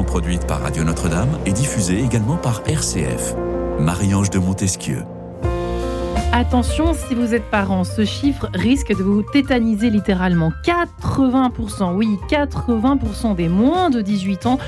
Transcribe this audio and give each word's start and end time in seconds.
produite 0.00 0.46
par 0.46 0.62
Radio 0.62 0.84
Notre-Dame 0.84 1.38
et 1.44 1.52
diffusée 1.52 2.00
également 2.00 2.38
par 2.38 2.62
RCF. 2.66 3.34
Marie-Ange 3.78 4.30
de 4.30 4.38
Montesquieu. 4.38 5.04
Attention, 6.32 6.94
si 6.94 7.14
vous 7.14 7.34
êtes 7.34 7.44
parent, 7.50 7.84
ce 7.84 8.06
chiffre 8.06 8.48
risque 8.54 8.96
de 8.96 9.02
vous 9.02 9.22
tétaniser 9.22 9.90
littéralement. 9.90 10.50
80%, 10.64 11.94
oui, 11.94 12.18
80% 12.30 13.34
des 13.34 13.50
moins 13.50 13.90
de 13.90 14.00
18 14.00 14.46
ans 14.46 14.58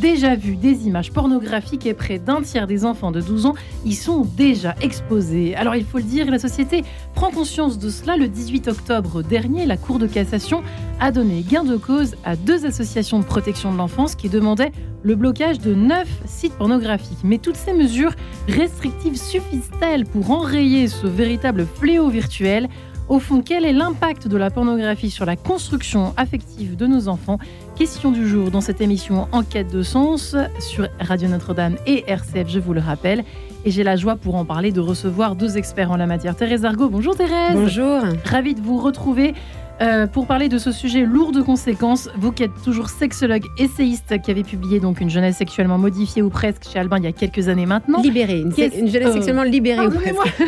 déjà 0.00 0.34
vu 0.34 0.56
des 0.56 0.86
images 0.86 1.10
pornographiques 1.12 1.86
et 1.86 1.94
près 1.94 2.18
d'un 2.18 2.42
tiers 2.42 2.66
des 2.66 2.84
enfants 2.84 3.10
de 3.10 3.20
12 3.20 3.46
ans 3.46 3.54
y 3.84 3.94
sont 3.94 4.26
déjà 4.36 4.74
exposés. 4.80 5.54
Alors 5.54 5.76
il 5.76 5.84
faut 5.84 5.98
le 5.98 6.04
dire, 6.04 6.30
la 6.30 6.38
société 6.38 6.84
prend 7.14 7.30
conscience 7.30 7.78
de 7.78 7.88
cela. 7.88 8.16
Le 8.16 8.28
18 8.28 8.68
octobre 8.68 9.22
dernier, 9.22 9.66
la 9.66 9.76
Cour 9.76 9.98
de 9.98 10.06
cassation 10.06 10.62
a 11.00 11.12
donné 11.12 11.42
gain 11.42 11.64
de 11.64 11.76
cause 11.76 12.16
à 12.24 12.36
deux 12.36 12.66
associations 12.66 13.18
de 13.18 13.24
protection 13.24 13.72
de 13.72 13.78
l'enfance 13.78 14.14
qui 14.14 14.28
demandaient 14.28 14.72
le 15.02 15.14
blocage 15.14 15.58
de 15.58 15.74
neuf 15.74 16.08
sites 16.24 16.54
pornographiques. 16.54 17.18
Mais 17.22 17.38
toutes 17.38 17.56
ces 17.56 17.72
mesures 17.72 18.12
restrictives 18.48 19.16
suffisent-elles 19.16 20.06
pour 20.06 20.30
enrayer 20.30 20.88
ce 20.88 21.06
véritable 21.06 21.66
fléau 21.66 22.08
virtuel? 22.08 22.68
Au 23.08 23.18
fond, 23.18 23.42
quel 23.42 23.64
est 23.64 23.72
l'impact 23.72 24.28
de 24.28 24.36
la 24.36 24.50
pornographie 24.50 25.10
sur 25.10 25.26
la 25.26 25.36
construction 25.36 26.14
affective 26.16 26.76
de 26.76 26.86
nos 26.86 27.08
enfants? 27.08 27.38
Question 27.76 28.10
du 28.10 28.28
jour 28.28 28.50
dans 28.50 28.60
cette 28.60 28.80
émission 28.80 29.28
Enquête 29.32 29.70
de 29.70 29.82
sens 29.82 30.36
sur 30.58 30.88
Radio 31.00 31.28
Notre-Dame 31.28 31.76
et 31.86 32.04
RCF, 32.06 32.48
je 32.48 32.58
vous 32.58 32.72
le 32.72 32.80
rappelle. 32.80 33.24
Et 33.66 33.70
j'ai 33.70 33.82
la 33.82 33.96
joie 33.96 34.16
pour 34.16 34.34
en 34.34 34.44
parler 34.44 34.72
de 34.72 34.80
recevoir 34.80 35.36
deux 35.36 35.56
experts 35.56 35.90
en 35.90 35.96
la 35.96 36.06
matière. 36.06 36.36
Thérèse 36.36 36.64
Argot, 36.64 36.88
bonjour 36.88 37.16
Thérèse. 37.16 37.54
Bonjour. 37.54 38.02
Ravie 38.24 38.54
de 38.54 38.60
vous 38.60 38.78
retrouver. 38.78 39.34
Euh, 39.80 40.06
pour 40.06 40.26
parler 40.26 40.48
de 40.48 40.58
ce 40.58 40.70
sujet 40.70 41.02
lourd 41.02 41.32
de 41.32 41.42
conséquences, 41.42 42.08
vous 42.16 42.30
qui 42.30 42.44
êtes 42.44 42.62
toujours 42.62 42.88
sexologue, 42.88 43.44
essayiste, 43.58 44.20
qui 44.22 44.30
avez 44.30 44.44
publié 44.44 44.78
donc 44.78 45.00
une 45.00 45.10
jeunesse 45.10 45.36
sexuellement 45.36 45.78
modifiée 45.78 46.22
ou 46.22 46.30
presque 46.30 46.62
chez 46.72 46.78
Albin 46.78 46.98
il 46.98 47.04
y 47.04 47.08
a 47.08 47.12
quelques 47.12 47.48
années 47.48 47.66
maintenant. 47.66 48.00
Libérée, 48.00 48.40
une, 48.40 48.52
jeunesse 48.54 49.08
euh, 49.08 49.12
sexuellement 49.14 49.42
libérée 49.42 49.86
ou 49.86 49.90
presque. 49.90 50.14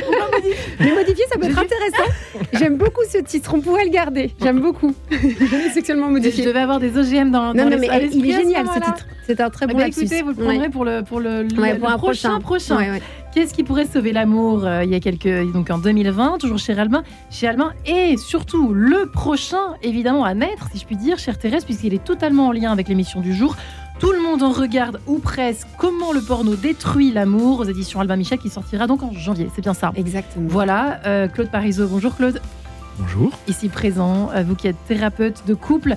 Mais 0.80 0.92
modifiée, 0.94 1.24
ça 1.32 1.38
peut 1.38 1.46
être 1.46 1.58
intéressant. 1.58 2.12
J'aime 2.52 2.76
beaucoup 2.76 3.02
ce 3.10 3.18
titre, 3.18 3.52
on 3.54 3.60
pourrait 3.60 3.84
le 3.84 3.90
garder. 3.90 4.32
J'aime 4.40 4.60
beaucoup. 4.60 4.94
jeunesse 5.10 5.72
sexuellement 5.74 6.08
modifiée. 6.08 6.44
Je 6.44 6.48
devais 6.48 6.60
avoir 6.60 6.78
des 6.78 6.96
OGM 6.96 7.30
dans, 7.30 7.52
dans 7.52 7.64
Non, 7.64 7.70
non, 7.70 7.78
mais 7.80 7.88
il 8.12 8.30
est 8.30 8.32
génial 8.32 8.66
ce 8.68 8.78
titre. 8.78 9.06
C'est 9.26 9.40
un 9.40 9.50
très 9.50 9.66
bon 9.66 9.76
bah, 9.76 9.88
Écoutez, 9.88 10.22
vous 10.22 10.28
le 10.28 10.34
prendrez 10.36 10.68
pour 10.68 10.84
le, 10.84 11.02
pour 11.02 11.18
le, 11.18 11.48
prochain. 11.96 12.38
prochain. 12.38 12.78
Qu'est-ce 13.36 13.52
qui 13.52 13.64
pourrait 13.64 13.84
sauver 13.84 14.12
l'amour 14.12 14.64
euh, 14.64 14.82
il 14.82 14.88
y 14.88 14.94
a 14.94 15.00
quelques 15.00 15.52
donc 15.52 15.68
en 15.68 15.76
2020 15.76 16.38
toujours 16.38 16.56
chez 16.56 16.72
Albin, 16.72 17.02
chez 17.30 17.46
Albin 17.46 17.74
et 17.84 18.16
surtout 18.16 18.72
le 18.72 19.10
prochain 19.10 19.74
évidemment 19.82 20.24
à 20.24 20.32
naître 20.32 20.70
si 20.72 20.78
je 20.78 20.86
puis 20.86 20.96
dire, 20.96 21.18
chère 21.18 21.38
Thérèse 21.38 21.66
puisqu'il 21.66 21.92
est 21.92 22.02
totalement 22.02 22.46
en 22.46 22.52
lien 22.52 22.72
avec 22.72 22.88
l'émission 22.88 23.20
du 23.20 23.34
jour. 23.34 23.54
Tout 24.00 24.10
le 24.10 24.22
monde 24.22 24.42
en 24.42 24.52
regarde 24.52 25.02
ou 25.06 25.18
presque 25.18 25.66
comment 25.76 26.14
le 26.14 26.22
porno 26.22 26.54
détruit 26.54 27.12
l'amour 27.12 27.60
aux 27.60 27.64
éditions 27.64 28.00
Albin 28.00 28.16
Michel 28.16 28.38
qui 28.38 28.48
sortira 28.48 28.86
donc 28.86 29.02
en 29.02 29.12
janvier. 29.12 29.50
C'est 29.54 29.60
bien 29.60 29.74
ça. 29.74 29.92
Exactement. 29.96 30.48
Voilà, 30.48 31.02
euh, 31.04 31.28
Claude 31.28 31.50
Parisot. 31.50 31.88
Bonjour 31.88 32.16
Claude. 32.16 32.40
Bonjour. 32.98 33.38
Ici 33.48 33.68
présent, 33.68 34.30
euh, 34.34 34.44
vous 34.44 34.54
qui 34.54 34.66
êtes 34.66 34.82
thérapeute 34.88 35.42
de 35.46 35.52
couple, 35.52 35.96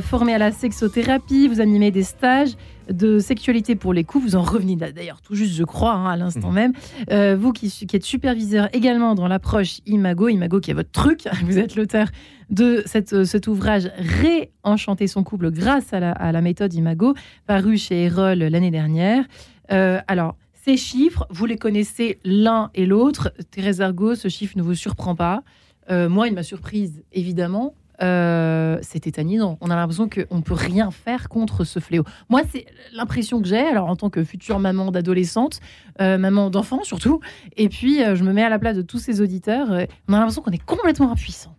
formé 0.00 0.32
à 0.32 0.38
la 0.38 0.50
sexothérapie, 0.50 1.46
vous 1.46 1.60
animez 1.60 1.90
des 1.90 2.04
stages 2.04 2.56
de 2.92 3.18
sexualité 3.18 3.76
pour 3.76 3.92
les 3.92 4.04
coups. 4.04 4.24
Vous 4.24 4.36
en 4.36 4.42
revenez 4.42 4.76
d'ailleurs 4.76 5.20
tout 5.20 5.34
juste, 5.34 5.54
je 5.54 5.64
crois, 5.64 5.92
hein, 5.92 6.10
à 6.10 6.16
l'instant 6.16 6.50
mmh. 6.50 6.54
même. 6.54 6.72
Euh, 7.10 7.36
vous 7.36 7.52
qui, 7.52 7.86
êtes 7.92 8.04
superviseur 8.04 8.68
également 8.74 9.14
dans 9.14 9.28
l'approche 9.28 9.80
Imago, 9.86 10.28
Imago 10.28 10.60
qui 10.60 10.70
est 10.70 10.74
votre 10.74 10.90
truc, 10.90 11.28
vous 11.44 11.58
êtes 11.58 11.76
l'auteur 11.76 12.08
de 12.50 12.82
cette, 12.86 13.12
euh, 13.12 13.24
cet 13.24 13.46
ouvrage 13.46 13.90
Réenchanter 13.96 15.06
son 15.06 15.22
couple 15.22 15.50
grâce 15.50 15.92
à 15.92 16.00
la, 16.00 16.40
méthode 16.40 16.74
Imago, 16.74 17.14
paru 17.46 17.76
chez 17.76 18.04
Erol 18.04 18.38
l'année 18.38 18.70
dernière. 18.70 19.24
Euh, 19.72 20.00
alors, 20.08 20.36
ces 20.64 20.76
chiffres, 20.76 21.26
vous 21.30 21.46
les 21.46 21.56
connaissez 21.56 22.18
l'un 22.24 22.70
et 22.74 22.86
l'autre. 22.86 23.32
Thérèse 23.50 23.80
Argo, 23.80 24.14
ce 24.14 24.28
chiffre 24.28 24.56
ne 24.56 24.62
vous 24.62 24.74
surprend 24.74 25.14
pas. 25.14 25.42
moi, 25.88 26.28
il 26.28 26.34
m'a 26.34 26.42
surprise, 26.42 27.02
évidemment. 27.12 27.74
Euh, 28.02 28.78
c'est 28.82 29.00
tétanisant. 29.00 29.58
On 29.60 29.70
a 29.70 29.76
l'impression 29.76 30.08
qu'on 30.08 30.36
ne 30.36 30.42
peut 30.42 30.54
rien 30.54 30.90
faire 30.90 31.28
contre 31.28 31.64
ce 31.64 31.80
fléau. 31.80 32.04
Moi, 32.28 32.42
c'est 32.50 32.66
l'impression 32.94 33.42
que 33.42 33.48
j'ai, 33.48 33.60
alors 33.60 33.88
en 33.88 33.96
tant 33.96 34.10
que 34.10 34.24
future 34.24 34.58
maman 34.58 34.90
d'adolescente, 34.90 35.60
euh, 36.00 36.16
maman 36.16 36.50
d'enfant 36.50 36.82
surtout, 36.82 37.20
et 37.56 37.68
puis 37.68 38.02
euh, 38.02 38.14
je 38.14 38.24
me 38.24 38.32
mets 38.32 38.44
à 38.44 38.48
la 38.48 38.58
place 38.58 38.76
de 38.76 38.82
tous 38.82 38.98
ces 38.98 39.20
auditeurs, 39.20 39.68
on 40.08 40.14
a 40.14 40.18
l'impression 40.18 40.42
qu'on 40.42 40.50
est 40.50 40.64
complètement 40.64 41.12
impuissant. 41.12 41.54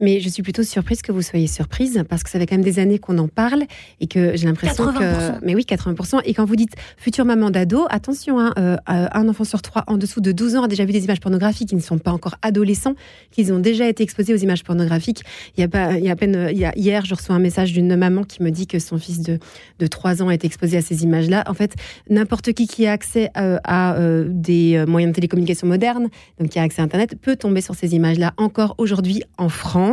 Mais 0.00 0.20
je 0.20 0.28
suis 0.28 0.42
plutôt 0.42 0.64
surprise 0.64 1.02
que 1.02 1.12
vous 1.12 1.22
soyez 1.22 1.46
surprise 1.46 2.02
parce 2.08 2.24
que 2.24 2.30
ça 2.30 2.38
fait 2.40 2.46
quand 2.46 2.56
même 2.56 2.64
des 2.64 2.80
années 2.80 2.98
qu'on 2.98 3.16
en 3.18 3.28
parle 3.28 3.64
et 4.00 4.08
que 4.08 4.36
j'ai 4.36 4.46
l'impression 4.46 4.92
que. 4.92 5.44
Mais 5.44 5.54
oui, 5.54 5.64
80%. 5.68 6.20
Et 6.24 6.34
quand 6.34 6.44
vous 6.44 6.56
dites 6.56 6.72
future 6.96 7.24
maman 7.24 7.50
d'ado, 7.50 7.86
attention, 7.90 8.40
hein, 8.40 8.52
euh, 8.58 8.76
un 8.88 9.28
enfant 9.28 9.44
sur 9.44 9.62
trois 9.62 9.84
en 9.86 9.96
dessous 9.96 10.20
de 10.20 10.32
12 10.32 10.56
ans 10.56 10.64
a 10.64 10.68
déjà 10.68 10.84
vu 10.84 10.92
des 10.92 11.04
images 11.04 11.20
pornographiques 11.20 11.68
qui 11.68 11.76
ne 11.76 11.80
sont 11.80 11.98
pas 11.98 12.10
encore 12.10 12.34
adolescents, 12.42 12.94
qu'ils 13.30 13.52
ont 13.52 13.60
déjà 13.60 13.88
été 13.88 14.02
exposés 14.02 14.34
aux 14.34 14.38
images 14.38 14.64
pornographiques. 14.64 15.22
Il 15.56 15.60
y 15.60 15.64
a, 15.64 15.68
pas, 15.68 15.96
il 15.96 16.04
y 16.04 16.08
a 16.08 16.12
à 16.12 16.16
peine. 16.16 16.48
Il 16.50 16.58
y 16.58 16.64
a, 16.64 16.76
hier, 16.76 17.04
je 17.04 17.14
reçois 17.14 17.36
un 17.36 17.40
message 17.40 17.72
d'une 17.72 17.94
maman 17.94 18.24
qui 18.24 18.42
me 18.42 18.50
dit 18.50 18.66
que 18.66 18.80
son 18.80 18.98
fils 18.98 19.20
de, 19.20 19.38
de 19.78 19.86
3 19.86 20.22
ans 20.22 20.28
a 20.28 20.34
été 20.34 20.46
exposé 20.46 20.76
à 20.76 20.82
ces 20.82 21.04
images-là. 21.04 21.44
En 21.46 21.54
fait, 21.54 21.74
n'importe 22.10 22.52
qui 22.52 22.66
qui 22.66 22.86
a 22.86 22.92
accès 22.92 23.30
euh, 23.36 23.58
à 23.62 23.94
euh, 23.94 24.26
des 24.28 24.84
moyens 24.88 25.12
de 25.12 25.14
télécommunication 25.14 25.68
modernes, 25.68 26.08
donc 26.40 26.48
qui 26.48 26.58
a 26.58 26.62
accès 26.62 26.82
à 26.82 26.84
Internet, 26.84 27.14
peut 27.20 27.36
tomber 27.36 27.60
sur 27.60 27.76
ces 27.76 27.94
images-là 27.94 28.34
encore 28.38 28.74
aujourd'hui 28.78 29.22
en 29.38 29.48
France. 29.48 29.83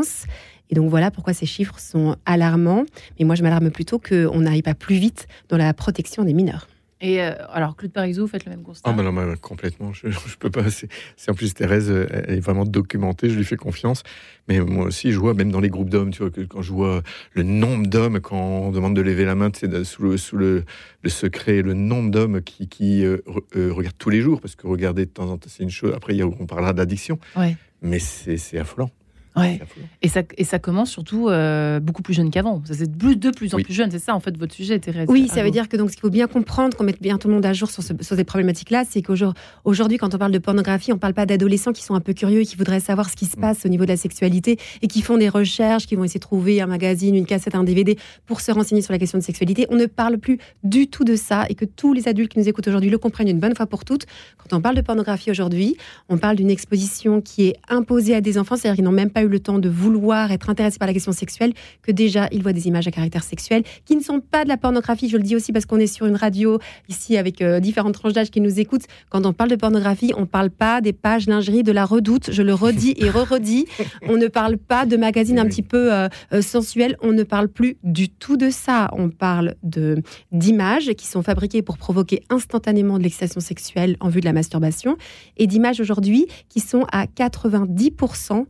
Et 0.70 0.76
donc 0.76 0.90
voilà 0.90 1.12
pourquoi 1.12 1.34
ces 1.34 1.46
chiffres 1.46 1.80
sont 1.80 2.16
alarmants. 2.26 2.86
Mais 3.20 3.26
moi, 3.26 3.36
je 3.36 3.44
m'alarme 3.44 3.72
plutôt 3.72 4.00
qu'on 4.00 4.40
n'arrive 4.40 4.64
pas 4.64 4.74
plus 4.74 4.96
vite 4.96 5.28
dans 5.50 5.58
la 5.58 5.74
protection 5.74 6.24
des 6.24 6.34
mineurs. 6.34 6.68
Et 7.04 7.20
euh, 7.20 7.34
alors, 7.50 7.76
Claude 7.76 7.92
Parisot, 7.92 8.22
vous 8.22 8.28
faites 8.28 8.46
le 8.46 8.52
même 8.52 8.62
constat? 8.62 8.88
Ah, 8.88 8.94
bah 8.94 9.02
non, 9.02 9.36
complètement. 9.42 9.92
Je, 9.92 10.10
je 10.12 10.38
peux 10.38 10.52
pas. 10.52 10.66
C'est 10.70 11.32
en 11.32 11.34
plus 11.34 11.54
Thérèse, 11.54 11.90
elle 11.90 12.36
est 12.36 12.40
vraiment 12.40 12.64
documentée. 12.64 13.28
Je 13.28 13.36
lui 13.36 13.44
fais 13.44 13.56
confiance. 13.58 14.04
Mais 14.48 14.60
moi 14.60 14.86
aussi, 14.86 15.12
je 15.12 15.18
vois 15.18 15.34
même 15.34 15.52
dans 15.52 15.60
les 15.60 15.70
groupes 15.70 15.90
d'hommes, 15.90 16.12
tu 16.12 16.20
vois, 16.20 16.30
que 16.30 16.42
quand 16.42 16.62
je 16.62 16.72
vois 16.72 17.02
le 17.34 17.42
nombre 17.42 17.88
d'hommes 17.88 18.20
quand 18.20 18.38
on 18.38 18.72
demande 18.72 18.96
de 18.96 19.02
lever 19.02 19.26
la 19.26 19.34
main, 19.34 19.50
c'est 19.54 19.84
sous 19.84 20.04
le 20.04 20.18
sous 20.18 20.38
le, 20.38 20.64
le, 21.02 21.10
secret, 21.10 21.64
le 21.64 21.74
nombre 21.74 22.12
d'hommes 22.12 22.42
qui, 22.44 22.68
qui 22.68 23.04
euh, 23.04 23.18
euh, 23.56 23.74
regardent 23.74 23.98
tous 23.98 24.12
les 24.12 24.22
jours, 24.22 24.40
parce 24.40 24.56
que 24.56 24.68
regarder 24.68 25.06
de 25.06 25.12
temps 25.12 25.30
en 25.30 25.38
temps, 25.38 25.50
c'est 25.50 25.64
une 25.64 25.72
chose. 25.72 25.94
Après, 25.96 26.14
il 26.14 26.18
y 26.18 26.22
a, 26.22 26.28
on 26.28 26.46
parlera 26.46 26.74
d'addiction. 26.74 27.20
Ouais. 27.36 27.58
Mais 27.82 27.98
c'est 27.98 28.60
affolant. 28.60 28.92
Ouais. 29.36 29.62
Et 30.02 30.10
ça, 30.10 30.22
et 30.38 30.44
ça 30.44 30.60
commence 30.60 30.90
surtout 30.90 31.30
euh, 31.30 31.80
beaucoup 31.80 32.02
plus 32.02 32.14
jeune 32.14 32.30
qu'avant. 32.32 32.62
Ça 32.66 32.74
c'est 32.74 32.92
de 32.92 33.30
plus 33.32 33.54
en 33.54 33.58
plus 33.58 33.74
jeune. 33.74 33.90
C'est 33.92 34.00
ça 34.00 34.14
en 34.14 34.20
fait 34.20 34.38
votre 34.38 34.54
sujet, 34.54 34.80
Thérèse. 34.80 35.08
Oui, 35.10 35.30
ça 35.30 35.44
veut 35.44 35.52
dire 35.52 35.70
que 35.70 35.78
donc 35.78 35.90
ce 35.90 35.96
qu'il 35.96 36.02
faut 36.02 36.10
bien 36.10 36.28
comprendre, 36.28 36.76
qu'on 36.76 36.84
mette 36.84 37.02
bien 37.02 37.18
tout 37.18 37.28
le 37.28 37.36
monde 37.36 37.46
à 37.46 37.54
jour 37.54 37.70
sur, 37.70 37.82
ces 37.82 38.24
problématiques-là, 38.24 38.84
c'est 38.90 39.02
qu'aujourd'hui, 39.02 39.98
quand 39.98 40.14
on 40.14 40.18
parle 40.18 40.32
de 40.32 40.40
pornographie, 40.40 40.92
on 40.92 40.96
ne 40.96 41.00
parle 41.00 41.14
pas 41.14 41.26
d'adolescents 41.26 41.72
qui 41.72 41.84
sont 41.84 41.96
un 41.96 42.02
peu 42.02 42.14
curieux 42.14 42.42
et 42.42 42.46
qui 42.46 42.58
voudraient 42.58 42.80
savoir 42.82 43.10
ce 43.10 43.16
qui 43.16 43.26
se 43.26 43.38
mm. 43.38 43.42
passe 43.42 43.66
au 43.66 43.70
niveau 43.70 43.86
de 43.86 43.90
la 43.90 43.98
sexualité 43.98 44.60
et 44.82 44.88
qui 44.88 45.02
font 45.02 45.18
des 45.18 45.30
recherches, 45.30 45.88
qui 45.88 45.96
vont 45.96 46.04
essayer 46.04 46.20
de 46.20 46.26
trouver 46.26 46.62
un 46.62 46.68
magazine, 46.68 47.16
une 47.16 47.26
cassette, 47.26 47.56
un 47.56 47.64
DVD 47.64 47.98
pour 48.26 48.42
se 48.42 48.52
renseigner 48.52 48.82
sur 48.82 48.92
la 48.92 49.00
question 49.00 49.18
de 49.18 49.24
sexualité. 49.24 49.66
On 49.70 49.76
ne 49.76 49.86
parle 49.86 50.18
plus 50.18 50.40
du 50.64 50.88
tout 50.88 51.04
de 51.04 51.16
ça 51.16 51.46
et 51.50 51.56
que 51.56 51.66
tous 51.66 51.94
les 51.94 52.08
adultes 52.08 52.34
qui 52.34 52.40
nous 52.40 52.50
écoutent 52.50 52.68
aujourd'hui 52.68 52.90
le 52.90 52.98
comprennent 52.98 53.30
une 53.30 53.40
bonne 53.40 53.56
fois 53.56 53.66
pour 53.66 53.86
toutes. 53.86 54.06
Quand 54.38 54.56
on 54.56 54.62
parle 54.62 54.76
de 54.76 54.82
pornographie 54.82 55.32
aujourd'hui, 55.32 55.78
on 56.10 56.18
parle 56.18 56.36
d'une 56.36 56.50
exposition 56.50 57.22
qui 57.22 57.48
est 57.48 57.56
imposée 57.70 58.16
à 58.16 58.22
des 58.22 58.38
enfants, 58.38 58.56
c'est-à-dire 58.56 58.76
qu'ils 58.76 58.86
n'ont 58.86 58.92
même 58.92 59.10
pas 59.10 59.21
eu 59.22 59.28
le 59.28 59.40
temps 59.40 59.60
de 59.60 59.70
vouloir 59.70 60.32
être 60.32 60.50
intéressé 60.50 60.78
par 60.78 60.88
la 60.88 60.94
question 60.94 61.12
sexuelle 61.12 61.54
que 61.82 61.92
déjà 61.92 62.28
il 62.32 62.44
voit 62.44 62.54
des 62.54 62.68
images 62.68 62.88
à 62.88 62.92
caractère 62.92 63.24
sexuel 63.24 63.64
qui 63.86 63.96
ne 63.96 64.02
sont 64.02 64.20
pas 64.20 64.44
de 64.44 64.50
la 64.50 64.58
pornographie. 64.58 65.10
Je 65.10 65.18
le 65.18 65.24
dis 65.24 65.36
aussi 65.36 65.52
parce 65.52 65.66
qu'on 65.66 65.78
est 65.78 65.88
sur 65.88 66.06
une 66.06 66.16
radio 66.16 66.60
ici 66.90 67.18
avec 67.18 67.42
euh, 67.42 67.60
différentes 67.60 67.94
tranches 67.94 68.14
d'âge 68.14 68.32
qui 68.32 68.42
nous 68.42 68.60
écoutent. 68.60 68.86
Quand 69.10 69.26
on 69.26 69.34
parle 69.34 69.50
de 69.50 69.56
pornographie, 69.56 70.14
on 70.16 70.22
ne 70.22 70.26
parle 70.26 70.50
pas 70.50 70.82
des 70.82 70.94
pages 70.94 71.28
lingerie 71.28 71.64
de 71.64 71.72
la 71.72 71.86
redoute. 71.86 72.32
Je 72.32 72.42
le 72.42 72.54
redis 72.54 72.94
et 72.98 73.10
re-redis. 73.10 73.66
On 74.08 74.18
ne 74.18 74.28
parle 74.28 74.58
pas 74.58 74.86
de 74.86 74.98
magazines 74.98 75.40
un 75.40 75.46
petit 75.46 75.62
peu 75.62 75.94
euh, 75.94 76.08
euh, 76.34 76.42
sensuels. 76.42 76.98
On 77.02 77.12
ne 77.12 77.24
parle 77.24 77.48
plus 77.48 77.78
du 77.84 78.10
tout 78.10 78.38
de 78.38 78.50
ça. 78.50 78.90
On 78.94 79.10
parle 79.10 79.56
de 79.64 80.02
d'images 80.32 80.94
qui 80.94 81.08
sont 81.08 81.22
fabriquées 81.22 81.62
pour 81.62 81.78
provoquer 81.78 82.24
instantanément 82.30 82.98
de 82.98 83.04
l'excitation 83.04 83.40
sexuelle 83.40 83.96
en 84.00 84.10
vue 84.10 84.20
de 84.20 84.26
la 84.26 84.34
masturbation 84.34 84.98
et 85.38 85.48
d'images 85.48 85.80
aujourd'hui 85.80 86.28
qui 86.50 86.60
sont 86.60 86.86
à 86.92 87.06
90% 87.06 88.46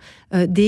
des 0.47 0.60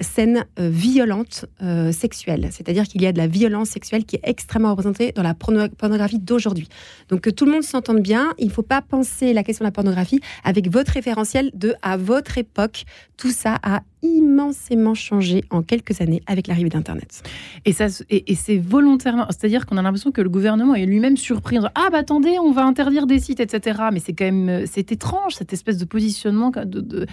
scènes 0.00 0.44
euh, 0.58 0.68
violentes 0.68 1.46
euh, 1.62 1.92
sexuelles. 1.92 2.48
C'est-à-dire 2.50 2.84
qu'il 2.84 3.02
y 3.02 3.06
a 3.06 3.12
de 3.12 3.18
la 3.18 3.26
violence 3.26 3.68
sexuelle 3.68 4.04
qui 4.04 4.16
est 4.16 4.22
extrêmement 4.24 4.70
représentée 4.70 5.12
dans 5.12 5.22
la 5.22 5.34
pornographie 5.34 6.18
d'aujourd'hui. 6.18 6.68
Donc 7.08 7.22
que 7.22 7.30
tout 7.30 7.44
le 7.44 7.52
monde 7.52 7.62
s'entende 7.62 8.00
bien, 8.00 8.32
il 8.38 8.46
ne 8.46 8.52
faut 8.52 8.62
pas 8.62 8.82
penser 8.82 9.32
la 9.32 9.42
question 9.42 9.64
de 9.64 9.68
la 9.68 9.72
pornographie 9.72 10.20
avec 10.44 10.70
votre 10.70 10.92
référentiel 10.92 11.50
de 11.54 11.74
à 11.82 11.96
votre 11.96 12.38
époque. 12.38 12.84
Tout 13.16 13.30
ça 13.30 13.58
a 13.62 13.82
immensément 14.02 14.94
changé 14.94 15.44
en 15.50 15.62
quelques 15.62 16.00
années 16.00 16.22
avec 16.26 16.48
l'arrivée 16.48 16.70
d'Internet. 16.70 17.22
Et, 17.64 17.72
ça, 17.72 17.86
et, 18.10 18.34
c'est 18.34 18.58
volontairement, 18.58 19.26
c'est-à-dire 19.28 19.64
qu'on 19.66 19.76
a 19.76 19.82
l'impression 19.82 20.10
que 20.10 20.20
le 20.20 20.28
gouvernement 20.28 20.74
est 20.74 20.86
lui-même 20.86 21.16
surpris. 21.16 21.58
En 21.58 21.68
ah 21.76 21.88
bah 21.92 21.98
attendez, 21.98 22.36
on 22.40 22.50
va 22.50 22.64
interdire 22.64 23.06
des 23.06 23.20
sites, 23.20 23.38
etc. 23.38 23.78
Mais 23.92 24.00
c'est 24.00 24.12
quand 24.12 24.24
même, 24.24 24.66
c'est 24.66 24.90
étrange 24.90 25.34
cette 25.34 25.52
espèce 25.52 25.78
de 25.78 25.84
positionnement 25.84 26.50
de 26.50 27.06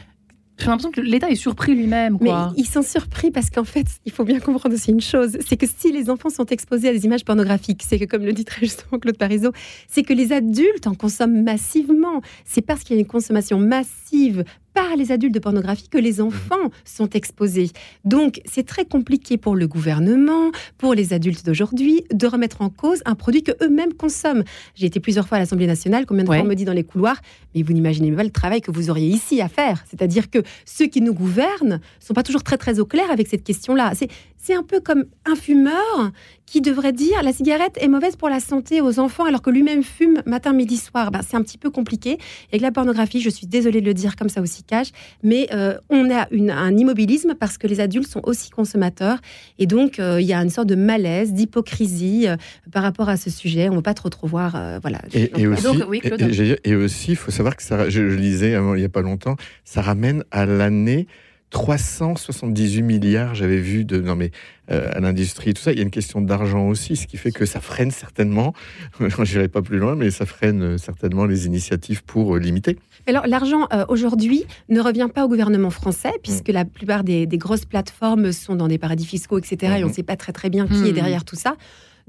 j'ai 0.60 0.66
l'impression 0.68 0.92
que 0.92 1.02
l'État 1.02 1.30
est 1.30 1.36
surpris 1.36 1.76
lui-même. 1.76 2.18
Mais 2.22 2.32
ils 2.58 2.66
sont 2.66 2.82
surpris 2.82 3.32
parce 3.32 3.50
qu'en 3.50 3.64
fait, 3.64 3.88
il 4.06 4.12
faut 4.12 4.24
bien 4.24 4.40
comprendre 4.40 4.76
aussi 4.76 4.92
une 4.92 5.02
chose, 5.02 5.38
c'est 5.48 5.58
que 5.58 5.66
si 5.68 5.92
les 5.92 6.10
enfants 6.10 6.30
sont 6.30 6.46
exposés 6.46 6.90
à 6.90 6.94
des 6.94 7.06
images 7.06 7.26
pornographiques, 7.26 7.84
c'est 7.88 8.00
que 8.00 8.06
comme 8.06 8.26
le 8.26 8.34
dit 8.34 8.46
très 8.46 8.62
justement 8.66 9.00
Claude 9.00 9.18
Parizeau, 9.18 9.52
c'est 9.88 10.04
que 10.04 10.14
les 10.14 10.34
adultes 10.34 10.88
en 10.88 10.96
consomment 10.96 11.44
massivement. 11.44 12.22
C'est 12.46 12.62
parce 12.62 12.84
qu'il 12.84 12.96
y 12.96 13.00
a 13.00 13.02
une 13.02 13.08
consommation 13.08 13.60
massive 13.60 14.44
par 14.74 14.96
les 14.96 15.12
adultes 15.12 15.34
de 15.34 15.40
pornographie 15.40 15.88
que 15.88 15.98
les 15.98 16.22
enfants 16.22 16.56
sont 16.86 17.10
exposés. 17.10 17.72
Donc, 18.06 18.42
c'est 18.46 18.66
très 18.66 18.86
compliqué 18.86 19.38
pour 19.38 19.56
le 19.56 19.68
gouvernement, 19.68 20.52
pour 20.78 20.94
les 20.94 21.14
adultes 21.14 21.46
d'aujourd'hui, 21.46 22.04
de 22.14 22.28
remettre 22.28 22.62
en 22.62 22.70
cause 22.70 23.02
un 23.06 23.16
produit 23.16 23.44
que 23.44 23.52
eux-mêmes 23.64 23.94
consomment. 23.94 24.44
J'ai 24.76 24.88
été 24.88 25.00
plusieurs 25.00 25.28
fois 25.28 25.38
à 25.38 25.40
l'Assemblée 25.40 25.68
nationale, 25.68 26.06
combien 26.06 26.24
de 26.24 26.30
fois 26.30 26.38
on 26.38 26.46
me 26.46 26.56
dit 26.56 26.66
dans 26.66 26.74
les 26.74 26.84
couloirs, 26.84 27.18
mais 27.56 27.62
vous 27.64 27.74
n'imaginez 27.74 28.12
pas 28.12 28.24
le 28.24 28.30
travail 28.30 28.62
que 28.62 28.72
vous 28.72 28.90
auriez 28.90 29.08
ici 29.08 29.42
à 29.42 29.50
faire. 29.50 29.84
C'est-à-dire 29.90 30.30
que 30.30 30.40
ceux 30.66 30.88
qui 30.88 31.02
nous 31.02 31.14
gouvernent 31.14 31.80
sont 32.00 32.14
pas 32.14 32.24
toujours 32.24 32.44
très 32.44 32.58
très 32.58 32.80
au 32.80 32.86
clair 32.86 33.10
avec 33.12 33.28
cette 33.28 33.44
question-là. 33.44 33.94
C'est 33.96 34.10
c'est 34.42 34.56
un 34.56 34.64
peu 34.64 34.80
comme 34.80 35.06
un 35.26 35.36
fumeur 35.36 36.12
qui 36.46 36.62
devrait 36.62 36.94
dire 36.94 37.22
la 37.22 37.34
cigarette 37.34 37.78
est 37.80 37.88
mauvaise 37.88 38.16
pour 38.16 38.30
la 38.30 38.40
santé 38.40 38.82
aux 38.82 39.00
enfants 39.00 39.26
alors 39.26 39.42
que 39.42 39.50
lui-même 39.52 39.84
fume 39.84 40.24
matin, 40.26 40.54
midi, 40.54 40.78
soir. 40.78 41.12
Ben, 41.12 41.20
c'est 41.28 41.36
un 41.38 41.44
petit 41.44 41.58
peu 41.58 41.70
compliqué. 41.70 42.12
Et 42.12 42.18
avec 42.54 42.62
la 42.62 42.72
pornographie, 42.72 43.22
je 43.22 43.30
suis 43.30 43.46
désolée 43.46 43.82
de 43.82 43.86
le 43.86 43.94
dire 43.94 44.16
comme 44.16 44.30
ça 44.30 44.42
aussi 44.42 44.64
cache, 44.64 44.88
mais 45.22 45.48
euh, 45.54 45.78
on 45.90 46.10
a 46.10 46.28
une, 46.32 46.50
un 46.50 46.76
immobilisme 46.76 47.36
parce 47.36 47.58
que 47.58 47.68
les 47.68 47.80
adultes 47.82 48.08
sont 48.08 48.22
aussi 48.24 48.50
consommateurs. 48.50 49.20
Et 49.60 49.68
donc, 49.68 50.00
euh, 50.00 50.20
il 50.22 50.26
y 50.26 50.34
a 50.34 50.42
une 50.42 50.50
sorte 50.50 50.68
de 50.68 50.76
malaise, 50.76 51.34
d'hypocrisie 51.34 52.28
euh, 52.28 52.38
par 52.72 52.82
rapport 52.82 53.10
à 53.10 53.18
ce 53.18 53.30
sujet. 53.30 53.68
On 53.68 53.74
ne 53.74 53.78
va 53.78 53.84
pas 53.84 53.94
trop 53.94 54.10
trop 54.10 54.26
voir. 54.26 54.58
voilà. 54.82 55.02
Et, 55.14 56.76
aussi, 56.76 57.12
il 57.12 57.16
faut 57.16 57.32
savoir 57.32 57.56
que 57.58 57.64
ça, 57.64 57.90
je, 57.90 58.10
je 58.10 58.16
lisais 58.16 58.54
il 58.54 58.80
n'y 58.80 58.86
a 58.86 58.90
pas 58.90 59.02
longtemps, 59.02 59.36
ça 59.66 59.82
ramène 59.82 60.24
à 60.32 60.46
l'année 60.46 61.08
378 61.50 62.82
milliards, 62.84 63.34
j'avais 63.34 63.58
vu 63.58 63.84
de, 63.84 64.00
non 64.00 64.16
mais 64.16 64.32
euh, 64.72 64.92
à 64.94 65.00
l'industrie, 65.00 65.54
tout 65.56 65.62
ça. 65.62 65.72
Il 65.72 65.78
y 65.78 65.82
a 65.82 65.84
une 65.84 65.90
question 65.90 66.22
d'argent 66.22 66.68
aussi, 66.68 66.96
ce 66.96 67.08
qui 67.08 67.18
fait 67.18 67.32
que 67.32 67.46
ça 67.46 67.60
freine 67.60 67.90
certainement. 67.90 68.54
Je 69.00 69.22
n'irai 69.24 69.48
pas 69.48 69.64
plus 69.64 69.80
loin, 69.80 69.96
mais 69.96 70.12
ça 70.12 70.28
freine 70.28 70.62
euh, 70.62 70.78
certainement 70.78 71.26
les 71.26 71.48
initiatives 71.48 72.04
pour 72.04 72.36
euh, 72.36 72.40
limiter. 72.40 72.78
Alors 73.08 73.26
l'argent 73.26 73.68
aujourd'hui 73.88 74.46
ne 74.68 74.80
revient 74.82 75.08
pas 75.14 75.26
au 75.26 75.28
gouvernement 75.28 75.72
français 75.72 76.12
puisque 76.22 76.50
mm. 76.50 76.54
la 76.54 76.66
plupart 76.66 77.04
des, 77.04 77.26
grosses 77.34 77.66
plateformes 77.66 78.32
sont 78.32 78.56
dans 78.56 78.68
des 78.68 78.78
paradis 78.78 79.06
fiscaux, 79.06 79.40
etc. 79.40 79.58
Et 79.62 79.68
on 79.68 79.88
ne 79.88 79.92
mm-hmm. 79.92 79.96
sait 79.96 80.04
pas 80.04 80.18
très 80.18 80.34
très 80.34 80.50
bien 80.52 80.68
qui 80.68 80.88
est 80.88 80.92
mm. 80.92 80.94
derrière 80.94 81.26
tout 81.26 81.36
ça. 81.36 81.56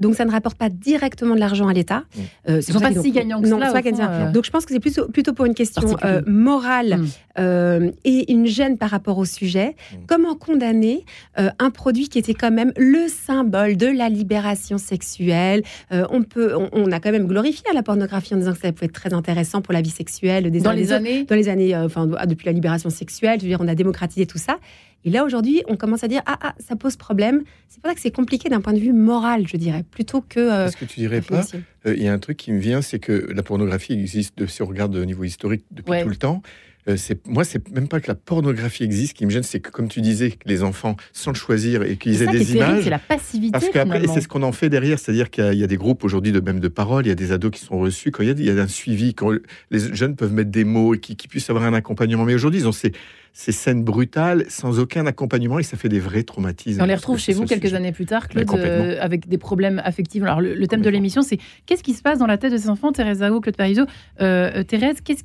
Donc 0.01 0.15
ça 0.15 0.25
ne 0.25 0.31
rapporte 0.31 0.57
pas 0.57 0.69
directement 0.69 1.35
de 1.35 1.39
l'argent 1.39 1.67
à 1.67 1.73
l'État. 1.73 1.99
Mmh. 1.99 2.19
Euh, 2.49 2.61
Ils 2.67 2.73
sont 2.73 2.79
pas 2.79 2.91
si 2.93 3.11
gagnants 3.11 3.41
que 3.41 3.47
non, 3.47 3.59
ça. 3.59 3.71
Euh. 3.75 4.31
Donc 4.31 4.45
je 4.45 4.51
pense 4.51 4.65
que 4.65 4.73
c'est 4.73 4.79
plutôt, 4.79 5.07
plutôt 5.07 5.33
pour 5.33 5.45
une 5.45 5.53
question 5.53 5.95
euh, 6.03 6.21
morale 6.25 6.97
mmh. 6.97 7.07
euh, 7.39 7.91
et 8.03 8.31
une 8.31 8.47
gêne 8.47 8.77
par 8.77 8.89
rapport 8.89 9.17
au 9.19 9.25
sujet. 9.25 9.69
Mmh. 9.69 9.95
Comment 10.07 10.35
condamner 10.35 11.05
un 11.37 11.69
produit 11.69 12.09
qui 12.09 12.17
était 12.17 12.33
quand 12.33 12.51
même 12.51 12.73
le 12.77 13.07
symbole 13.07 13.77
de 13.77 13.87
la 13.87 14.09
libération 14.09 14.77
sexuelle? 14.77 15.63
On 15.91 16.23
peut, 16.23 16.55
on, 16.71 16.91
a 16.91 16.99
quand 16.99 17.11
même 17.11 17.27
glorifié 17.27 17.63
la 17.73 17.83
pornographie 17.83 18.33
en 18.33 18.37
disant 18.37 18.53
que 18.53 18.59
ça 18.59 18.71
pouvait 18.71 18.87
être 18.87 18.93
très 18.93 19.13
intéressant 19.13 19.61
pour 19.61 19.73
la 19.73 19.81
vie 19.81 19.91
sexuelle 19.91 20.49
des 20.49 20.61
dans 20.61 20.71
les 20.71 20.91
années, 20.91 21.23
dans 21.23 21.35
les 21.35 21.47
années, 21.47 21.75
enfin 21.77 22.07
depuis 22.07 22.45
la 22.47 22.53
libération 22.53 22.89
sexuelle. 22.89 23.39
Je 23.39 23.45
veux 23.45 23.49
dire, 23.49 23.61
on 23.61 23.67
a 23.67 23.75
démocratisé 23.75 24.25
tout 24.25 24.39
ça. 24.39 24.57
Et 25.03 25.09
là, 25.09 25.25
aujourd'hui, 25.25 25.63
on 25.67 25.77
commence 25.77 26.03
à 26.03 26.07
dire 26.07 26.21
ah, 26.25 26.37
ah, 26.41 26.55
ça 26.59 26.75
pose 26.75 26.95
problème. 26.95 27.43
C'est 27.67 27.81
pour 27.81 27.89
ça 27.89 27.95
que 27.95 28.01
c'est 28.01 28.11
compliqué 28.11 28.49
d'un 28.49 28.61
point 28.61 28.73
de 28.73 28.79
vue 28.79 28.93
moral, 28.93 29.47
je 29.47 29.57
dirais, 29.57 29.83
plutôt 29.89 30.21
que. 30.21 30.39
Euh, 30.39 30.67
Est-ce 30.67 30.77
que 30.77 30.85
tu 30.85 30.99
dirais 30.99 31.21
pas 31.21 31.41
euh, 31.85 31.95
Il 31.95 32.03
y 32.03 32.07
a 32.07 32.13
un 32.13 32.19
truc 32.19 32.37
qui 32.37 32.51
me 32.51 32.59
vient, 32.59 32.81
c'est 32.81 32.99
que 32.99 33.31
la 33.33 33.43
pornographie 33.43 33.93
existe, 33.93 34.45
si 34.47 34.61
on 34.61 34.67
regarde 34.67 34.95
au 34.95 35.05
niveau 35.05 35.23
historique, 35.23 35.65
depuis 35.71 36.01
tout 36.01 36.09
le 36.09 36.15
temps. 36.15 36.41
Euh, 36.87 36.97
c'est 36.97 37.25
moi, 37.27 37.43
c'est 37.43 37.69
même 37.69 37.87
pas 37.87 37.99
que 37.99 38.07
la 38.07 38.15
pornographie 38.15 38.83
existe 38.83 39.13
qui 39.13 39.25
me 39.25 39.31
gêne, 39.31 39.43
c'est 39.43 39.59
que 39.59 39.69
comme 39.69 39.87
tu 39.87 40.01
disais, 40.01 40.31
que 40.31 40.47
les 40.47 40.63
enfants 40.63 40.95
sans 41.13 41.31
le 41.31 41.35
choisir 41.35 41.83
et 41.83 41.97
qu'ils 41.97 42.23
aient 42.23 42.27
des 42.27 42.55
images, 42.55 42.83
c'est 42.83 42.89
la 42.89 42.99
passivité. 42.99 43.51
Parce 43.51 43.69
qu'après, 43.69 44.07
c'est 44.07 44.21
ce 44.21 44.27
qu'on 44.27 44.43
en 44.43 44.51
fait 44.51 44.69
derrière, 44.69 44.97
c'est-à-dire 44.97 45.29
qu'il 45.29 45.53
y, 45.53 45.63
a 45.63 45.67
des 45.67 45.77
groupes 45.77 46.03
aujourd'hui 46.03 46.31
de 46.31 46.39
même 46.39 46.59
de 46.59 46.67
parole, 46.67 47.05
il 47.05 47.09
y 47.09 47.11
a 47.11 47.15
des 47.15 47.31
ados 47.31 47.51
qui 47.51 47.59
sont 47.59 47.77
reçus, 47.77 48.11
quand 48.11 48.23
il 48.23 48.29
y 48.29 48.31
a, 48.31 48.33
il 48.33 48.45
y 48.45 48.49
a 48.49 48.61
un 48.61 48.67
suivi, 48.67 49.13
quand 49.13 49.31
les 49.69 49.93
jeunes 49.93 50.15
peuvent 50.15 50.33
mettre 50.33 50.51
des 50.51 50.63
mots 50.63 50.95
et 50.95 50.99
qui, 50.99 51.15
puissent 51.27 51.49
avoir 51.49 51.65
un 51.65 51.73
accompagnement. 51.73 52.25
Mais 52.25 52.33
aujourd'hui, 52.33 52.61
ils 52.61 52.67
ont 52.67 52.73
ces, 52.73 52.91
ces 53.31 53.51
scènes 53.51 53.83
brutales 53.83 54.45
sans 54.49 54.79
aucun 54.79 55.05
accompagnement 55.05 55.59
et 55.59 55.63
ça 55.63 55.77
fait 55.77 55.87
des 55.87 55.99
vrais 55.99 56.23
traumatismes. 56.23 56.81
On 56.81 56.85
les 56.85 56.95
retrouve 56.95 57.19
chez 57.19 57.33
vous 57.33 57.45
quelques 57.45 57.73
années 57.73 57.91
plus 57.91 58.05
tard, 58.05 58.27
Claude, 58.27 58.49
euh, 58.55 58.97
avec 58.99 59.29
des 59.29 59.37
problèmes 59.37 59.81
affectifs. 59.85 60.23
Alors 60.23 60.41
le, 60.41 60.67
thème 60.67 60.81
de 60.81 60.89
l'émission, 60.89 61.21
c'est 61.21 61.37
qu'est-ce 61.65 61.83
qui 61.83 61.93
se 61.93 62.01
passe 62.01 62.19
dans 62.19 62.27
la 62.27 62.37
tête 62.37 62.51
de 62.51 62.57
ces 62.57 62.69
enfants, 62.69 62.91
Thérèse 62.91 63.19
Zao, 63.19 63.39
Claude 63.39 63.55
Parizeau, 63.55 63.85
euh, 64.19 64.63
Thérèse, 64.63 64.97
qu'est-ce 65.01 65.23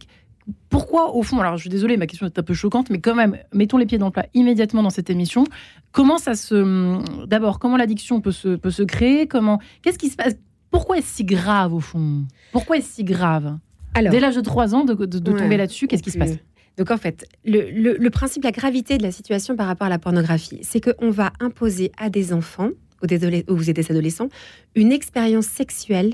pourquoi, 0.69 1.15
au 1.15 1.23
fond, 1.23 1.41
alors 1.41 1.57
je 1.57 1.63
suis 1.63 1.71
désolée, 1.71 1.97
ma 1.97 2.07
question 2.07 2.27
est 2.27 2.39
un 2.39 2.43
peu 2.43 2.55
choquante, 2.55 2.91
mais 2.91 3.01
quand 3.01 3.15
même, 3.15 3.39
mettons 3.53 3.79
les 3.79 3.87
pieds 3.87 3.99
dans 3.99 4.07
le 4.07 4.13
plat 4.13 4.27
immédiatement 4.35 4.83
dans 4.83 4.91
cette 4.91 5.11
émission. 5.11 5.45
Comment 5.93 6.19
ça 6.19 6.35
se. 6.35 7.27
D'abord, 7.27 7.59
comment 7.59 7.77
l'addiction 7.77 8.21
peut 8.21 8.33
se, 8.33 8.57
peut 8.57 8.71
se 8.71 8.83
créer? 8.83 9.27
Comment 9.27 9.61
Qu'est-ce 9.83 9.99
qui 9.99 10.09
se 10.09 10.17
passe? 10.17 10.35
Pourquoi 10.71 10.99
est-ce 10.99 11.17
si 11.17 11.25
grave, 11.25 11.73
au 11.75 11.81
fond? 11.81 12.25
Pourquoi 12.53 12.77
est-ce 12.77 12.95
si 12.95 13.05
grave? 13.05 13.57
Alors, 13.95 14.13
Dès 14.13 14.21
l'âge 14.21 14.37
de 14.37 14.41
3 14.43 14.75
ans, 14.75 14.85
de, 14.85 14.95
tomber 14.95 15.57
là-dessus, 15.57 15.87
qu'est-ce 15.87 16.03
qui 16.03 16.11
se 16.11 16.19
passe? 16.19 16.35
Donc 16.77 16.91
en 16.91 16.99
fait, 16.99 17.27
le, 17.45 17.71
le, 17.71 18.11
principe, 18.11 18.45
la 18.45 18.51
gravité 18.51 18.99
de 18.99 19.03
la 19.03 19.11
situation 19.11 19.57
par 19.57 19.67
rapport 19.67 19.87
à 19.87 19.91
la 19.91 19.99
pornographie, 19.99 20.59
c'est 20.63 20.81
qu'on 20.83 21.11
va 21.11 21.33
imposer 21.41 21.91
à 21.97 22.11
des 22.11 22.35
enfants 22.35 22.69
ou 23.03 23.07
des, 23.07 23.45
ou 23.49 23.57
des 23.57 23.91
adolescents 23.91 24.29
une 24.75 24.93
expérience 24.93 25.47
sexuelle 25.47 26.13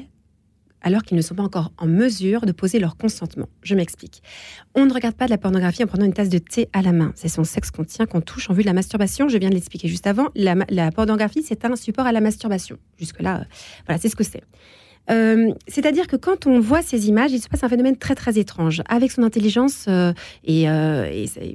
alors 0.82 1.02
qu'ils 1.02 1.16
ne 1.16 1.22
sont 1.22 1.34
pas 1.34 1.42
encore 1.42 1.72
en 1.78 1.86
mesure 1.86 2.42
de 2.42 2.52
poser 2.52 2.78
leur 2.78 2.96
consentement. 2.96 3.48
Je 3.62 3.74
m'explique. 3.74 4.22
On 4.74 4.86
ne 4.86 4.92
regarde 4.92 5.14
pas 5.14 5.26
de 5.26 5.30
la 5.30 5.38
pornographie 5.38 5.82
en 5.82 5.86
prenant 5.86 6.04
une 6.04 6.12
tasse 6.12 6.28
de 6.28 6.38
thé 6.38 6.68
à 6.72 6.82
la 6.82 6.92
main. 6.92 7.12
C'est 7.14 7.28
son 7.28 7.44
sexe 7.44 7.70
qu'on 7.70 7.84
tient, 7.84 8.06
qu'on 8.06 8.20
touche 8.20 8.50
en 8.50 8.54
vue 8.54 8.62
de 8.62 8.66
la 8.66 8.72
masturbation. 8.72 9.28
Je 9.28 9.38
viens 9.38 9.48
de 9.48 9.54
l'expliquer 9.54 9.88
juste 9.88 10.06
avant. 10.06 10.28
La, 10.34 10.90
pornographie, 10.90 11.42
c'est 11.42 11.64
un 11.64 11.76
support 11.76 12.06
à 12.06 12.12
la 12.12 12.20
masturbation. 12.20 12.76
Jusque-là, 12.98 13.40
euh, 13.40 13.44
voilà, 13.86 14.00
c'est 14.00 14.08
ce 14.08 14.16
que 14.16 14.24
c'est. 14.24 14.42
Euh, 15.10 15.52
c'est-à-dire 15.66 16.06
que 16.06 16.16
quand 16.16 16.46
on 16.46 16.60
voit 16.60 16.82
ces 16.82 17.08
images, 17.08 17.32
il 17.32 17.40
se 17.40 17.48
passe 17.48 17.64
un 17.64 17.68
phénomène 17.68 17.96
très 17.96 18.14
très 18.14 18.38
étrange. 18.38 18.82
Avec 18.88 19.10
son 19.10 19.22
intelligence 19.22 19.86
euh, 19.88 20.12
et, 20.44 20.66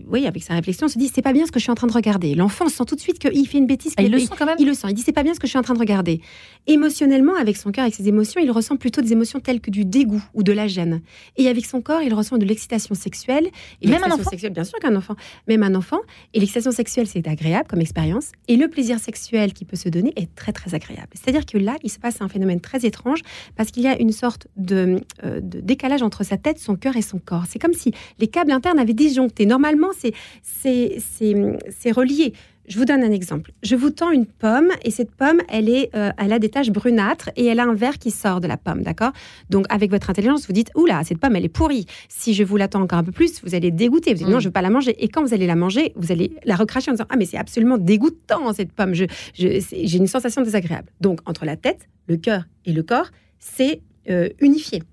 oui, 0.08 0.28
avec 0.28 0.44
sa 0.44 0.54
réflexion, 0.54 0.86
on 0.86 0.90
se 0.90 0.98
dit 0.98 1.10
c'est 1.14 1.22
pas 1.22 1.34
bien 1.34 1.46
ce 1.46 1.52
que 1.52 1.60
je 1.60 1.64
suis 1.64 1.72
en 1.72 1.76
train 1.76 1.88
de 1.88 1.94
regarder. 1.94 2.36
L'enfant 2.36 2.70
sent 2.70 2.86
tout 2.86 2.96
de 2.96 3.02
suite 3.02 3.20
qu'il 3.20 3.48
fait 3.48 3.58
une 3.58 3.68
bêtise. 3.68 3.94
Ah, 3.98 4.04
il 4.04 4.12
le 4.12 4.20
sent 4.20 4.34
quand 4.38 4.46
même? 4.46 4.58
Il 4.60 4.68
le 4.68 4.74
sent. 4.74 4.88
Il 4.90 4.94
dit 4.94 5.02
c'est 5.02 5.12
pas 5.12 5.24
bien 5.24 5.34
ce 5.34 5.40
que 5.40 5.48
je 5.48 5.52
suis 5.52 5.60
en 5.60 5.64
train 5.64 5.74
de 5.74 5.80
regarder 5.80 6.22
émotionnellement, 6.68 7.36
avec 7.36 7.58
son 7.58 7.72
cœur, 7.72 7.84
avec 7.84 7.96
ses 7.96 8.08
émotions, 8.08 8.42
il 8.44 8.52
ressent 8.52 8.76
plutôt 8.76 9.02
des 9.02 9.14
émotions 9.14 9.40
telles 9.40 9.62
que 9.62 9.72
du 9.72 9.86
dégoût 9.86 10.24
ou 10.34 10.44
de 10.44 10.52
la 10.52 10.68
gêne. 10.68 11.02
Et 11.38 11.48
avec 11.48 11.66
son 11.66 11.82
corps, 11.82 12.02
il 12.02 12.14
ressent 12.14 12.38
de 12.38 12.46
l'excitation 12.46 12.94
sexuelle. 12.94 13.48
Et 13.82 13.88
même 13.88 14.04
un 14.04 14.12
enfant? 14.12 14.30
sexuelle, 14.30 14.54
Bien 14.54 14.66
sûr 14.66 14.78
qu'un 14.80 14.96
enfant. 14.96 15.16
Même 15.48 15.64
un 15.64 15.76
enfant. 15.76 16.00
Et 16.34 16.40
l'excitation 16.40 16.72
sexuelle, 16.72 17.08
c'est 17.08 17.28
agréable 17.28 17.68
comme 17.70 17.82
expérience. 17.82 18.32
Et 18.48 18.58
le 18.58 18.68
plaisir 18.68 19.00
sexuel 19.00 19.54
qui 19.54 19.66
peut 19.66 19.78
se 19.78 19.90
donner 19.90 20.14
est 20.16 20.34
très, 20.36 20.52
très 20.52 20.76
agréable. 20.76 21.10
C'est-à-dire 21.14 21.46
que 21.46 21.58
là, 21.58 21.78
il 21.84 21.90
se 21.90 22.00
passe 22.00 22.22
un 22.22 22.28
phénomène 22.28 22.60
très 22.60 22.86
étrange 22.86 23.22
parce 23.56 23.72
qu'il 23.72 23.84
y 23.84 23.88
a 23.88 24.00
une 24.00 24.12
sorte 24.12 24.48
de, 24.56 25.02
euh, 25.24 25.40
de, 25.42 25.60
décalage 25.60 26.02
entre 26.02 26.24
sa 26.24 26.38
tête, 26.38 26.60
son 26.60 26.76
cœur 26.76 26.96
et 26.96 27.02
son 27.02 27.20
corps. 27.20 27.46
C'est 27.48 27.60
comme 27.60 27.74
si 27.74 27.94
les 28.20 28.28
câbles 28.28 28.52
internes 28.52 28.80
avaient 28.80 28.94
disjoncté. 28.94 29.46
Normalement, 29.46 29.90
c'est 29.94 31.92
relié. 31.92 32.34
Je 32.68 32.78
vous 32.78 32.86
donne 32.86 33.02
un 33.02 33.12
exemple. 33.12 33.54
Je 33.64 33.78
vous 33.78 33.92
tends 33.92 34.12
une 34.12 34.26
pomme 34.26 34.72
et 34.84 34.92
cette 34.92 35.12
pomme, 35.12 35.42
elle, 35.48 35.70
est, 35.70 35.90
euh, 35.96 36.12
elle 36.18 36.34
a 36.34 36.40
des 36.40 36.50
taches 36.50 36.70
brunâtres 36.70 37.30
et 37.38 37.46
elle 37.46 37.62
a 37.62 37.64
un 37.64 37.74
verre 37.74 37.98
qui 37.98 38.12
sort 38.12 38.42
de 38.42 38.48
la 38.48 38.58
pomme, 38.58 38.82
d'accord? 38.82 39.14
Donc 39.50 39.66
avec 39.70 39.90
votre 39.90 40.10
intelligence, 40.10 40.48
vous 40.48 40.54
dites, 40.54 40.72
oula, 40.76 41.02
cette 41.06 41.20
pomme, 41.20 41.38
elle 41.38 41.46
est 41.46 41.50
pourrie. 41.50 41.86
Si 42.10 42.34
je 42.34 42.44
vous 42.44 42.58
l'attends 42.58 42.82
encore 42.82 43.00
un 43.00 43.06
peu 43.06 43.14
plus, 43.14 43.42
vous 43.42 43.56
allez 43.56 43.72
dégoûter. 43.72 44.14
Vous 44.14 44.20
dites, 44.20 44.28
non, 44.28 44.38
mm. 44.38 44.42
je 44.42 44.46
ne 44.46 44.50
veux 44.50 44.54
pas 44.54 44.62
la 44.62 44.70
manger. 44.70 45.02
Et 45.02 45.08
quand 45.08 45.24
vous 45.24 45.34
allez 45.34 45.48
la 45.48 45.56
manger, 45.56 45.94
vous 45.96 46.12
allez 46.12 46.34
la 46.44 46.58
recracher 46.58 46.92
en 46.92 46.96
disant, 46.96 47.06
ah 47.10 47.16
mais 47.16 47.26
c'est 47.26 47.38
absolument 47.38 47.78
dégoûtant 47.78 48.52
cette 48.52 48.74
pomme. 48.74 48.94
J'ai 48.94 49.08
je, 49.34 49.98
une 49.98 50.08
sensation 50.08 50.42
désagréable. 50.42 50.90
Donc 51.00 51.22
entre 51.26 51.46
la 51.46 51.56
tête, 51.56 51.88
le 52.08 52.18
cœur 52.18 52.44
et 52.66 52.74
le 52.74 52.84
corps, 52.84 53.12
c'est 53.40 53.82
euh, 54.10 54.30
unifié. 54.40 54.84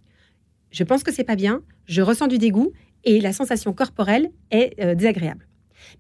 Je 0.70 0.84
pense 0.84 1.02
que 1.02 1.12
c'est 1.12 1.24
pas 1.24 1.36
bien, 1.36 1.62
je 1.86 2.02
ressens 2.02 2.26
du 2.26 2.38
dégoût 2.38 2.72
et 3.04 3.20
la 3.20 3.32
sensation 3.32 3.72
corporelle 3.72 4.30
est 4.50 4.74
euh, 4.80 4.94
désagréable. 4.94 5.46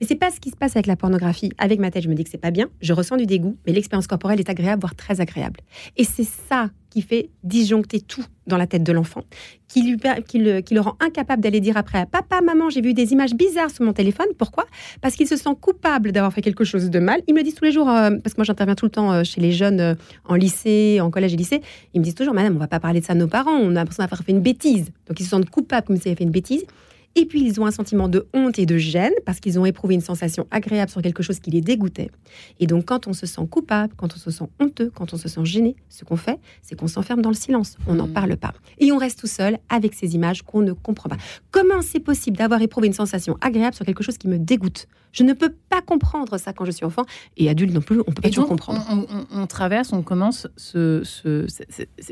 Mais 0.00 0.06
c'est 0.06 0.14
pas 0.14 0.30
ce 0.30 0.40
qui 0.40 0.50
se 0.50 0.56
passe 0.56 0.76
avec 0.76 0.86
la 0.86 0.96
pornographie. 0.96 1.50
Avec 1.58 1.78
ma 1.78 1.90
tête, 1.90 2.02
je 2.04 2.08
me 2.08 2.14
dis 2.14 2.24
que 2.24 2.30
c'est 2.30 2.38
pas 2.38 2.50
bien, 2.50 2.68
je 2.80 2.92
ressens 2.92 3.16
du 3.16 3.26
dégoût, 3.26 3.56
mais 3.66 3.72
l'expérience 3.72 4.06
corporelle 4.06 4.40
est 4.40 4.50
agréable, 4.50 4.80
voire 4.80 4.94
très 4.94 5.20
agréable. 5.20 5.60
Et 5.96 6.04
c'est 6.04 6.26
ça 6.48 6.70
qui 6.94 7.02
fait 7.02 7.30
disjoncter 7.42 8.00
tout 8.00 8.24
dans 8.46 8.56
la 8.56 8.68
tête 8.68 8.84
de 8.84 8.92
l'enfant, 8.92 9.24
qui, 9.66 9.82
le 9.82 10.80
rend 10.80 10.96
incapable 11.00 11.42
d'aller 11.42 11.60
dire 11.60 11.76
après 11.76 11.98
à 11.98 12.06
papa, 12.06 12.40
maman, 12.40 12.70
j'ai 12.70 12.82
vu 12.82 12.94
des 12.94 13.12
images 13.12 13.34
bizarres 13.34 13.72
sur 13.72 13.84
mon 13.84 13.92
téléphone. 13.92 14.28
Pourquoi? 14.38 14.64
Parce 15.00 15.16
qu'il 15.16 15.26
se 15.26 15.36
sent 15.36 15.50
coupable 15.60 16.12
d'avoir 16.12 16.32
fait 16.32 16.40
quelque 16.40 16.62
chose 16.62 16.90
de 16.90 16.98
mal. 17.00 17.20
Ils 17.26 17.34
me 17.34 17.42
disent 17.42 17.56
tous 17.56 17.64
les 17.64 17.72
jours, 17.72 17.90
euh, 17.90 18.10
parce 18.22 18.34
que 18.34 18.38
moi 18.38 18.44
j'interviens 18.44 18.76
tout 18.76 18.84
le 18.84 18.92
temps 18.92 19.12
euh, 19.12 19.24
chez 19.24 19.40
les 19.40 19.50
jeunes 19.50 19.80
euh, 19.80 19.94
en 20.24 20.36
lycée, 20.36 21.00
en 21.00 21.10
collège 21.10 21.34
et 21.34 21.36
lycée, 21.36 21.62
ils 21.94 21.98
me 21.98 22.04
disent 22.04 22.14
toujours, 22.14 22.32
madame, 22.32 22.54
on 22.54 22.60
va 22.60 22.68
pas 22.68 22.80
parler 22.80 23.00
de 23.00 23.04
ça 23.04 23.14
à 23.14 23.16
nos 23.16 23.26
parents, 23.26 23.56
on 23.56 23.70
a 23.70 23.74
l'impression 23.74 24.04
d'avoir 24.04 24.22
fait 24.22 24.30
une 24.30 24.42
bêtise. 24.42 24.92
Donc 25.08 25.18
ils 25.18 25.24
se 25.24 25.30
sentent 25.30 25.50
coupables 25.50 25.88
comme 25.88 25.96
s'ils 25.96 26.08
avaient 26.08 26.16
fait 26.16 26.24
une 26.24 26.30
bêtise. 26.30 26.64
Et 27.16 27.26
puis, 27.26 27.44
ils 27.46 27.60
ont 27.60 27.66
un 27.66 27.70
sentiment 27.70 28.08
de 28.08 28.26
honte 28.34 28.58
et 28.58 28.66
de 28.66 28.76
gêne 28.76 29.12
parce 29.24 29.38
qu'ils 29.40 29.58
ont 29.58 29.64
éprouvé 29.66 29.94
une 29.94 30.00
sensation 30.00 30.46
agréable 30.50 30.90
sur 30.90 31.00
quelque 31.00 31.22
chose 31.22 31.38
qui 31.38 31.50
les 31.50 31.60
dégoûtait. 31.60 32.10
Et 32.60 32.66
donc, 32.66 32.86
quand 32.86 33.06
on 33.06 33.12
se 33.12 33.26
sent 33.26 33.46
coupable, 33.50 33.92
quand 33.96 34.14
on 34.14 34.18
se 34.18 34.30
sent 34.30 34.46
honteux, 34.58 34.90
quand 34.94 35.14
on 35.14 35.16
se 35.16 35.28
sent 35.28 35.44
gêné, 35.44 35.76
ce 35.88 36.04
qu'on 36.04 36.16
fait, 36.16 36.40
c'est 36.62 36.76
qu'on 36.78 36.88
s'enferme 36.88 37.22
dans 37.22 37.28
le 37.30 37.36
silence. 37.36 37.76
On 37.86 37.94
n'en 37.94 38.08
Mm. 38.08 38.12
parle 38.12 38.36
pas. 38.36 38.52
Et 38.78 38.90
on 38.90 38.98
reste 38.98 39.20
tout 39.20 39.26
seul 39.28 39.58
avec 39.68 39.94
ces 39.94 40.14
images 40.16 40.42
qu'on 40.42 40.60
ne 40.62 40.72
comprend 40.72 41.08
pas. 41.08 41.16
Comment 41.52 41.82
c'est 41.82 42.00
possible 42.00 42.36
d'avoir 42.36 42.60
éprouvé 42.62 42.88
une 42.88 42.92
sensation 42.92 43.36
agréable 43.40 43.74
sur 43.76 43.86
quelque 43.86 44.02
chose 44.02 44.18
qui 44.18 44.26
me 44.28 44.38
dégoûte? 44.38 44.88
Je 45.12 45.22
ne 45.22 45.32
peux 45.32 45.54
pas 45.68 45.80
comprendre 45.80 46.36
ça 46.38 46.52
quand 46.52 46.64
je 46.64 46.72
suis 46.72 46.84
enfant. 46.84 47.04
Et 47.36 47.48
adulte 47.48 47.72
non 47.72 47.80
plus, 47.80 48.00
on 48.00 48.04
peut 48.10 48.20
pas 48.22 48.26
Et 48.26 48.30
toujours 48.32 48.48
donc, 48.48 48.58
comprendre. 48.58 48.84
on, 48.90 49.06
on- 49.38 49.42
on 49.42 49.46
traverse, 49.46 49.92
on 49.92 50.02
commence 50.02 50.48
ce, 50.56 51.02
ce- 51.04 51.46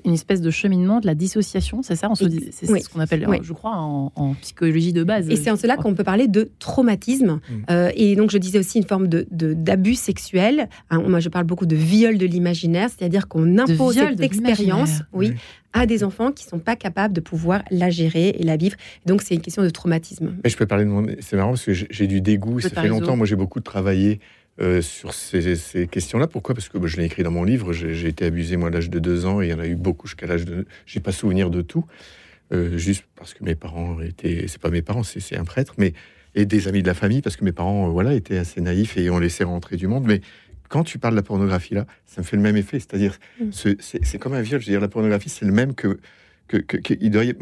une 0.04 0.12
espèce 0.14 0.40
de 0.40 0.50
cheminement 0.52 1.00
de 1.00 1.06
la 1.06 1.16
dissociation, 1.16 1.82
c'est 1.82 1.96
ça? 1.96 2.08
On 2.08 2.14
se 2.14 2.24
dit- 2.26 2.50
C'est 2.52 2.70
Oui. 2.70 2.80
ce 2.80 2.88
qu'on 2.88 3.00
appelle, 3.00 3.26
Oui. 3.28 3.38
je 3.42 3.52
crois, 3.52 3.72
en, 3.76 4.12
en 4.14 4.34
psychologie 4.34 4.91
de 4.92 5.04
base. 5.04 5.28
Et 5.30 5.36
c'est 5.36 5.50
en 5.50 5.56
cela 5.56 5.76
qu'on 5.76 5.94
peut 5.94 6.04
parler 6.04 6.28
de 6.28 6.50
traumatisme. 6.58 7.40
Mm. 7.48 7.54
Euh, 7.70 7.90
et 7.94 8.16
donc, 8.16 8.30
je 8.30 8.38
disais 8.38 8.58
aussi 8.58 8.78
une 8.78 8.86
forme 8.86 9.08
de 9.08 9.26
de- 9.30 9.52
d'abus 9.54 9.94
sexuel. 9.94 10.68
Hein, 10.90 11.02
moi, 11.06 11.20
je 11.20 11.28
parle 11.28 11.44
beaucoup 11.44 11.66
de 11.66 11.76
viol 11.76 12.18
de 12.18 12.26
l'imaginaire, 12.26 12.88
c'est-à-dire 12.90 13.28
qu'on 13.28 13.58
impose 13.58 13.94
viol 13.96 14.08
cette 14.10 14.20
expérience 14.20 15.00
oui, 15.12 15.30
Oui. 15.30 15.36
à 15.72 15.86
des 15.86 16.04
enfants 16.04 16.32
qui 16.32 16.44
sont 16.44 16.58
pas 16.58 16.76
capables 16.76 17.14
de 17.14 17.20
pouvoir 17.20 17.62
la 17.70 17.90
gérer 17.90 18.28
et 18.38 18.42
la 18.42 18.56
vivre. 18.56 18.76
Donc, 19.06 19.22
c'est 19.22 19.34
une 19.34 19.40
question 19.40 19.62
de 19.62 19.70
traumatisme. 19.70 20.34
Mais 20.44 20.50
je 20.50 20.56
peux 20.56 20.66
parler 20.66 20.84
de 20.84 20.90
mon. 20.90 21.06
C'est 21.20 21.36
marrant 21.36 21.50
parce 21.50 21.64
que 21.64 21.72
j'ai 21.72 22.06
du 22.06 22.20
dégoût. 22.20 22.60
Ça 22.60 22.70
fait 22.70 22.88
longtemps. 22.88 23.16
Moi, 23.16 23.26
j'ai 23.26 23.36
beaucoup 23.36 23.60
travaillé 23.60 24.20
euh, 24.60 24.82
sur 24.82 25.14
ces, 25.14 25.56
ces 25.56 25.86
questions-là. 25.86 26.26
Pourquoi? 26.26 26.54
Parce 26.54 26.68
que 26.68 26.76
bah, 26.76 26.86
je 26.86 26.98
l'ai 26.98 27.04
écrit 27.06 27.22
dans 27.22 27.30
mon 27.30 27.42
livre. 27.44 27.72
J'ai 27.72 27.94
j'ai 27.94 28.08
été 28.08 28.26
abusé 28.26 28.56
moi 28.58 28.68
à 28.68 28.70
l'âge 28.70 28.90
de 28.90 28.98
deux 28.98 29.24
ans 29.24 29.40
et 29.40 29.46
il 29.46 29.50
y 29.50 29.54
en 29.54 29.58
a 29.58 29.66
eu 29.66 29.76
beaucoup 29.76 30.06
jusqu'à 30.06 30.26
l'âge 30.26 30.44
de. 30.44 30.66
J'ai 30.84 31.00
pas 31.00 31.12
souvenir 31.12 31.48
de 31.50 31.62
tout. 31.62 31.84
Euh, 32.52 32.76
juste 32.76 33.04
parce 33.16 33.34
que 33.34 33.44
mes 33.44 33.54
parents 33.54 34.00
étaient. 34.00 34.44
C'est 34.48 34.60
pas 34.60 34.70
mes 34.70 34.82
parents, 34.82 35.02
c'est 35.02 35.36
un 35.36 35.44
prêtre, 35.44 35.74
mais 35.78 35.92
et 36.34 36.44
des 36.46 36.68
amis 36.68 36.82
de 36.82 36.86
la 36.86 36.94
famille 36.94 37.22
parce 37.22 37.36
que 37.36 37.44
mes 37.44 37.52
parents, 37.52 37.86
euh, 37.88 37.90
voilà, 37.90 38.14
étaient 38.14 38.38
assez 38.38 38.60
naïfs 38.60 38.96
et 38.96 39.08
ont 39.10 39.18
laissé 39.18 39.44
rentrer 39.44 39.76
du 39.76 39.86
monde. 39.86 40.04
Mais 40.06 40.20
quand 40.68 40.84
tu 40.84 40.98
parles 40.98 41.14
de 41.14 41.18
la 41.18 41.22
pornographie 41.22 41.74
là, 41.74 41.86
ça 42.06 42.20
me 42.22 42.26
fait 42.26 42.36
le 42.36 42.42
même 42.42 42.56
effet. 42.56 42.78
C'est-à-dire, 42.78 43.18
Mm. 43.40 43.44
ce- 43.52 43.76
c'est 43.80 44.18
comme 44.18 44.32
un 44.34 44.40
viol. 44.42 44.60
Je 44.60 44.66
veux 44.66 44.72
dire, 44.72 44.80
la 44.80 44.88
pornographie, 44.88 45.28
c'est 45.28 45.44
le 45.44 45.52
même 45.52 45.74
que 45.74 45.98
que, 46.48 46.56
que- 46.58 46.76
que- 46.76 46.94
il 47.00 47.10
doit 47.10 47.24
y- 47.24 47.34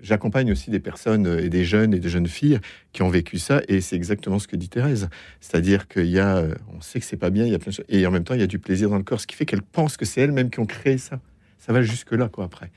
J'accompagne 0.00 0.52
aussi 0.52 0.70
des 0.70 0.80
personnes 0.80 1.26
euh, 1.26 1.42
et 1.42 1.48
des 1.48 1.64
jeunes 1.64 1.94
et 1.94 1.98
des 1.98 2.10
jeunes 2.10 2.26
filles 2.28 2.58
qui 2.92 3.00
ont 3.02 3.08
vécu 3.08 3.38
ça, 3.38 3.62
et 3.68 3.80
c'est 3.80 3.96
exactement 3.96 4.38
ce 4.38 4.46
que 4.46 4.54
dit 4.54 4.68
Thérèse. 4.68 5.08
C'est-à-dire 5.40 5.88
qu'il 5.88 6.06
y 6.10 6.18
a, 6.18 6.44
on 6.76 6.80
sait 6.82 7.00
que 7.00 7.06
c'est 7.06 7.16
pas 7.16 7.30
bien, 7.30 7.46
il 7.46 7.52
y 7.52 7.54
a 7.54 7.58
plein 7.58 7.70
de 7.70 7.74
choses, 7.76 7.86
et 7.88 8.06
en 8.06 8.10
même 8.10 8.22
temps, 8.22 8.34
il 8.34 8.40
y 8.40 8.44
a 8.44 8.46
du 8.46 8.58
plaisir 8.58 8.90
dans 8.90 8.98
le 8.98 9.02
corps, 9.02 9.18
ce 9.20 9.26
qui 9.26 9.34
fait 9.34 9.46
qu'elles 9.46 9.62
pensent 9.62 9.96
que 9.96 10.04
c'est 10.04 10.20
elles-mêmes 10.20 10.50
qui 10.50 10.60
ont 10.60 10.66
créé 10.66 10.98
ça. 10.98 11.20
Ça 11.58 11.72
va 11.72 11.80
jusque-là, 11.80 12.28
quoi, 12.28 12.44
après. 12.44 12.70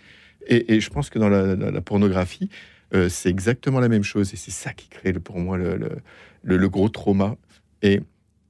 Et, 0.47 0.75
et 0.75 0.79
je 0.79 0.89
pense 0.89 1.09
que 1.09 1.19
dans 1.19 1.29
la, 1.29 1.55
la- 1.55 1.71
la 1.71 1.81
pornographie, 1.81 2.49
euh, 2.93 3.09
c'est 3.09 3.29
exactement 3.29 3.79
la 3.79 3.89
même 3.89 4.03
chose, 4.03 4.33
et 4.33 4.37
c'est 4.37 4.51
ça 4.51 4.73
qui 4.73 4.87
crée 4.87 5.11
le- 5.11 5.19
pour 5.19 5.39
moi 5.39 5.57
le, 5.57 5.75
le- 5.77 5.97
le- 6.43 6.57
le 6.57 6.69
gros 6.69 6.89
trauma. 6.89 7.35
Et 7.81 8.01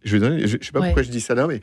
je 0.04 0.18
je 0.18 0.48
sais 0.66 0.72
pas 0.72 0.80
Ouais. 0.80 0.88
pourquoi 0.88 1.04
je 1.04 1.10
dis 1.10 1.22
ça 1.22 1.34
là, 1.36 1.48
mais 1.48 1.60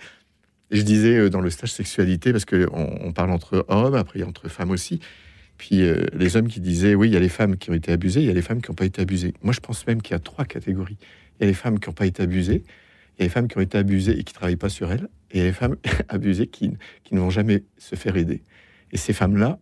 je 0.70 0.82
disais 0.82 1.16
euh, 1.16 1.30
dans 1.30 1.40
le 1.40 1.50
stage 1.50 1.72
sexualité, 1.72 2.32
parce 2.32 2.44
qu'on 2.44 2.66
on 3.00 3.12
parle 3.12 3.30
entre 3.30 3.64
hommes, 3.68 3.94
après 3.94 4.22
entre 4.22 4.48
femmes 4.48 4.70
aussi. 4.70 5.00
Puis 5.56 5.82
euh, 5.82 6.06
les 6.14 6.36
hommes 6.36 6.48
qui 6.48 6.58
disaient 6.60 6.94
oui, 6.96 7.08
il 7.08 7.14
y 7.14 7.16
a 7.16 7.20
les 7.20 7.28
femmes 7.28 7.56
qui 7.56 7.70
ont 7.70 7.74
été 7.74 7.92
abusées, 7.92 8.20
il 8.20 8.26
y 8.26 8.30
a 8.30 8.34
les 8.34 8.42
femmes 8.42 8.60
qui 8.60 8.70
n'ont 8.70 8.74
pas 8.74 8.86
été 8.86 9.00
abusées. 9.02 9.34
Moi, 9.42 9.52
je 9.54 9.60
pense 9.60 9.86
même 9.86 10.02
qu'il 10.02 10.12
y 10.12 10.16
a 10.16 10.18
trois 10.18 10.44
catégories. 10.44 10.96
Il 11.38 11.42
y 11.42 11.44
a 11.44 11.46
les 11.46 11.54
femmes 11.54 11.78
qui 11.78 11.88
n'ont 11.88 11.94
pas 11.94 12.06
été 12.06 12.22
abusées, 12.24 12.64
il 13.16 13.20
y 13.20 13.22
a 13.22 13.26
les 13.26 13.28
femmes 13.28 13.46
qui 13.46 13.56
ont 13.56 13.60
été 13.60 13.78
abusées 13.78 14.18
et 14.18 14.24
qui 14.24 14.32
ne 14.32 14.38
travaillent 14.38 14.56
pas 14.56 14.68
sur 14.68 14.90
elles, 14.90 15.08
et 15.30 15.34
il 15.34 15.38
y 15.38 15.42
a 15.42 15.44
les 15.46 15.52
femmes 15.52 15.76
abusées 16.08 16.48
qui, 16.48 16.72
qui 17.04 17.14
ne 17.14 17.20
vont 17.20 17.30
jamais 17.30 17.62
se 17.78 17.94
faire 17.94 18.16
aider. 18.16 18.42
Et 18.90 18.96
ces 18.96 19.12
femmes-là, 19.12 19.60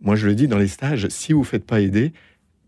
moi 0.00 0.16
je 0.16 0.26
le 0.26 0.34
dis 0.34 0.48
dans 0.48 0.58
les 0.58 0.68
stages, 0.68 1.08
si 1.08 1.32
vous 1.32 1.40
ne 1.40 1.44
faites 1.44 1.64
pas 1.64 1.80
aider, 1.80 2.12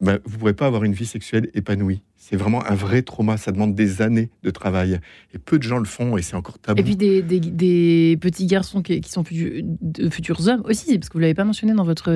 ben, 0.01 0.19
vous 0.25 0.35
ne 0.35 0.39
pourrez 0.39 0.55
pas 0.55 0.67
avoir 0.67 0.85
une 0.85 0.95
vie 0.95 1.05
sexuelle 1.07 1.51
épanouie. 1.55 2.03
C'est 2.17 2.37
vraiment 2.37 2.65
un 2.65 2.75
vrai 2.75 3.03
trauma, 3.03 3.37
ça 3.37 3.51
demande 3.51 3.75
des 3.75 4.03
années 4.03 4.31
de 4.45 4.51
travail. 4.51 5.01
Et 5.35 5.39
peu 5.39 5.59
de 5.59 5.63
gens 5.65 5.79
le 5.79 5.85
font, 5.85 6.17
et 6.17 6.23
c'est 6.23 6.37
encore 6.37 6.59
tabou. 6.59 6.81
Et 6.81 6.85
puis 6.85 6.95
des, 6.97 7.23
des- 7.23 7.41
des 7.41 8.17
petits 8.21 8.47
garçons 8.47 8.83
qui, 8.83 9.01
qui 9.01 9.11
sont 9.11 9.23
futu- 9.25 9.63
de 9.65 10.09
futurs 10.09 10.47
hommes 10.49 10.63
aussi, 10.65 10.97
parce 10.99 11.09
que 11.09 11.15
vous 11.15 11.19
l'avez 11.19 11.35
pas 11.35 11.45
mentionné 11.45 11.73
dans 11.75 11.83
votre, 11.85 12.11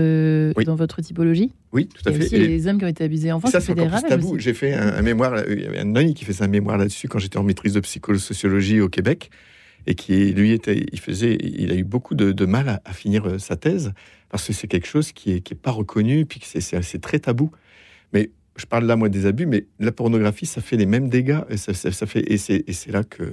Oui. 0.57 0.65
dans 0.65 0.77
votre 0.77 1.03
typologie. 1.03 1.53
oui, 1.73 1.89
tout 1.89 2.09
à 2.09 2.13
fait. 2.13 2.25
aussi 2.25 2.37
Et- 2.37 2.47
les 2.47 2.67
hommes 2.69 2.79
qui 2.79 2.85
ont 2.85 2.89
été 2.89 3.03
abusés 3.05 3.33
enfants, 3.33 3.49
ça, 3.49 3.61
c'est 3.61 3.73
encore 3.73 3.91
plus 4.01 4.09
tabou. 4.09 4.39
J'ai 4.39 4.55
fait 4.55 4.73
un, 4.73 4.95
un 4.95 5.03
mémoire, 5.03 5.35
là, 5.35 5.43
il 5.51 5.61
y 5.61 5.67
avait 5.67 5.81
un 5.81 5.95
ami 5.97 6.15
qui 6.15 6.25
faisait 6.25 6.45
un 6.45 6.49
mémoire 6.49 6.79
là-dessus 6.79 7.09
quand 7.09 7.19
j'étais 7.19 7.39
en 7.39 7.43
maîtrise 7.43 7.75
de 7.75 7.81
psychosociologie 7.81 8.81
au 8.81 8.89
Québec, 8.89 9.31
et 9.87 9.95
qui, 9.95 10.33
lui, 10.33 10.53
était, 10.53 10.87
il, 10.93 11.01
faisait, 11.01 11.37
il 11.43 11.71
a 11.71 11.75
eu 11.75 11.85
beaucoup 11.85 12.15
de, 12.15 12.33
de 12.33 12.47
mal 12.47 12.69
à, 12.69 12.81
à 12.85 12.93
finir 12.93 13.27
euh, 13.29 13.39
sa 13.39 13.57
thèse, 13.57 13.93
parce 14.35 14.49
que 14.49 14.53
c'est 14.53 14.67
quelque 14.67 14.89
chose 14.89 15.13
qui 15.13 15.35
n'est 15.35 15.41
qui 15.43 15.55
est 15.55 15.57
pas 15.57 15.71
reconnu, 15.71 16.27
puis 16.27 16.41
que 16.41 16.47
c'est- 16.47 16.99
très 16.99 17.21
tabou. 17.21 17.53
Je 18.57 18.67
parle 18.67 18.85
là, 18.87 18.95
moi, 18.95 19.09
des 19.09 19.27
abus, 19.27 19.47
mais 19.47 19.67
la 19.81 19.91
pornographie, 19.91 20.47
ça 20.47 20.61
fait 20.61 20.77
les 20.77 20.87
mêmes 20.87 21.09
dégâts, 21.09 21.41
et, 21.51 21.57
ça, 21.57 21.75
ça- 21.75 21.91
ça 21.91 22.07
fait, 22.07 22.23
et 22.33 22.39
c'est 22.39 22.63
et 22.69 22.73
c'est 22.73 22.93
là 22.93 23.03
qu'il 23.03 23.27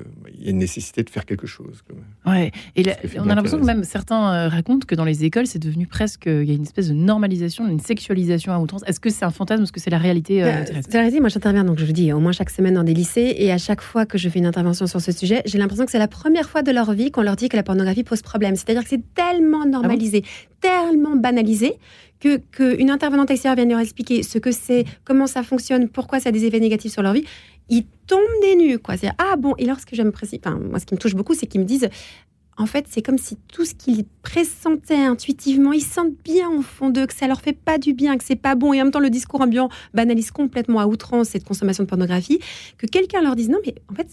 y 0.44 0.48
a 0.48 0.50
une 0.50 0.58
nécessité 0.58 1.04
de 1.04 1.10
faire 1.12 1.26
quelque 1.26 1.46
chose. 1.46 1.84
comme- 1.88 2.34
Ouais. 2.34 2.52
Et 2.76 2.82
là, 2.82 2.96
on 3.20 3.30
a 3.30 3.36
l'impression 3.36 3.60
que 3.60 3.66
même 3.66 3.84
certains 3.84 4.34
euh, 4.34 4.48
racontent 4.50 4.86
que 4.88 4.96
dans 4.96 5.06
les 5.06 5.24
écoles, 5.24 5.46
c'est 5.46 5.60
devenu 5.60 5.86
presque. 5.86 6.24
Il 6.26 6.44
y 6.46 6.52
a 6.52 6.56
une 6.56 6.64
espèce 6.64 6.88
de 6.90 6.94
normalisation, 6.96 7.68
une 7.68 7.80
sexualisation 7.80 8.52
à 8.52 8.58
outrance. 8.60 8.84
Est-ce 8.88 9.00
que 9.00 9.12
c'est 9.12 9.24
un 9.26 9.30
fantasme 9.30 9.62
Est-ce 9.64 9.72
que 9.72 9.80
c'est 9.80 9.92
la 9.92 10.00
réalité, 10.00 10.44
euh, 10.44 10.52
Bah, 10.52 10.66
c'est 10.66 10.94
la 10.94 11.00
réalité. 11.02 11.20
moi 11.20 11.30
j'interviens 11.30 11.64
donc 11.66 11.78
je 11.80 11.86
vous 11.86 11.92
dis 11.94 12.12
au 12.14 12.20
moins 12.20 12.32
chaque 12.32 12.50
semaine 12.50 12.74
dans 12.74 12.84
des 12.84 12.94
lycées 12.96 13.36
et 13.38 13.52
à 13.52 13.58
chaque 13.60 13.82
fois 13.82 14.08
que 14.08 14.18
je 14.18 14.28
fais 14.28 14.40
une 14.40 14.46
intervention 14.48 14.88
sur 14.88 15.02
ce 15.02 15.12
sujet, 15.12 15.44
j'ai 15.46 15.60
l'impression 15.60 15.86
que 15.86 15.92
c'est 15.92 16.00
la 16.00 16.08
première 16.08 16.50
fois 16.50 16.64
de 16.64 16.72
leur 16.72 16.94
vie 16.94 17.12
qu'on 17.12 17.22
leur 17.22 17.36
dit 17.36 17.48
que 17.48 17.58
la 17.58 17.64
pornographie 17.64 18.04
pose 18.04 18.24
problème. 18.24 18.56
C'est-à-dire 18.56 18.84
que 18.84 18.90
c'est 18.90 19.04
tellement 19.14 19.66
normalisé, 19.68 20.24
tellement 20.62 21.16
banalisé 21.16 21.74
que 22.22 22.38
qu'une 22.38 22.90
intervenante 22.90 23.30
extérieure 23.30 23.58
vienne 23.58 23.70
leur 23.70 23.80
expliquer 23.80 24.24
ce 24.24 24.38
que 24.38 24.52
c'est, 24.52 24.86
comment 25.04 25.28
ça 25.28 25.44
fonctionne, 25.44 25.90
pourquoi 25.90 26.22
ça 26.22 26.30
a 26.30 26.32
des 26.32 26.46
effets 26.46 26.62
négatifs 26.62 26.94
sur 26.94 27.02
leur 27.02 27.14
vie, 27.14 27.26
ils 27.68 27.86
tombent 28.08 28.22
des 28.42 28.56
nues 28.56 28.80
quoi. 28.80 28.96
C'est 28.96 29.12
ah 29.18 29.36
bon 29.38 29.54
et 29.58 29.66
lorsque 29.66 29.94
je 29.94 30.04
me 30.04 30.12
précise, 30.12 30.40
enfin 30.46 30.58
moi 30.58 30.80
ce 30.80 30.86
qui 30.86 30.94
me 30.94 31.00
touche 31.00 31.16
beaucoup 31.16 31.34
c'est 31.34 31.48
qu'ils 31.48 31.62
me 31.62 31.66
disent 31.66 31.90
en 32.58 32.66
fait, 32.66 32.86
c'est 32.90 33.02
comme 33.02 33.18
si 33.18 33.38
tout 33.52 33.66
ce 33.66 33.74
qu'ils 33.74 34.06
pressentaient 34.22 35.04
intuitivement, 35.04 35.72
ils 35.72 35.84
sentent 35.84 36.14
bien 36.24 36.50
au 36.52 36.62
fond 36.62 36.90
d'eux 36.90 37.08
que 37.08 37.14
ça 37.14 37.26
leur 37.26 37.42
fait 37.42 37.54
pas 37.54 37.78
du 37.78 37.94
bien, 37.94 38.18
que 38.18 38.24
c'est 38.24 38.36
pas 38.36 38.56
bon. 38.56 38.74
Et 38.74 38.82
en 38.82 38.86
même 38.86 38.92
temps, 38.92 39.00
le 39.00 39.10
discours 39.10 39.42
ambiant 39.42 39.70
banalise 39.94 40.32
complètement 40.32 40.80
à 40.80 40.86
outrance 40.86 41.30
cette 41.30 41.44
consommation 41.44 41.84
de 41.84 41.90
pornographie. 41.90 42.40
Que 42.78 42.86
quelqu'un 42.86 43.22
leur 43.22 43.36
dise 43.36 43.50
non, 43.50 43.58
mais 43.66 43.74
en 43.90 43.96
fait, 43.96 44.08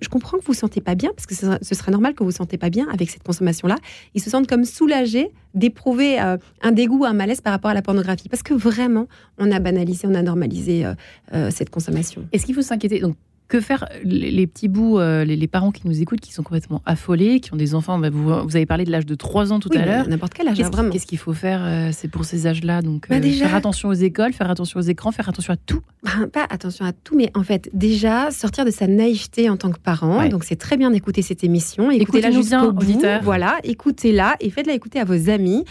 je 0.00 0.08
comprends 0.08 0.38
que 0.38 0.42
vous 0.42 0.52
vous 0.52 0.58
sentez 0.58 0.80
pas 0.80 0.94
bien, 0.94 1.10
parce 1.14 1.26
que 1.26 1.34
ce 1.34 1.74
serait, 1.74 1.92
normal 1.92 2.14
que 2.14 2.20
vous 2.20 2.30
vous 2.30 2.36
sentez 2.36 2.58
pas 2.58 2.70
bien 2.70 2.86
avec 2.92 3.10
cette 3.10 3.22
consommation-là. 3.22 3.76
Ils 4.14 4.22
se 4.22 4.30
sentent 4.30 4.46
comme 4.46 4.64
soulagés 4.64 5.30
d'éprouver 5.54 6.20
euh, 6.20 6.36
un 6.62 6.72
dégoût, 6.72 7.04
un 7.04 7.12
malaise 7.12 7.40
par 7.40 7.52
rapport 7.52 7.70
à 7.70 7.74
la 7.74 7.82
pornographie. 7.82 8.28
Parce 8.28 8.42
que 8.42 8.54
vraiment, 8.54 9.06
on 9.38 9.50
a 9.50 9.58
banalisé, 9.58 10.06
on 10.06 10.14
a 10.14 10.22
normalisé 10.22 10.84
euh, 10.84 10.94
euh, 11.32 11.50
cette 11.50 11.70
consommation. 11.70 12.26
Est-ce 12.32 12.46
qu'il 12.46 12.54
faut 12.54 12.62
s'inquiéter? 12.62 13.00
Donc, 13.00 13.16
que 13.48 13.60
faire 13.60 13.88
les, 14.02 14.46
petits 14.48 14.66
bouts, 14.68 14.98
euh, 14.98 15.24
les, 15.24 15.36
les 15.36 15.46
parents 15.46 15.70
qui 15.70 15.86
nous 15.86 16.02
écoutent, 16.02 16.20
qui 16.20 16.32
sont 16.32 16.42
complètement 16.42 16.82
affolés, 16.84 17.38
qui 17.38 17.52
ont 17.52 17.56
des 17.56 17.76
enfants 17.76 17.96
bah, 17.98 18.10
vous, 18.10 18.24
vous 18.42 18.56
avez 18.56 18.66
parlé 18.66 18.84
de 18.84 18.90
l'âge 18.90 19.06
de 19.06 19.14
3 19.14 19.52
ans 19.52 19.60
tout 19.60 19.68
Oui, 19.72 19.78
à 19.78 19.86
l'heure. 19.86 20.08
n'importe 20.08 20.34
quel 20.34 20.48
âge, 20.48 20.56
Qu'est-ce 20.56 20.66
hein, 20.66 20.70
qui- 20.70 20.76
vraiment. 20.76 20.90
qu'est-ce 20.90 21.06
qu'il 21.06 21.18
faut 21.18 21.32
faire 21.32 21.60
euh, 21.64 21.90
C'est 21.92 22.08
pour 22.08 22.24
ces 22.24 22.46
âges-là. 22.48 22.82
Donc, 22.82 23.08
Bah, 23.08 23.16
euh, 23.16 23.20
déjà- 23.20 23.46
faire 23.46 23.54
attention 23.54 23.88
aux 23.88 23.92
écoles, 23.92 24.32
faire 24.32 24.50
attention 24.50 24.80
aux 24.80 24.82
écrans, 24.82 25.12
faire 25.12 25.28
attention 25.28 25.52
à 25.52 25.56
tout. 25.56 25.80
Ben, 26.02 26.26
pas 26.28 26.46
attention 26.50 26.84
à 26.84 26.92
tout, 26.92 27.16
mais 27.16 27.30
en 27.34 27.44
fait, 27.44 27.70
déjà, 27.72 28.30
sortir 28.32 28.64
de 28.64 28.70
sa 28.72 28.86
naïveté 28.88 29.48
en 29.48 29.56
tant 29.56 29.70
que 29.70 29.78
parent. 29.78 30.18
Ouais. 30.18 30.28
Donc, 30.28 30.42
c'est 30.44 30.56
très 30.56 30.76
bien 30.76 30.90
d'écouter 30.90 31.22
cette 31.22 31.44
émission. 31.44 31.90
Écoutez-la 31.92 32.32
jusqu'au 32.32 32.72
bout. 32.72 32.82
auditeurs. 32.82 33.22
Voilà, 33.22 33.58
écoutez-la 33.62 34.34
et 34.40 34.50
faites-la 34.50 34.74
écouter 34.74 34.98
à 34.98 35.04
vos 35.04 35.30
amis. 35.30 35.64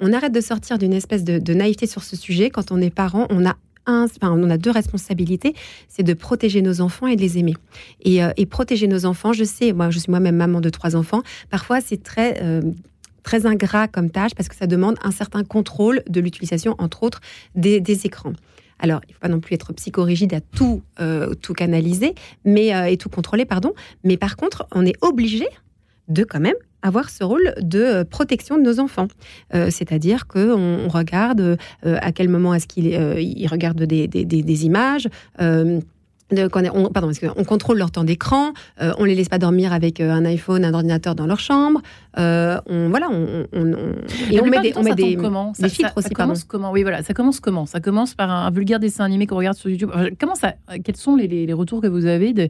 On 0.00 0.12
arrête 0.12 0.32
de 0.32 0.40
sortir 0.40 0.78
d'une 0.78 0.92
espèce 0.92 1.24
de, 1.24 1.38
de 1.38 1.54
naïveté 1.54 1.86
sur 1.86 2.02
ce 2.02 2.16
sujet. 2.16 2.50
Quand 2.50 2.72
on 2.72 2.78
est 2.80 2.90
parent, 2.90 3.26
on 3.30 3.46
a 3.46 3.54
on 3.86 4.50
a 4.50 4.58
deux 4.58 4.70
responsabilités, 4.70 5.54
c'est 5.88 6.02
de 6.02 6.14
protéger 6.14 6.62
nos 6.62 6.80
enfants 6.80 7.06
et 7.06 7.16
de 7.16 7.20
les 7.20 7.38
aimer. 7.38 7.54
Et, 8.02 8.22
euh, 8.22 8.30
et 8.36 8.46
protéger 8.46 8.86
nos 8.86 9.04
enfants, 9.06 9.32
je 9.32 9.44
sais, 9.44 9.72
moi, 9.72 9.90
je 9.90 9.98
suis 9.98 10.10
moi-même 10.10 10.36
maman 10.36 10.60
de 10.60 10.70
trois 10.70 10.96
enfants. 10.96 11.22
Parfois, 11.50 11.80
c'est 11.80 12.02
très 12.02 12.42
euh, 12.42 12.62
très 13.22 13.46
ingrat 13.46 13.86
comme 13.86 14.10
tâche 14.10 14.34
parce 14.34 14.48
que 14.48 14.56
ça 14.56 14.66
demande 14.66 14.96
un 15.02 15.12
certain 15.12 15.44
contrôle 15.44 16.02
de 16.08 16.20
l'utilisation, 16.20 16.74
entre 16.78 17.04
autres, 17.04 17.20
des, 17.54 17.80
écrans. 18.04 18.32
Alors, 18.80 19.00
il 19.06 19.10
ne 19.10 19.14
faut 19.14 19.20
pas 19.20 19.28
non 19.28 19.38
plus 19.38 19.54
être 19.54 19.72
psychorigide 19.74 20.34
à 20.34 20.40
tout, 20.40 20.82
euh, 20.98 21.34
tout 21.34 21.52
canaliser 21.52 22.16
mais, 22.44 22.72
et 22.92 22.96
tout 22.96 23.08
contrôler, 23.08 23.44
pardon. 23.44 23.74
Mais 24.02 24.16
par 24.16 24.36
contre, 24.36 24.66
on 24.72 24.84
est 24.84 24.96
obligé 25.02 25.46
de 26.08 26.24
quand 26.24 26.40
même 26.40 26.56
avoir 26.82 27.10
ce 27.10 27.24
rôle 27.24 27.54
de 27.60 27.80
euh, 27.80 28.04
protection 28.04 28.58
de 28.58 28.62
nos 28.62 28.80
enfants. 28.80 29.08
Euh, 29.54 29.68
C'est-à-dire 29.70 30.26
qu'on 30.26 30.58
on 30.84 30.88
regarde 30.88 31.40
euh, 31.86 31.96
à 32.00 32.12
quel 32.12 32.28
moment 32.28 32.54
est-ce 32.54 32.66
qu'ils 32.66 32.94
euh, 32.94 33.20
ils 33.20 33.46
regardent 33.46 33.82
des, 33.84 34.08
des- 34.08 34.24
des- 34.24 34.42
des 34.42 34.66
images. 34.66 35.08
de- 35.40 36.48
on, 36.74 36.88
pardon, 36.88 37.10
on 37.36 37.44
contrôle 37.44 37.76
leur 37.76 37.90
temps 37.90 38.04
d'écran, 38.04 38.52
euh, 38.80 38.94
on 38.98 39.04
les 39.04 39.14
laisse 39.14 39.28
pas 39.28 39.36
dormir 39.38 39.74
avec 39.74 40.00
un 40.00 40.24
iPhone, 40.24 40.64
un 40.64 40.72
ordinateur 40.72 41.14
dans 41.14 41.26
leur 41.26 41.38
chambre. 41.40 41.82
euh, 42.18 42.58
on, 42.66 42.88
voilà, 42.88 43.08
on, 43.10 43.44
on- 43.52 43.72
on- 43.74 43.94
et 44.30 44.40
on 44.40 44.46
met 44.46 44.60
des, 44.60 44.72
temps, 44.72 44.80
on 44.80 44.82
met 44.82 44.90
ça 44.90 44.96
tombe 44.96 45.08
des, 45.10 45.16
comment? 45.16 45.52
des 45.52 45.60
Ça- 45.62 45.68
filtres 45.68 45.90
ça- 45.92 45.98
aussi, 45.98 46.08
Ça 46.08 46.14
commence 46.14 46.44
comment? 46.44 46.72
Oui, 46.72 46.82
voilà. 46.84 47.02
Ça 47.02 47.12
commence 47.12 47.38
comment? 47.38 47.66
Ça 47.66 47.80
commence 47.80 48.14
par 48.14 48.30
un, 48.30 48.46
un 48.46 48.50
vulgaire 48.50 48.80
dessin 48.80 49.04
animé 49.04 49.26
qu'on 49.26 49.36
regarde 49.36 49.58
sur 49.58 49.68
YouTube. 49.68 49.90
Comment 50.18 50.34
ça 50.34 50.54
Quels 50.82 50.96
sont 50.96 51.16
les, 51.16 51.28
les- 51.28 51.44
les 51.44 51.52
retours 51.52 51.82
que 51.82 51.86
vous 51.86 52.06
avez 52.06 52.32
de 52.32 52.48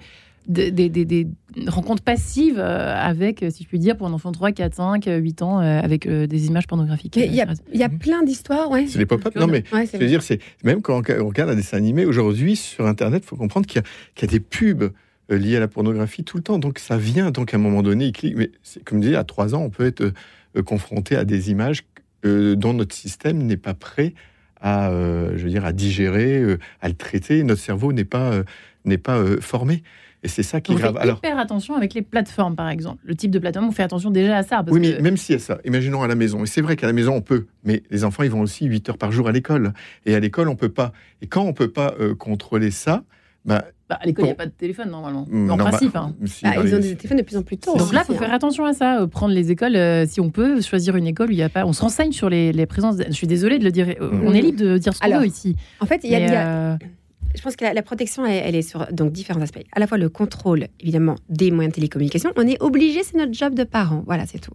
des, 0.49 0.71
des- 0.71 0.89
des- 0.89 1.05
des 1.05 1.27
rencontres 1.69 2.03
passives 2.03 2.59
euh, 2.59 2.95
avec, 2.97 3.43
euh, 3.43 3.51
si 3.51 3.63
je 3.65 3.69
puis 3.69 3.79
dire, 3.79 3.97
pour 3.97 4.07
un 4.07 4.13
enfant 4.13 4.31
de 4.31 4.37
3, 4.37 4.53
4, 4.53 4.75
5, 4.75 5.07
euh, 5.09 5.19
8 5.19 5.43
ans, 5.43 5.61
euh, 5.61 5.81
avec 5.81 6.09
des 6.09 6.47
images 6.47 6.67
pornographiques. 6.67 7.17
Il 7.17 7.33
y 7.35 7.41
a, 7.41 7.47
y 7.73 7.83
a 7.83 7.89
plein 7.89 8.23
d'histoires, 8.23 8.71
ouais. 8.71 8.87
C'est 8.89 8.99
les 8.99 9.07
pop-up. 9.07 9.35
Non, 9.37 9.47
mais 9.47 9.65
Ouais, 9.73 9.87
je 9.93 9.97
veux 9.99 10.07
dire, 10.07 10.23
c'est 10.23 10.41
même 10.65 10.83
quand 10.83 10.95
on 11.11 11.27
regarde 11.29 11.51
un 11.51 11.55
dessin 11.55 11.77
animé 11.77 12.05
aujourd'hui 12.07 12.57
sur 12.57 12.87
Internet, 12.87 13.23
il 13.25 13.29
faut 13.29 13.37
comprendre 13.37 13.67
qu'il 13.67 13.77
y, 13.77 13.85
a- 13.85 13.89
qu'il 14.15 14.29
y 14.29 14.31
a 14.31 14.33
des 14.33 14.41
pubs 14.41 14.93
liées 15.29 15.57
à 15.57 15.61
la 15.61 15.69
pornographie 15.69 16.25
tout 16.25 16.37
le 16.37 16.43
temps. 16.43 16.59
Donc 16.59 16.79
ça 16.79 16.97
vient. 16.97 17.31
Donc 17.31 17.55
à 17.55 17.57
un 17.57 17.61
moment 17.61 17.83
donné, 17.83 18.07
il 18.07 18.13
clique. 18.13 18.37
Mais 18.37 18.51
comme 18.85 18.99
je 18.99 19.05
disais, 19.09 19.17
à 19.17 19.25
trois 19.25 19.55
ans, 19.55 19.63
on 19.63 19.71
peut 19.71 19.87
être 19.87 20.13
confronté 20.65 21.17
à 21.17 21.25
des 21.25 21.51
images 21.51 21.85
dont 22.25 22.75
notre 22.75 22.95
système 22.95 23.39
n'est 23.39 23.57
pas 23.57 23.75
prêt 23.75 24.15
à, 24.61 24.91
euh, 24.91 25.33
je 25.37 25.43
veux 25.45 25.51
dire, 25.51 25.65
à 25.65 25.73
digérer, 25.73 26.57
à 26.81 26.89
le 26.89 26.95
traiter. 26.95 27.43
Notre 27.43 27.61
cerveau 27.61 27.93
n'est 27.93 28.05
pas 28.05 28.33
euh, 28.33 28.45
n'est 28.85 28.99
pas 28.99 29.17
euh, 29.19 29.41
formé. 29.41 29.83
Et 30.25 30.29
c'est 30.29 30.43
ça 30.45 30.61
qui 30.61 30.73
est 30.73 30.77
grave. 30.77 30.97
Alors, 30.99 31.19
hyper 31.19 31.37
attention 31.39 31.75
avec 31.75 31.95
les 31.95 32.03
plateformes, 32.03 32.55
par 32.55 32.69
exemple. 32.69 33.03
Le 33.05 33.15
type 33.17 33.31
de 33.33 33.39
plateforme, 33.41 33.67
on 33.69 33.73
fait 33.73 33.83
attention 33.83 34.11
déjà 34.11 34.37
à 34.37 34.43
ça. 34.45 34.63
Parce 34.63 34.71
oui, 34.71 34.79
mais 34.81 34.97
que- 34.97 35.03
même 35.03 35.17
y 35.29 35.33
a 35.35 35.39
ça, 35.41 35.59
imaginons 35.65 36.03
à 36.03 36.07
la 36.09 36.15
maison. 36.15 36.45
Et 36.45 36.47
c'est 36.47 36.61
vrai 36.61 36.77
qu'à 36.77 36.87
la 36.87 36.93
maison, 36.93 37.15
on 37.17 37.21
peut. 37.23 37.47
Mais 37.65 37.83
les 37.91 38.05
enfants, 38.05 38.23
ils 38.23 38.31
vont 38.31 38.41
aussi 38.41 38.67
8 38.67 38.89
heures 38.89 38.99
par 38.99 39.11
jour 39.11 39.27
à 39.29 39.33
l'école. 39.33 39.73
Et 40.07 40.15
à 40.15 40.21
l'école, 40.21 40.49
on 40.49 40.55
peut 40.57 40.69
pas. 40.69 40.93
Et 41.23 41.27
quand 41.27 41.43
on 41.43 41.53
peut 41.53 41.71
pas 41.73 41.95
euh, 42.01 42.15
contrôler 42.15 42.71
ça, 42.71 43.03
bah, 43.45 43.65
bah, 43.89 43.99
à 44.01 44.07
l'école, 44.07 44.27
il 44.27 44.29
n'y 44.29 44.31
a 44.31 44.35
Bon. 44.35 44.39
pas 44.39 44.47
de 44.47 44.53
téléphone, 44.53 44.91
normalement. 44.91 45.27
mm, 45.29 45.51
en 45.51 45.57
non, 45.57 45.65
bah, 45.65 45.71
principe. 45.71 45.97
hein. 45.97 46.15
si, 46.27 46.45
Ah, 46.47 46.55
dans 46.55 46.61
ils 46.63 46.67
les- 46.69 46.75
ont 46.75 46.79
des 46.79 46.95
téléphones 46.95 47.19
de 47.19 47.23
plus 47.25 47.37
en 47.37 47.43
plus 47.43 47.59
tôt. 47.59 47.77
Donc 47.77 47.89
hein, 47.89 47.95
là, 47.95 48.01
il 48.03 48.07
faut 48.07 48.13
c'est- 48.13 48.19
faire 48.21 48.33
attention 48.33 48.65
à 48.65 48.73
ça. 48.75 49.01
euh, 49.01 49.09
Prendre 49.09 49.35
les 49.35 49.51
écoles, 49.51 49.75
euh, 49.75 50.07
si 50.07 50.21
on 50.21 50.31
peut, 50.31 50.61
choisir 50.61 50.95
une 50.95 51.09
école 51.09 51.31
où 51.31 51.33
il 51.33 51.37
n'y 51.37 51.43
a 51.43 51.49
pas. 51.49 51.67
On 51.67 51.73
se 51.73 51.83
renseigne 51.83 52.13
sur 52.13 52.31
les, 52.31 52.53
les 52.53 52.67
présences. 52.67 52.95
Je 53.05 53.13
suis 53.13 53.27
désolée 53.27 53.59
de 53.59 53.65
le 53.65 53.73
dire. 53.73 53.89
euh, 54.01 54.13
Mhm. 54.13 54.23
On 54.25 54.33
est 54.35 54.41
libre 54.41 54.61
de 54.61 54.79
dire 54.79 54.95
ce 54.95 55.01
qu'on 55.01 55.19
veut 55.19 55.27
ici. 55.27 55.57
En 55.81 55.87
fait, 55.87 56.01
il 56.05 56.11
y 56.11 56.15
a, 56.15 56.79
Je 57.35 57.43
pense 57.43 57.57
que 57.57 57.65
la, 57.65 57.75
la 57.75 57.83
protection, 57.83 58.25
elle, 58.27 58.43
elle 58.47 58.55
est 58.55 58.63
sur 58.63 58.87
donc 58.93 59.13
différents 59.13 59.41
aspects. 59.41 59.63
À 59.73 59.81
la 59.81 59.87
fois 59.87 59.99
le 59.99 60.09
contrôle, 60.09 60.69
évidemment, 60.81 61.17
des 61.29 61.51
moyens 61.51 61.73
de 61.73 61.77
télécommunication. 61.77 62.33
On 62.37 62.47
est 62.47 62.61
obligé, 62.63 63.03
c'est 63.03 63.17
notre 63.17 63.33
job 63.33 63.55
de 63.55 63.65
parent. 63.65 64.03
Voilà, 64.07 64.27
c'est 64.27 64.39
tout. 64.39 64.53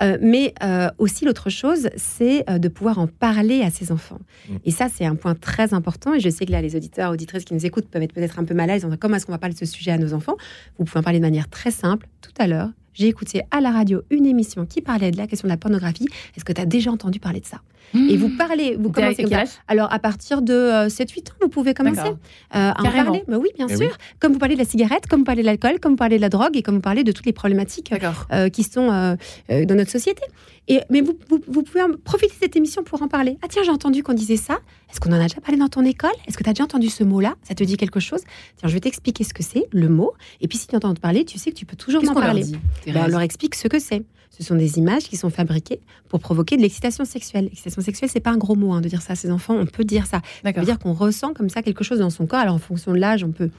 Euh, 0.00 0.16
mais 0.20 0.54
euh, 0.62 0.88
aussi 0.98 1.24
l'autre 1.24 1.50
chose, 1.50 1.90
c'est 1.96 2.48
euh, 2.48 2.58
de 2.58 2.68
pouvoir 2.68 2.98
en 2.98 3.06
parler 3.06 3.62
à 3.62 3.70
ses 3.70 3.92
enfants. 3.92 4.18
Mm. 4.48 4.56
Et 4.64 4.70
ça, 4.70 4.88
c'est 4.92 5.04
un 5.04 5.14
point 5.14 5.34
très 5.34 5.74
important. 5.74 6.14
Et 6.14 6.20
je 6.20 6.30
sais 6.30 6.46
que 6.46 6.52
là, 6.52 6.62
les 6.62 6.76
auditeurs, 6.76 7.12
auditrices 7.12 7.44
qui 7.44 7.54
nous 7.54 7.66
écoutent 7.66 7.88
peuvent 7.88 8.02
être 8.02 8.14
peut-être 8.14 8.38
un 8.38 8.44
peu 8.44 8.54
mal 8.54 8.70
à 8.70 8.74
l'aise. 8.74 8.86
Comment 8.98 9.16
est-ce 9.16 9.26
qu'on 9.26 9.32
va 9.32 9.38
parler 9.38 9.54
de 9.54 9.58
ce 9.58 9.66
sujet 9.66 9.90
à 9.90 9.98
nos 9.98 10.14
enfants? 10.14 10.36
Vous 10.78 10.84
pouvez 10.84 11.00
en 11.00 11.02
parler 11.02 11.18
de 11.18 11.24
manière 11.24 11.48
très 11.48 11.70
simple. 11.70 12.08
Tout 12.20 12.32
à 12.38 12.46
l'heure, 12.46 12.70
j'ai 12.94 13.08
écouté 13.08 13.42
à 13.50 13.60
la 13.60 13.70
radio 13.70 14.02
une 14.10 14.26
émission 14.26 14.66
qui 14.66 14.80
parlait 14.80 15.10
de 15.10 15.16
la 15.16 15.26
question 15.26 15.46
de 15.48 15.52
la 15.52 15.56
pornographie. 15.56 16.08
Est-ce 16.36 16.44
que 16.44 16.52
tu 16.52 16.60
as 16.60 16.66
déjà 16.66 16.90
entendu 16.90 17.20
parler 17.20 17.40
de 17.40 17.46
ça? 17.46 17.60
Et 17.94 18.16
vous 18.16 18.30
parlez, 18.38 18.76
vous 18.78 18.90
commencez 18.90 19.22
comme 19.24 19.32
Alors, 19.68 19.92
à 19.92 19.98
partir 19.98 20.40
de 20.40 20.88
7-8 20.88 21.28
ans, 21.30 21.34
vous 21.42 21.48
pouvez 21.48 21.74
commencer 21.74 22.00
euh, 22.08 22.12
à 22.52 22.74
en 22.80 22.84
parler. 22.84 23.22
Mais 23.28 23.36
oui, 23.36 23.50
bien 23.54 23.66
Eh 23.68 23.76
sûr. 23.76 23.86
oui. 23.86 23.92
Comme 24.18 24.32
vous 24.32 24.38
parlez 24.38 24.54
de 24.54 24.60
la 24.60 24.64
cigarette, 24.66 25.06
comme 25.08 25.20
vous 25.20 25.24
parlez 25.26 25.42
de 25.42 25.46
l'alcool, 25.46 25.78
comme 25.78 25.92
vous 25.92 25.96
parlez 25.98 26.16
de 26.16 26.22
la 26.22 26.30
drogue 26.30 26.56
et 26.56 26.62
comme 26.62 26.76
vous 26.76 26.80
parlez 26.80 27.04
de 27.04 27.12
toutes 27.12 27.26
les 27.26 27.34
problématiques 27.34 27.92
euh, 28.32 28.48
qui 28.48 28.62
sont 28.62 28.90
euh, 28.90 29.16
euh, 29.50 29.66
dans 29.66 29.74
notre 29.74 29.90
société. 29.90 30.22
Et, 30.68 30.80
mais 30.90 31.00
vous, 31.00 31.18
vous, 31.28 31.40
vous 31.48 31.62
pouvez 31.62 31.82
en 31.82 31.92
profiter 32.04 32.34
de 32.34 32.38
cette 32.40 32.54
émission 32.54 32.84
pour 32.84 33.02
en 33.02 33.08
parler. 33.08 33.36
Ah 33.42 33.46
tiens, 33.48 33.62
j'ai 33.64 33.70
entendu 33.70 34.02
qu'on 34.02 34.12
disait 34.12 34.36
ça. 34.36 34.60
Est-ce 34.90 35.00
qu'on 35.00 35.10
en 35.10 35.18
a 35.18 35.22
déjà 35.22 35.40
parlé 35.40 35.58
dans 35.58 35.68
ton 35.68 35.84
école? 35.84 36.12
Est-ce 36.26 36.36
que 36.36 36.44
tu 36.44 36.50
as 36.50 36.52
déjà 36.52 36.64
entendu 36.64 36.88
ce 36.88 37.02
mot-là? 37.02 37.34
Ça 37.42 37.54
te 37.54 37.64
dit 37.64 37.76
quelque 37.76 37.98
chose? 37.98 38.20
Tiens, 38.56 38.68
je 38.68 38.74
vais 38.74 38.80
t'expliquer 38.80 39.24
ce 39.24 39.34
que 39.34 39.42
c'est, 39.42 39.66
le 39.72 39.88
mot. 39.88 40.12
Et 40.40 40.46
puis 40.46 40.58
si 40.58 40.68
tu 40.68 40.76
entends 40.76 40.94
parler, 40.94 41.24
tu 41.24 41.38
sais 41.38 41.50
que 41.50 41.56
tu 41.56 41.66
peux 41.66 41.76
toujours 41.76 42.02
en 42.02 42.06
qu'on 42.06 42.14
leur 42.14 42.22
parler. 42.22 42.44
dit? 42.44 42.56
Ben, 42.86 43.04
on 43.04 43.08
leur 43.08 43.20
explique 43.22 43.56
ce 43.56 43.66
que 43.66 43.80
c'est. 43.80 44.04
Ce 44.30 44.42
sont 44.42 44.54
des 44.54 44.78
images 44.78 45.02
qui 45.02 45.16
sont 45.16 45.30
fabriquées 45.30 45.80
pour 46.08 46.20
provoquer 46.20 46.56
de 46.56 46.62
l'excitation 46.62 47.04
sexuelle. 47.04 47.44
L'excitation 47.44 47.82
sexuelle, 47.82 48.08
c'est 48.10 48.20
pas 48.20 48.30
un 48.30 48.38
gros 48.38 48.54
mot 48.54 48.72
hein, 48.72 48.80
de 48.80 48.88
dire 48.88 49.02
ça 49.02 49.12
à 49.12 49.16
ses 49.16 49.30
enfants. 49.30 49.56
On 49.58 49.66
peut 49.66 49.84
dire 49.84 50.06
ça. 50.06 50.22
Ça 50.44 50.52
veut 50.52 50.64
dire 50.64 50.78
qu'on 50.78 50.94
ressent 50.94 51.34
comme 51.34 51.50
ça 51.50 51.62
quelque 51.62 51.84
chose 51.84 51.98
dans 51.98 52.08
son 52.08 52.26
corps. 52.26 52.38
Alors, 52.38 52.54
en 52.54 52.58
fonction 52.58 52.92
de 52.92 52.98
l'âge, 52.98 53.24
on 53.24 53.32
peut 53.32 53.50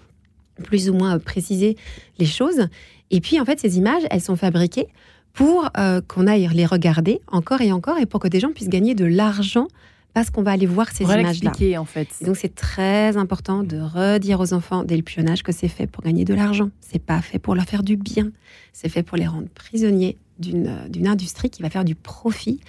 plus 0.63 0.89
ou 0.89 0.93
moins 0.93 1.15
euh, 1.15 1.19
préciser 1.19 1.77
les 2.17 2.25
choses. 2.25 2.67
Et 3.12 3.22
puis, 3.22 3.39
en 3.39 3.45
fait, 3.45 3.60
ces 3.60 3.77
images, 3.77 4.03
elles 4.10 4.22
sont 4.22 4.36
fabriquées 4.36 4.88
pour 5.33 5.69
euh, 5.77 6.01
qu'on 6.07 6.27
aille 6.27 6.47
les 6.53 6.65
regarder 6.65 7.19
encore 7.27 7.61
et 7.61 7.71
encore 7.71 7.97
et 7.97 8.05
pour 8.05 8.19
que 8.19 8.27
des 8.27 8.39
gens 8.39 8.51
puissent 8.51 8.69
gagner 8.69 8.95
de 8.95 9.05
l'argent 9.05 9.67
parce 10.13 10.29
qu'on 10.29 10.43
va 10.43 10.51
aller 10.51 10.67
voir 10.67 10.91
ces 10.91 11.05
images-là. 11.05 11.51
en 11.79 11.85
fait. 11.85 12.07
Et 12.21 12.25
donc, 12.25 12.35
c'est 12.37 12.53
très 12.53 13.17
important 13.17 13.63
de 13.63 13.79
redire 13.79 14.39
aux 14.39 14.53
enfants 14.53 14.83
dès 14.83 14.95
le 14.95 15.29
âge 15.29 15.41
que 15.41 15.51
c'est 15.51 15.67
fait 15.67 15.87
pour 15.87 16.03
gagner 16.03 16.23
de 16.23 16.35
l'argent. 16.35 16.69
C'est 16.81 17.01
pas 17.01 17.19
fait 17.21 17.39
pour 17.39 17.55
leur 17.55 17.65
faire 17.65 17.81
du 17.81 17.97
bien. 17.97 18.29
C'est 18.73 18.89
fait 18.89 19.01
pour 19.01 19.17
les 19.17 19.25
rendre 19.25 19.47
prisonniers 19.55 20.17
d'une 20.37 20.67
euh, 20.67 21.09
industrie 21.11 21.49
qui 21.49 21.63
va 21.63 21.71
faire 21.71 21.83
du 21.83 21.95
profit 21.95 22.59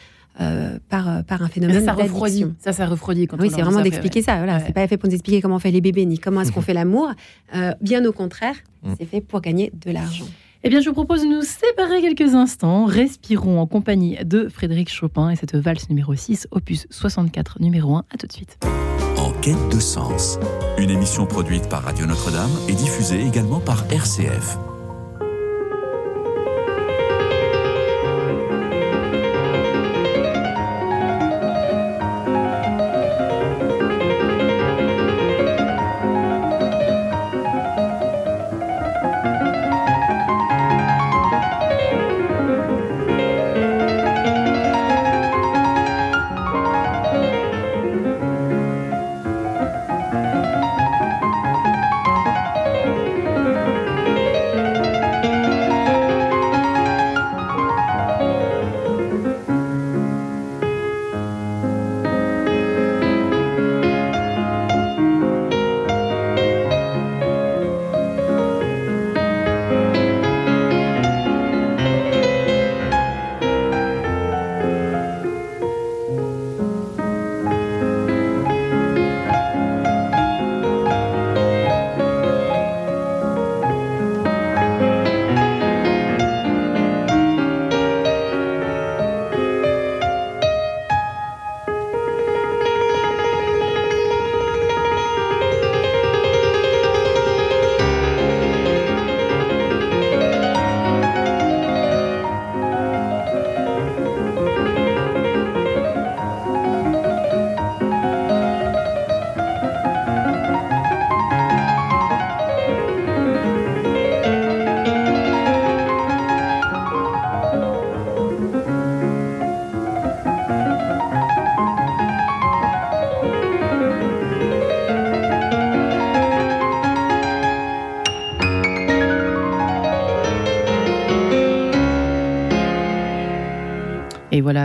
euh, 0.41 0.79
par, 0.89 1.23
par 1.25 1.43
un 1.43 1.49
phénomène 1.49 1.81
ça, 1.81 1.85
ça 1.85 1.93
refroidit. 1.93 2.47
Ça, 2.61 2.73
ça 2.73 2.87
refroidit 2.87 3.27
quand 3.27 3.39
Oui, 3.39 3.51
c'est 3.55 3.61
vraiment 3.61 3.77
ça, 3.79 3.83
d'expliquer 3.83 4.23
ça. 4.23 4.37
Voilà, 4.39 4.57
Ouais. 4.57 4.63
c'est 4.67 4.73
pas 4.73 4.89
fait 4.89 4.97
pour 4.97 5.11
nous 5.11 5.15
expliquer 5.15 5.43
comment 5.43 5.57
on 5.57 5.61
fait 5.61 5.71
les 5.71 5.83
bébés 5.83 6.07
ni 6.07 6.19
comment 6.19 6.41
est-ce 6.41 6.51
qu'on 6.51 6.63
fait 6.63 6.73
l'amour. 6.75 7.11
Euh, 7.55 7.73
bien 7.83 8.03
au 8.07 8.13
contraire, 8.13 8.57
Mm. 8.85 8.95
c'est 8.99 9.07
fait 9.07 9.21
pour 9.23 9.41
gagner 9.41 9.73
de 9.85 9.91
l'argent. 9.91 10.27
Eh 10.67 10.71
bien, 10.71 10.81
je 10.81 10.89
vous 10.89 10.95
propose 10.95 11.21
de 11.21 11.27
nous 11.27 11.43
séparer 11.43 12.01
quelques 12.01 12.35
instants. 12.35 12.87
Respirons 12.87 13.61
en 13.61 13.67
compagnie 13.67 14.17
de 14.25 14.49
Frédéric 14.49 14.91
Chopin 14.91 15.29
et 15.29 15.37
cette 15.37 15.55
valse 15.55 15.91
numéro 15.91 16.15
6, 16.15 16.49
opus 16.53 16.87
64, 16.89 17.61
numéro 17.61 17.97
1. 17.97 18.05
À 18.11 18.17
tout 18.17 18.27
de 18.27 18.33
suite. 18.33 18.59
En 19.19 19.31
quête 19.43 19.69
de 19.71 19.79
sens. 19.79 20.39
Une 20.79 20.89
émission 20.89 21.27
produite 21.27 21.69
par 21.69 21.83
Radio 21.83 22.07
Notre-Dame 22.07 22.51
et 22.67 22.73
diffusée 22.73 23.21
également 23.21 23.61
par 23.61 23.85
RCF. 23.93 24.57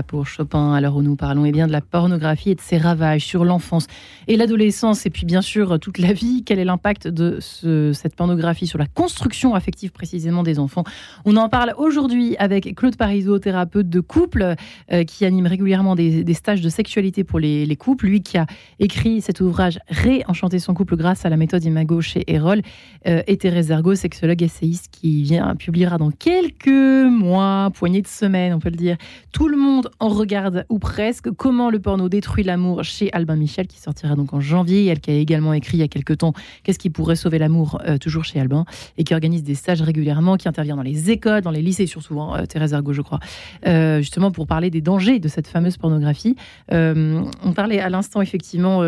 Pour 0.10 0.26
Chopin, 0.26 0.82
l'heure 0.82 0.96
où 0.96 1.04
nous 1.04 1.16
parlons 1.16 1.46
eh 1.46 1.52
bien, 1.52 1.68
de 1.68 1.72
la 1.72 1.82
pornographie 1.82 2.50
et 2.50 2.56
de 2.56 2.62
ses 2.62 2.80
ravages 2.80 3.24
sur 3.24 3.46
l'enfance 3.46 3.86
et 4.30 4.38
l'adolescence, 4.38 5.08
et 5.08 5.10
puis 5.10 5.26
bien 5.26 5.42
sûr 5.42 5.80
toute 5.80 5.98
la 5.98 6.14
vie. 6.14 6.44
Quel 6.46 6.60
est 6.60 6.66
l'impact 6.66 7.08
de 7.08 7.40
ce, 7.42 7.94
cette 7.94 8.16
pornographie 8.16 8.68
sur 8.68 8.78
la 8.78 8.86
construction 8.86 9.56
affective 9.56 9.92
précisément 9.92 10.44
des 10.44 10.60
enfants? 10.60 10.84
On 11.26 11.36
en 11.36 11.50
parle 11.50 11.74
aujourd'hui 11.78 12.38
avec 12.38 12.76
Claude 12.76 12.96
Parisot, 12.96 13.40
thérapeute 13.40 13.90
de 13.90 14.00
couple, 14.00 14.54
euh, 14.92 15.04
qui 15.04 15.26
anime 15.26 15.48
régulièrement 15.48 15.96
des, 15.96 16.34
stages 16.36 16.62
de 16.62 16.70
sexualité 16.70 17.24
pour 17.24 17.40
les, 17.40 17.66
les, 17.66 17.76
couples. 17.76 18.06
Lui 18.06 18.22
qui 18.22 18.38
a 18.38 18.46
écrit 18.78 19.20
cet 19.20 19.42
ouvrage 19.42 19.80
Réenchanter 19.88 20.60
son 20.60 20.76
couple 20.76 20.96
grâce 20.96 21.26
à 21.26 21.30
la 21.30 21.38
méthode 21.38 21.64
Imago 21.64 22.00
chez 22.00 22.24
Erol, 22.28 22.62
euh, 23.08 23.24
et 23.26 23.38
Thérèse 23.38 23.72
Ergo, 23.72 23.96
sexologue 23.96 24.44
essayiste, 24.44 24.90
qui 24.92 25.24
vient 25.24 25.56
publiera 25.56 25.98
dans 25.98 26.12
quelques 26.12 26.68
mois, 26.68 27.72
poignée 27.74 28.04
de 28.04 28.08
semaines, 28.08 28.54
on 28.54 28.60
peut 28.60 28.70
le 28.70 28.78
dire, 28.78 28.98
tout 29.32 29.48
le 29.48 29.58
monde 29.58 29.90
en 30.00 30.10
regarde 30.10 30.66
ou 30.70 30.78
presque. 30.78 31.32
Comment 31.32 31.72
le 31.72 31.80
porno 31.80 32.10
détruit 32.10 32.44
l'amour? 32.44 32.84
Chez 32.84 33.12
Albin 33.12 33.36
Michel, 33.36 33.66
qui 33.66 33.80
sortira 33.80 34.16
donc 34.20 34.34
en 34.34 34.40
janvier. 34.40 34.86
Elle 34.86 35.00
qui 35.00 35.12
a 35.12 35.16
également 35.16 35.54
écrit 35.54 35.78
il 35.78 35.82
y 35.82 35.84
a 35.84 35.88
quelques 35.88 36.18
temps 36.18 36.34
Qu'est-ce 36.64 36.80
qui 36.80 36.90
pourrait 36.90 37.16
sauver 37.16 37.40
l'amour, 37.40 37.82
euh, 37.86 37.98
toujours 37.98 38.26
chez 38.26 38.40
Albin, 38.40 38.66
et 38.98 39.04
qui 39.04 39.14
organise 39.14 39.44
des 39.44 39.56
stages 39.56 39.82
régulièrement, 39.82 40.38
qui 40.38 40.48
intervient 40.48 40.76
dans 40.76 40.84
les 40.84 41.10
écoles, 41.10 41.42
dans 41.42 41.52
les 41.52 41.62
lycées, 41.62 41.88
surtout, 41.88 42.20
hein, 42.20 42.42
euh, 42.42 42.46
Thérèse 42.46 42.74
Argo, 42.74 42.94
je 42.94 43.02
crois, 43.02 43.20
euh, 43.66 44.00
justement 44.00 44.32
pour 44.32 44.48
parler 44.48 44.70
des 44.70 44.82
dangers 44.82 45.20
de 45.20 45.28
cette 45.28 45.48
fameuse 45.48 45.78
pornographie. 45.78 46.36
on 46.72 47.54
parlait 47.56 47.80
à 47.80 47.90
l'instant, 47.90 48.22
effectivement, 48.22 48.82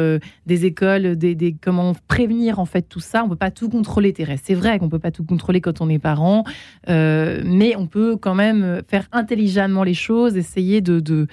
des 0.45 0.65
écoles, 0.65 1.15
des, 1.15 1.55
comment 1.61 1.93
prévenir 2.07 2.59
en 2.59 2.65
fait 2.65 2.83
tout 2.83 2.99
ça. 2.99 3.23
On 3.23 3.29
peut 3.29 3.35
pas 3.35 3.51
tout 3.51 3.69
contrôler, 3.69 4.13
Thérèse. 4.13 4.41
C'est 4.43 4.53
vrai 4.53 4.79
qu'on 4.79 4.89
peut 4.89 4.99
pas 4.99 5.11
tout 5.11 5.23
contrôler 5.23 5.61
quand 5.61 5.81
on 5.81 5.89
est 5.89 5.99
parent, 5.99 6.43
mais 6.87 7.75
on 7.77 7.87
peut 7.87 8.17
quand 8.17 8.35
même 8.35 8.81
faire 8.87 9.07
intelligemment 9.11 9.83
les 9.83 9.93
choses, 9.93 10.37
essayer 10.37 10.81
de, 10.81 11.27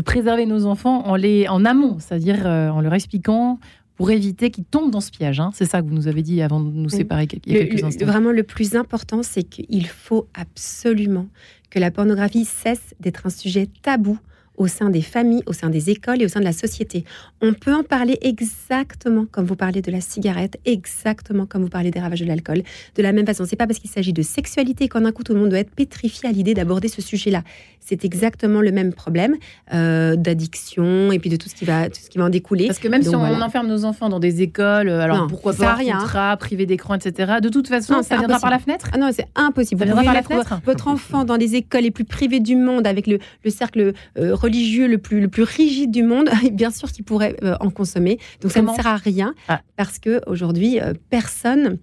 préserver 0.00 0.46
nos 0.46 0.66
enfants 0.66 1.06
en, 1.06 1.16
les, 1.16 1.48
en 1.48 1.64
amont, 1.64 1.98
c'est-à-dire 1.98 2.46
euh, 2.46 2.68
en 2.68 2.80
leur 2.80 2.94
expliquant 2.94 3.58
pour 3.96 4.10
éviter 4.10 4.50
qu'ils 4.50 4.64
tombent 4.64 4.90
dans 4.90 5.00
ce 5.00 5.10
piège. 5.10 5.38
Hein. 5.40 5.50
C'est 5.54 5.66
ça 5.66 5.80
que 5.80 5.86
vous 5.86 5.94
nous 5.94 6.08
avez 6.08 6.22
dit 6.22 6.42
avant 6.42 6.60
de 6.60 6.70
nous 6.70 6.88
séparer 6.88 7.28
il 7.46 7.52
y 7.52 7.56
a 7.56 7.64
quelques 7.64 7.84
instants. 7.84 8.06
Vraiment, 8.06 8.32
le 8.32 8.42
plus 8.42 8.74
important, 8.74 9.22
c'est 9.22 9.44
qu'il 9.44 9.86
faut 9.86 10.26
absolument 10.34 11.28
que 11.70 11.78
la 11.78 11.90
pornographie 11.90 12.44
cesse 12.44 12.94
d'être 13.00 13.26
un 13.26 13.30
sujet 13.30 13.68
tabou 13.82 14.18
au 14.56 14.66
sein 14.66 14.90
des 14.90 15.02
familles, 15.02 15.42
au 15.46 15.52
sein 15.52 15.70
des 15.70 15.90
écoles 15.90 16.22
et 16.22 16.24
au 16.24 16.28
sein 16.28 16.40
de 16.40 16.44
la 16.44 16.52
société. 16.52 17.04
On 17.40 17.52
peut 17.52 17.74
en 17.74 17.82
parler 17.82 18.18
exactement 18.22 19.26
comme 19.30 19.44
vous 19.44 19.56
parlez 19.56 19.82
de 19.82 19.90
la 19.90 20.00
cigarette, 20.00 20.58
exactement 20.64 21.46
comme 21.46 21.62
vous 21.62 21.68
parlez 21.68 21.90
des 21.90 22.00
ravages 22.00 22.20
de 22.20 22.26
l'alcool. 22.26 22.62
De 22.94 23.02
la 23.02 23.12
même 23.12 23.26
façon, 23.26 23.44
c'est 23.46 23.56
pas 23.56 23.66
parce 23.66 23.78
qu'il 23.78 23.90
s'agit 23.90 24.12
de 24.12 24.22
sexualité 24.22 24.88
qu'en 24.88 25.04
un 25.04 25.12
coup 25.12 25.22
tout 25.22 25.34
le 25.34 25.40
monde 25.40 25.50
doit 25.50 25.58
être 25.58 25.74
pétrifié 25.74 26.28
à 26.28 26.32
l'idée 26.32 26.54
d'aborder 26.54 26.88
ce 26.88 27.02
sujet-là. 27.02 27.42
C'est 27.80 28.04
exactement 28.04 28.62
le 28.62 28.72
même 28.72 28.94
problème 28.94 29.36
euh, 29.74 30.16
d'addiction 30.16 31.12
et 31.12 31.18
puis 31.18 31.28
de 31.28 31.36
tout 31.36 31.50
ce 31.50 31.54
qui 31.54 31.66
va, 31.66 31.90
tout 31.90 32.00
ce 32.00 32.08
qui 32.08 32.16
va 32.16 32.24
en 32.24 32.30
découler. 32.30 32.66
Parce 32.66 32.78
que 32.78 32.88
même 32.88 33.02
si 33.02 33.14
on, 33.14 33.22
enferme 33.22 33.66
nos 33.66 33.84
enfants 33.84 34.08
dans 34.08 34.20
des 34.20 34.40
écoles, 34.40 34.88
euh, 34.88 35.00
alors 35.00 35.26
pourquoi 35.26 35.52
pas 35.52 35.74
rien. 35.74 35.98
contrat, 35.98 36.36
privé 36.38 36.64
d'écran, 36.64 36.94
etc. 36.94 37.34
De 37.42 37.48
toute 37.50 37.68
façon, 37.68 38.02
ça 38.02 38.16
viendra 38.16 38.38
par 38.38 38.50
la 38.50 38.58
fenêtre. 38.58 38.88
Ah 38.92 38.98
non, 38.98 39.10
c'est 39.12 39.26
impossible. 39.34 39.80
Ça 39.80 39.84
viendra 39.84 40.02
par 40.02 40.14
la 40.14 40.22
fenêtre. 40.22 40.60
Votre 40.64 40.88
enfant 40.88 41.24
dans 41.24 41.36
les 41.36 41.56
écoles 41.56 41.82
les 41.82 41.90
plus 41.90 42.04
privées 42.04 42.40
du 42.40 42.56
monde, 42.56 42.86
avec 42.86 43.06
le, 43.06 43.18
le 43.44 43.50
cercle 43.50 43.92
euh, 44.18 44.34
religieux 44.44 44.86
le 44.86 44.98
plus, 44.98 45.20
le 45.20 45.28
plus 45.28 45.42
rigide 45.42 45.90
du 45.90 46.02
monde, 46.02 46.28
bien 46.52 46.70
sûr 46.70 46.90
qu'il 46.92 47.04
pourrait 47.04 47.36
euh, 47.42 47.56
en 47.60 47.70
consommer. 47.70 48.18
Donc 48.40 48.52
ça 48.52 48.62
ne 48.62 48.68
sert 48.68 48.86
à 48.86 48.96
rien 48.96 49.34
ah. 49.48 49.60
parce 49.76 49.98
que 49.98 50.20
aujourd'hui, 50.26 50.80
euh, 50.80 50.92
personne 51.10 51.78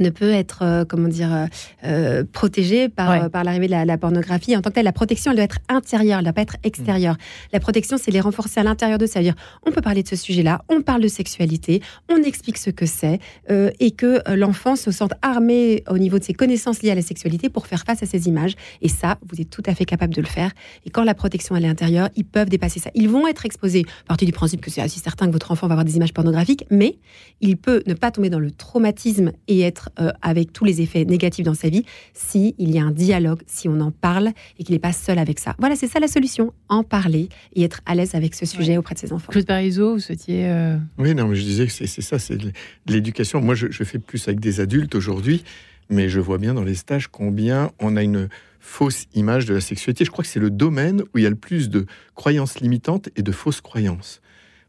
ne 0.00 0.10
peut 0.10 0.30
être, 0.30 0.62
euh, 0.62 0.84
comment 0.84 1.08
dire, 1.08 1.32
euh, 1.32 1.46
euh 1.84 2.24
protégée 2.32 2.88
par, 2.88 3.30
par 3.30 3.44
l'arrivée 3.44 3.68
de 3.68 3.72
la, 3.72 3.98
pornographie. 3.98 4.56
En 4.56 4.62
tant 4.62 4.70
que 4.70 4.74
telle, 4.74 4.84
la 4.84 4.92
protection, 4.92 5.30
elle 5.30 5.36
doit 5.36 5.44
être 5.44 5.58
intérieure, 5.68 6.18
elle 6.18 6.24
ne 6.24 6.30
doit 6.30 6.32
pas 6.32 6.42
être 6.42 6.56
extérieure. 6.64 7.16
La 7.52 7.60
protection, 7.60 7.96
c'est 7.96 8.10
les 8.10 8.20
renforcer 8.20 8.60
à 8.60 8.62
l'intérieur 8.62 8.98
de 8.98 9.06
ça. 9.06 9.14
C'est-à-dire, 9.14 9.34
on 9.64 9.70
peut 9.70 9.80
parler 9.80 10.02
de 10.02 10.08
ce 10.08 10.16
sujet-là, 10.16 10.62
on 10.68 10.82
parle 10.82 11.02
de 11.02 11.08
sexualité, 11.08 11.80
on 12.10 12.22
explique 12.22 12.58
ce 12.58 12.70
que 12.70 12.86
c'est, 12.86 13.20
euh, 13.50 13.70
et 13.78 13.92
que 13.92 14.20
l'enfant 14.34 14.76
se 14.76 14.90
sente 14.90 15.12
armé 15.22 15.84
au 15.88 15.98
niveau 15.98 16.18
de 16.18 16.24
ses 16.24 16.34
connaissances 16.34 16.82
liées 16.82 16.90
à 16.90 16.94
la 16.96 17.02
sexualité 17.02 17.48
pour 17.48 17.66
faire 17.66 17.84
face 17.84 18.02
à 18.02 18.06
ces 18.06 18.26
images. 18.26 18.54
Et 18.82 18.88
ça, 18.88 19.18
vous 19.28 19.40
êtes 19.40 19.50
tout 19.50 19.62
à 19.66 19.74
fait 19.74 19.84
capable 19.84 20.14
de 20.14 20.20
le 20.20 20.26
faire. 20.26 20.50
Et 20.84 20.90
quand 20.90 21.04
la 21.04 21.14
protection, 21.14 21.54
elle 21.56 21.64
est 21.64 21.68
intérieure, 21.68 22.08
ils 22.16 22.24
peuvent 22.24 22.48
dépasser 22.48 22.80
ça. 22.80 22.90
Ils 22.94 23.08
vont 23.08 23.28
être 23.28 23.46
exposés, 23.46 23.84
partie 24.08 24.26
du 24.26 24.32
principe 24.32 24.60
que 24.60 24.70
c'est 24.70 24.82
assez 24.82 25.00
certain 25.00 25.26
que 25.26 25.32
votre 25.32 25.52
enfant 25.52 25.68
va 25.68 25.74
avoir 25.74 25.84
des 25.84 25.96
images 25.96 26.12
pornographiques, 26.12 26.64
mais 26.70 26.98
il 27.40 27.56
peut 27.56 27.82
ne 27.86 27.94
pas 27.94 28.10
tomber 28.10 28.30
dans 28.30 28.40
le 28.40 28.50
traumatisme 28.50 29.32
et 29.48 29.60
être 29.60 29.83
euh, 29.98 30.12
avec 30.22 30.52
tous 30.52 30.64
les 30.64 30.80
effets 30.80 31.04
négatifs 31.04 31.44
dans 31.44 31.54
sa 31.54 31.68
vie 31.68 31.84
si 32.12 32.54
il 32.58 32.70
y 32.70 32.78
a 32.78 32.82
un 32.82 32.90
dialogue, 32.90 33.42
si 33.46 33.68
on 33.68 33.80
en 33.80 33.90
parle 33.90 34.32
et 34.58 34.64
qu'il 34.64 34.74
n'est 34.74 34.80
pas 34.80 34.92
seul 34.92 35.18
avec 35.18 35.38
ça. 35.38 35.54
Voilà, 35.58 35.76
c'est 35.76 35.86
ça 35.86 36.00
la 36.00 36.08
solution, 36.08 36.52
en 36.68 36.82
parler 36.82 37.28
et 37.54 37.62
être 37.62 37.80
à 37.86 37.94
l'aise 37.94 38.14
avec 38.14 38.34
ce 38.34 38.46
sujet 38.46 38.76
auprès 38.76 38.94
de 38.94 39.00
ses 39.00 39.12
enfants. 39.12 39.32
Claude 39.32 39.46
Parizeau, 39.46 39.94
vous 39.94 40.00
souhaitiez... 40.00 40.46
Euh, 40.46 40.76
oui, 40.98 41.14
non, 41.14 41.28
mais 41.28 41.36
je 41.36 41.42
disais 41.42 41.66
que 41.66 41.72
c'est 41.72 41.86
ça, 41.86 42.18
c'est 42.18 42.36
de 42.36 42.52
l'éducation. 42.86 43.40
Moi, 43.40 43.54
je, 43.54 43.68
fais 43.84 43.98
plus 43.98 44.26
avec 44.28 44.40
des 44.40 44.60
adultes 44.60 44.94
aujourd'hui, 44.94 45.44
mais 45.90 46.08
je 46.08 46.20
vois 46.20 46.38
bien 46.38 46.54
dans 46.54 46.64
les 46.64 46.74
stages 46.74 47.08
combien 47.08 47.70
on 47.78 47.96
a 47.96 48.02
une 48.02 48.28
fausse 48.60 49.06
image 49.14 49.44
de 49.44 49.54
la 49.54 49.60
sexualité. 49.60 50.04
Je 50.04 50.10
crois 50.10 50.24
que 50.24 50.30
c'est 50.30 50.40
le 50.40 50.50
domaine 50.50 51.02
où 51.02 51.18
il 51.18 51.24
y 51.24 51.26
a 51.26 51.30
le 51.30 51.36
plus 51.36 51.68
de 51.68 51.86
croyances 52.14 52.60
limitantes 52.60 53.10
et 53.16 53.22
de 53.22 53.32
fausses 53.32 53.60
croyances. 53.60 54.20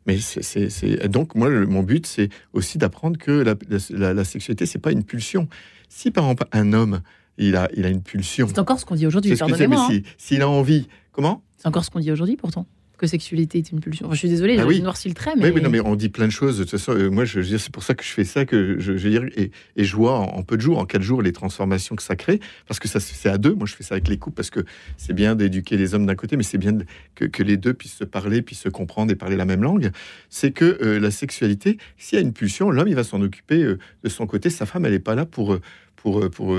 Mais 0.06 0.20
c'est 0.20 1.08
donc 1.08 1.36
moi 1.36 1.50
mon 1.50 1.82
but 1.84 2.06
c'est 2.06 2.30
aussi 2.54 2.78
d'apprendre 2.78 3.18
que 3.18 3.32
la, 3.32 3.56
la, 3.90 4.14
la 4.14 4.24
sexualité 4.24 4.66
c'est 4.66 4.80
pas 4.80 4.92
une 4.92 5.04
pulsion. 5.04 5.48
Si 5.90 6.12
par 6.12 6.26
exemple 6.26 6.48
un 6.52 6.74
homme 6.74 7.02
il 7.38 7.56
a 7.56 7.70
il 7.76 7.86
a 7.86 7.90
une 7.90 8.02
pulsion. 8.02 8.48
C'est 8.48 8.60
encore 8.60 8.80
ce 8.80 8.86
qu'on 8.86 8.96
dit 8.96 9.08
aujourd'hui. 9.08 9.34
Hein. 9.42 10.02
S'il 10.18 10.42
a 10.42 10.50
envie, 10.50 10.88
comment? 11.12 11.44
C'est 11.58 11.68
encore 11.68 11.84
ce 11.84 11.90
qu'on 11.90 12.00
dit 12.00 12.12
aujourd'hui 12.12 12.38
pourtant 12.38 12.68
que 12.98 13.08
sexualité 13.08 13.58
est 13.60 13.72
une 13.72 13.80
pulsion. 13.80 14.12
je 14.12 14.18
suis 14.18 14.30
désolée, 14.30 14.58
ah 14.60 14.66
oui. 14.66 14.78
je 14.78 14.82
noircis 14.82 15.08
le 15.08 15.14
trait, 15.14 15.34
mais... 15.36 15.52
Oui, 15.52 15.62
non, 15.62 15.70
mais 15.70 15.80
on 15.80 15.96
dit 15.96 16.10
plein 16.10 16.26
de 16.26 16.32
choses. 16.32 16.58
De 16.58 16.64
toute 16.64 16.72
façon, 16.72 16.94
euh, 16.94 17.10
moi, 17.10 17.26
je, 17.26 17.40
dire, 17.40 17.60
c'est 17.60 17.72
pour 17.72 17.84
ça 17.84 17.94
que 17.94 18.04
je 18.04 18.10
fais 18.10 18.24
ça, 18.24 18.46
que 18.46 18.80
je, 18.80 18.94
dire, 18.94 19.24
et, 19.36 19.52
et, 19.76 19.84
je 19.84 19.96
vois 19.96 20.18
en, 20.20 20.44
peu 20.44 20.58
de 20.58 20.62
jours, 20.62 20.78
en 20.78 20.86
quatre 20.86 21.02
jours, 21.02 21.22
les 21.22 21.32
transformations 21.32 21.96
que 21.96 22.04
ça 22.04 22.16
crée, 22.16 22.40
parce 22.68 22.80
que 22.80 22.88
ça 22.88 23.00
c'est 23.00 23.30
à 23.30 23.38
deux. 23.38 23.54
Moi, 23.54 23.68
je 23.68 23.76
fais 23.76 23.84
ça 23.84 23.96
avec 23.96 24.08
les 24.08 24.18
couples, 24.18 24.36
parce 24.36 24.50
que 24.50 24.62
c'est 24.98 25.14
bien 25.14 25.36
d'éduquer 25.36 25.78
les 25.78 25.94
hommes 25.94 26.06
d'un 26.06 26.16
côté, 26.16 26.38
mais 26.38 26.44
c'est 26.44 26.58
bien 26.58 26.78
que, 27.16 27.26
que, 27.26 27.44
les 27.44 27.58
deux 27.58 27.74
puissent 27.74 27.98
se 27.98 28.04
parler, 28.04 28.42
puissent 28.42 28.62
se 28.62 28.70
comprendre 28.70 29.12
et 29.12 29.16
parler 29.16 29.36
la 29.36 29.46
même 29.46 29.64
langue. 29.64 29.92
C'est 30.30 30.52
que 30.52 30.80
euh, 30.82 31.00
la 31.00 31.12
sexualité, 31.12 31.78
s'il 31.98 32.18
y 32.18 32.22
a 32.22 32.24
une 32.24 32.34
pulsion, 32.34 32.72
l'homme, 32.72 32.88
il 32.88 32.96
va 32.96 33.04
s'en 33.04 33.22
occuper 33.22 33.62
euh, 33.62 33.78
de 34.04 34.10
son 34.10 34.28
côté. 34.28 34.50
Sa 34.50 34.66
femme, 34.66 34.86
elle 34.86 34.94
n'est 34.94 35.00
pas 35.00 35.16
là 35.16 35.26
pour, 35.26 35.58
pour, 35.96 36.30
pour, 36.30 36.58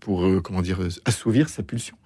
pour, 0.00 0.42
comment 0.42 0.62
dire, 0.62 0.78
assouvir 1.04 1.48
sa 1.48 1.62
pulsion. 1.62 1.96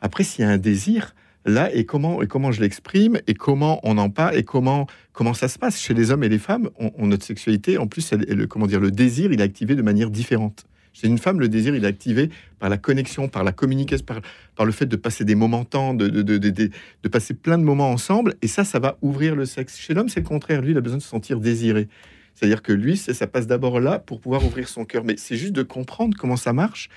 Après, 0.00 0.24
s'il 0.24 0.44
y 0.44 0.48
a 0.48 0.50
un 0.50 0.58
désir, 0.58 1.14
là 1.48 1.74
et 1.74 1.84
comment 1.84 2.22
et 2.22 2.26
comment 2.26 2.52
je 2.52 2.60
l'exprime 2.60 3.18
et 3.26 3.34
comment 3.34 3.80
on 3.82 3.98
en 3.98 4.10
parle 4.10 4.36
et 4.36 4.44
comment 4.44 4.86
comment 5.12 5.34
ça 5.34 5.48
se 5.48 5.58
passe 5.58 5.80
chez 5.80 5.94
les 5.94 6.10
hommes 6.10 6.22
et 6.22 6.28
les 6.28 6.38
femmes. 6.38 6.70
On, 6.78 7.06
notre 7.06 7.24
sexualité 7.24 7.78
en 7.78 7.86
plus 7.86 8.12
elle, 8.12 8.46
comment 8.46 8.66
dire 8.66 8.80
le 8.80 8.90
désir 8.90 9.32
il 9.32 9.40
est 9.40 9.44
activé 9.44 9.74
de 9.74 9.82
manière 9.82 10.10
différente. 10.10 10.64
Chez 10.92 11.06
une 11.06 11.18
femme 11.18 11.40
le 11.40 11.48
désir 11.48 11.74
il 11.74 11.84
est 11.84 11.88
activé 11.88 12.30
par 12.58 12.68
la 12.68 12.76
connexion 12.76 13.28
par 13.28 13.44
la 13.44 13.52
communication 13.52 14.04
par, 14.04 14.20
par 14.56 14.66
le 14.66 14.72
fait 14.72 14.86
de 14.86 14.96
passer 14.96 15.24
des 15.24 15.34
moments 15.34 15.64
temps 15.64 15.94
de, 15.94 17.08
passer 17.08 17.34
plein 17.34 17.58
de 17.58 17.64
moments 17.64 17.90
ensemble 17.90 18.34
et 18.42 18.46
ça 18.48 18.64
ça 18.64 18.78
va 18.78 18.98
ouvrir 19.02 19.34
le 19.34 19.44
sexe. 19.44 19.78
Chez 19.78 19.94
l'homme 19.94 20.08
c'est 20.08 20.20
le 20.20 20.26
contraire. 20.26 20.62
Lui 20.62 20.72
il 20.72 20.76
a 20.76 20.80
besoin 20.80 20.98
de 20.98 21.02
se 21.02 21.08
sentir 21.08 21.40
désiré. 21.40 21.88
C'est-à-dire 22.34 22.62
que 22.62 22.72
lui 22.72 22.96
ça 22.96 23.26
passe 23.26 23.46
d'abord 23.46 23.80
là 23.80 23.98
pour 23.98 24.20
pouvoir 24.20 24.44
ouvrir 24.44 24.68
son 24.68 24.84
cœur. 24.84 25.04
Mais 25.04 25.16
c'est 25.16 25.36
juste 25.36 25.54
de 25.54 25.62
comprendre 25.62 26.16
comment 26.18 26.36
ça 26.36 26.52
marche 26.52 26.88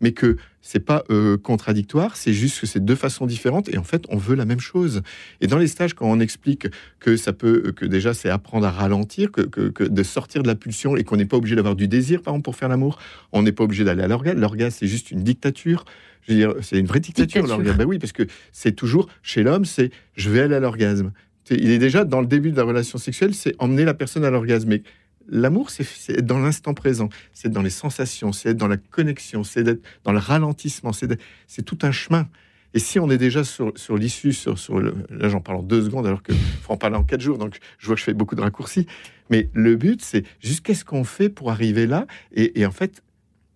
mais 0.00 0.12
que 0.12 0.36
c'est 0.60 0.80
pas 0.80 1.04
euh, 1.10 1.36
contradictoire, 1.36 2.16
c'est 2.16 2.32
juste 2.32 2.60
que 2.60 2.66
c'est 2.66 2.84
deux 2.84 2.94
façons 2.94 3.26
différentes 3.26 3.68
et 3.72 3.78
en 3.78 3.84
fait 3.84 4.04
on 4.08 4.16
veut 4.16 4.36
la 4.36 4.44
même 4.44 4.60
chose. 4.60 5.02
Et 5.40 5.46
dans 5.46 5.58
les 5.58 5.66
stages, 5.66 5.94
quand 5.94 6.06
on 6.06 6.20
explique 6.20 6.68
que 7.00 7.16
ça 7.16 7.32
peut, 7.32 7.72
que 7.72 7.86
déjà 7.86 8.14
c'est 8.14 8.28
apprendre 8.28 8.66
à 8.66 8.70
ralentir, 8.70 9.32
que, 9.32 9.42
que, 9.42 9.84
de 9.84 10.02
sortir 10.02 10.42
de 10.42 10.48
la 10.48 10.54
pulsion 10.54 10.96
et 10.96 11.04
qu'on 11.04 11.16
n'est 11.16 11.26
pas 11.26 11.36
obligé 11.36 11.56
d'avoir 11.56 11.76
du 11.76 11.88
désir, 11.88 12.22
par 12.22 12.34
exemple 12.34 12.44
pour 12.44 12.56
faire 12.56 12.68
l'amour, 12.68 12.98
on 13.32 13.42
n'est 13.42 13.52
pas 13.52 13.64
obligé 13.64 13.84
d'aller 13.84 14.02
à 14.02 14.08
l'orgasme. 14.08 14.40
L'orgasme 14.40 14.76
c'est 14.80 14.88
juste 14.88 15.10
une 15.10 15.22
dictature. 15.22 15.84
Je 16.22 16.32
veux 16.32 16.38
dire, 16.38 16.54
c'est 16.60 16.78
une 16.78 16.86
vraie 16.86 17.00
dictature, 17.00 17.46
l'orgasme. 17.46 17.78
Ben 17.78 17.86
oui, 17.86 17.98
parce 17.98 18.12
que 18.12 18.24
c'est 18.52 18.72
toujours 18.72 19.08
chez 19.22 19.42
l'homme, 19.42 19.64
c'est 19.64 19.90
je 20.14 20.28
vais 20.30 20.40
aller 20.40 20.56
à 20.56 20.60
l'orgasme. 20.60 21.12
Il 21.50 21.70
est 21.70 21.78
déjà 21.78 22.04
dans 22.04 22.20
le 22.20 22.26
début 22.26 22.50
de 22.50 22.56
la 22.56 22.64
relation 22.64 22.98
sexuelle, 22.98 23.34
c'est 23.34 23.54
emmener 23.58 23.84
la 23.84 23.94
personne 23.94 24.24
à 24.24 24.30
l'orgasme. 24.30 24.68
Mais 24.68 24.82
L'amour, 25.28 25.70
c'est 25.70 25.84
être 26.10 26.26
dans 26.26 26.38
l'instant 26.38 26.74
présent, 26.74 27.08
c'est 27.34 27.48
être 27.48 27.54
dans 27.54 27.62
les 27.62 27.70
sensations, 27.70 28.32
c'est 28.32 28.50
être 28.50 28.56
dans 28.56 28.68
la 28.68 28.78
connexion, 28.78 29.44
c'est 29.44 29.66
être 29.66 29.82
dans 30.04 30.12
le 30.12 30.18
ralentissement, 30.18 30.92
c'est 30.92 31.62
tout 31.62 31.78
un 31.82 31.92
chemin. 31.92 32.28
Et 32.74 32.78
si 32.78 32.98
on 32.98 33.10
est 33.10 33.18
déjà 33.18 33.44
sur, 33.44 33.72
l'issue, 33.96 34.32
sur, 34.32 34.58
sur 34.58 34.80
là 34.80 35.28
j'en 35.28 35.40
parle 35.40 35.58
en 35.58 35.62
deux 35.62 35.82
secondes 35.82 36.06
alors 36.06 36.22
que 36.22 36.32
faut 36.62 36.72
en 36.72 36.76
parler 36.76 36.96
en 36.96 37.04
quatre 37.04 37.20
jours, 37.20 37.38
donc 37.38 37.58
je 37.78 37.86
vois 37.86 37.94
que 37.94 38.00
je 38.00 38.04
fais 38.04 38.14
beaucoup 38.14 38.34
de 38.34 38.40
raccourcis. 38.40 38.86
Mais 39.30 39.48
le 39.52 39.76
but, 39.76 40.02
c'est 40.02 40.24
juste 40.40 40.64
qu'est-ce 40.64 40.84
qu'on 40.84 41.04
fait 41.04 41.28
pour 41.28 41.50
arriver 41.50 41.86
là. 41.86 42.06
Et, 42.32 42.64
en 42.64 42.70
fait, 42.70 43.02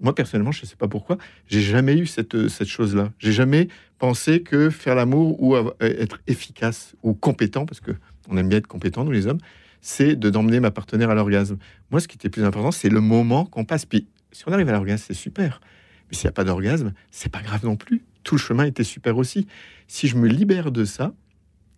moi 0.01 0.15
personnellement, 0.15 0.53
je 0.53 0.63
ne 0.63 0.67
sais 0.67 0.77
pas 0.77 0.89
pourquoi, 0.89 1.19
j'ai 1.47 1.61
jamais 1.61 1.97
eu 1.97 2.07
cette, 2.07 2.49
cette 2.49 2.69
chose-là. 2.69 3.13
J'ai 3.19 3.33
jamais 3.33 3.69
pensé 3.99 4.43
que 4.43 4.71
faire 4.71 4.95
l'amour 4.95 5.43
ou 5.43 5.57
être 5.81 6.21
efficace 6.27 6.95
ou 7.03 7.15
compétent, 7.15 7.67
parce 7.67 7.81
que 7.81 7.93
on 8.29 8.37
aime 8.37 8.49
bien 8.49 8.59
être 8.59 8.67
compétent 8.67 9.05
nous 9.05 9.13
les 9.13 9.27
hommes, 9.27 9.41
c'est 9.83 10.17
de 10.17 10.31
d'emmener 10.31 10.61
ma 10.61 10.71
partenaire 10.71 11.11
à 11.11 11.15
l'orgasme. 11.15 11.59
Moi, 11.91 12.01
ce 12.01 12.09
qui 12.09 12.17
était 12.17 12.31
plus 12.31 12.45
important, 12.45 12.71
c'est 12.71 12.89
le 12.89 13.01
moment 13.01 13.45
qu'on 13.45 13.65
passe. 13.65 13.85
Puis, 13.85 14.07
si 14.31 14.45
on 14.47 14.53
arrive 14.53 14.69
à 14.69 14.73
l'orgasme, 14.73 15.05
c'est 15.09 15.15
super. 15.15 15.61
Mais 16.09 16.17
s'il 16.17 16.27
n'y 16.27 16.31
a 16.31 16.33
pas 16.33 16.45
d'orgasme, 16.45 16.95
c'est 17.11 17.31
pas 17.31 17.43
grave 17.43 17.65
non 17.65 17.77
plus. 17.77 18.03
tout 18.23 18.37
le 18.37 18.41
chemin 18.41 18.65
était 18.65 18.85
super 18.85 19.19
aussi. 19.19 19.49
Si 19.89 20.07
je 20.07 20.17
me 20.17 20.29
libère 20.29 20.71
de 20.71 20.85
ça, 20.85 21.13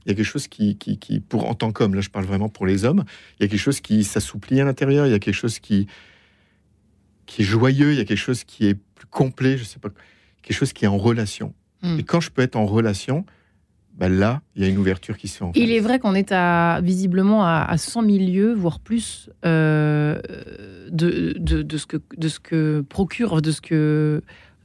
il 0.04 0.10
y 0.10 0.12
a 0.12 0.14
quelque 0.14 0.26
chose 0.26 0.46
qui, 0.46 0.76
qui, 0.76 0.98
qui 0.98 1.20
pour 1.20 1.48
en 1.48 1.54
tant 1.54 1.72
qu'homme, 1.72 1.94
là 1.94 2.02
je 2.02 2.10
parle 2.10 2.26
vraiment 2.26 2.50
pour 2.50 2.66
les 2.66 2.84
hommes, 2.84 3.04
il 3.38 3.44
y 3.44 3.46
a 3.46 3.48
quelque 3.48 3.58
chose 3.58 3.80
qui 3.80 4.04
s'assouplit 4.04 4.60
à 4.60 4.64
l'intérieur, 4.64 5.06
il 5.06 5.10
y 5.10 5.14
a 5.14 5.18
quelque 5.18 5.34
chose 5.34 5.58
qui, 5.58 5.86
qui 7.24 7.40
est 7.40 7.44
joyeux, 7.44 7.92
il 7.92 7.96
y 7.96 8.00
a 8.00 8.04
quelque 8.04 8.18
chose 8.18 8.44
qui 8.44 8.66
est 8.66 8.74
plus 8.74 9.06
complet, 9.06 9.56
je 9.56 9.64
sais 9.64 9.78
pas, 9.78 9.88
quelque 10.42 10.56
chose 10.56 10.74
qui 10.74 10.84
est 10.84 10.88
en 10.88 10.98
relation. 10.98 11.54
Hmm. 11.82 11.98
Et 11.98 12.02
quand 12.02 12.20
je 12.20 12.30
peux 12.30 12.42
être 12.42 12.56
en 12.56 12.66
relation, 12.66 13.24
bah 13.96 14.08
là, 14.08 14.40
il 14.56 14.62
y 14.62 14.66
a 14.66 14.68
une 14.68 14.78
ouverture 14.78 15.16
qui 15.16 15.28
se 15.28 15.38
fait. 15.38 15.44
En 15.44 15.52
Il 15.54 15.70
est 15.70 15.78
vrai 15.80 15.98
qu'on 16.00 16.14
est 16.14 16.32
à, 16.32 16.80
visiblement 16.82 17.44
à, 17.44 17.64
à 17.68 17.76
100 17.76 18.02
000 18.02 18.18
lieues, 18.18 18.52
voire 18.52 18.80
plus, 18.80 19.30
euh, 19.46 20.18
de, 20.90 21.34
de, 21.38 21.62
de 21.62 21.76
ce 21.78 21.86
que, 21.86 21.98
de 22.16 22.28
ce 22.28 22.40
que 22.40 22.80
procure, 22.88 23.40
de 23.40 23.52
ce 23.52 23.60
que 23.60 24.20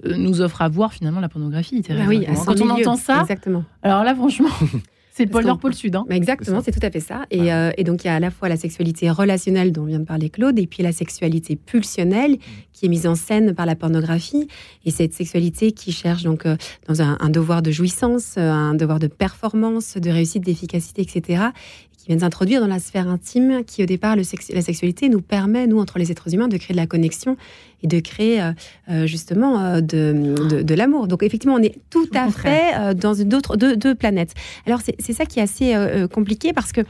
euh, 0.05 0.15
nous 0.17 0.41
offre 0.41 0.61
à 0.63 0.69
voir 0.69 0.93
finalement 0.93 1.19
la 1.19 1.29
pornographie. 1.29 1.83
Ah 1.89 1.93
oui, 2.07 2.25
à 2.25 2.35
100 2.35 2.45
Quand 2.45 2.57
000 2.57 2.69
on 2.69 2.73
entend 2.73 2.95
ça, 2.95 3.21
Exactement. 3.21 3.63
alors 3.83 4.03
là, 4.03 4.15
franchement, 4.15 4.49
c'est 5.19 5.25
le 5.25 5.31
pôle 5.31 5.45
Nord, 5.45 5.59
pôle 5.59 5.73
Sud. 5.73 5.95
hein. 5.95 6.05
Bah, 6.09 6.15
exactement, 6.15 6.61
C'est 6.63 6.71
tout 6.71 6.79
à 6.85 6.89
fait 6.89 6.99
ça. 7.01 7.25
Et, 7.29 7.51
euh, 7.53 7.71
et 7.77 7.83
donc, 7.83 8.03
il 8.03 8.07
y 8.07 8.09
a 8.09 8.15
à 8.15 8.19
la 8.19 8.31
fois 8.31 8.47
la 8.49 8.57
sexualité 8.57 9.09
relationnelle 9.11 9.71
dont 9.71 9.83
vient 9.83 9.99
de 9.99 10.05
parler 10.05 10.29
Claude, 10.29 10.57
et 10.57 10.65
puis 10.67 10.81
la 10.81 10.91
sexualité 10.93 11.55
pulsionnelle 11.55 12.37
qui 12.73 12.85
est 12.85 12.89
mise 12.89 13.05
en 13.07 13.15
scène 13.15 13.53
par 13.53 13.65
la 13.65 13.75
pornographie. 13.75 14.47
Et 14.85 14.91
cette 14.91 15.13
sexualité 15.13 15.73
qui 15.73 15.91
cherche 15.91 16.23
donc 16.23 16.45
euh, 16.45 16.55
dans 16.87 17.01
un, 17.01 17.17
un 17.19 17.29
devoir 17.29 17.61
de 17.61 17.71
jouissance, 17.71 18.35
euh, 18.37 18.49
un 18.49 18.73
devoir 18.75 18.99
de 18.99 19.07
performance, 19.07 19.97
de 19.97 20.09
réussite, 20.09 20.43
d'efficacité, 20.45 21.01
etc. 21.01 21.43
et 21.93 21.97
qui 21.97 22.07
vient 22.07 22.19
s'introduire 22.19 22.61
dans 22.61 22.67
la 22.67 22.79
sphère 22.79 23.09
intime 23.09 23.63
qui, 23.65 23.83
au 23.83 23.85
départ, 23.85 24.15
le 24.15 24.23
sex- 24.23 24.51
la 24.53 24.61
sexualité 24.61 25.09
nous 25.09 25.19
permet, 25.21 25.67
nous, 25.67 25.79
entre 25.79 25.99
les 25.99 26.09
êtres 26.11 26.33
humains, 26.33 26.47
de 26.47 26.55
créer 26.55 26.73
de 26.73 26.79
la 26.79 26.87
connexion 26.87 27.35
et 27.83 27.87
de 27.87 27.99
créer 28.01 28.41
euh, 28.89 29.05
justement 29.05 29.59
euh, 29.59 29.81
de, 29.81 30.35
de, 30.49 30.61
de 30.61 30.73
l'amour. 30.73 31.07
Donc, 31.07 31.23
effectivement, 31.23 31.55
on 31.55 31.63
est 31.63 31.75
tout 31.89 32.07
à 32.13 32.29
fait 32.29 32.71
euh, 32.77 32.93
dans 32.93 33.13
d'autres 33.15 33.55
deux, 33.57 33.75
deux 33.77 33.95
planètes. 33.95 34.33
Alors, 34.65 34.79
c'est 34.81 35.08
c'est 35.09 35.13
ça 35.17 35.25
qui 35.25 35.39
est 35.39 35.41
assez 35.41 35.73
euh, 35.73 36.03
euh, 36.03 36.07
compliqué 36.07 36.53
parce 36.53 36.71
que 36.71 36.81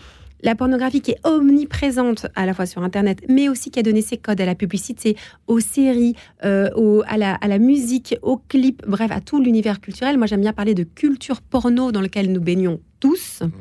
la 0.44 0.54
pornographie 0.56 1.00
qui 1.02 1.12
est 1.12 1.20
omniprésente 1.26 2.28
à 2.36 2.46
la 2.46 2.54
fois 2.54 2.66
sur 2.66 2.82
Internet, 2.84 3.20
mais 3.30 3.48
aussi 3.50 3.72
qui 3.72 3.80
a 3.80 3.84
donné 3.84 4.02
ses 4.02 4.18
codes 4.18 4.40
à 4.42 4.46
la 4.46 4.56
publicité, 4.56 5.16
aux 5.48 5.60
séries, 5.60 6.16
euh, 6.46 6.70
au- 6.76 7.02
à, 7.08 7.18
la, 7.18 7.36
à 7.36 7.48
la 7.48 7.60
musique, 7.60 8.18
aux 8.22 8.38
clips, 8.38 8.82
bref, 8.88 9.12
à 9.12 9.22
tout 9.22 9.42
l'univers 9.42 9.80
culturel. 9.82 10.18
Moi, 10.18 10.28
j'aime 10.28 10.42
bien 10.42 10.54
parler 10.54 10.74
de 10.76 10.84
culture 10.84 11.42
porno 11.42 11.92
dans 11.92 12.02
lequel 12.02 12.32
nous 12.32 12.42
baignons 12.42 12.80
tous. 13.00 13.42
Mhm. 13.42 13.52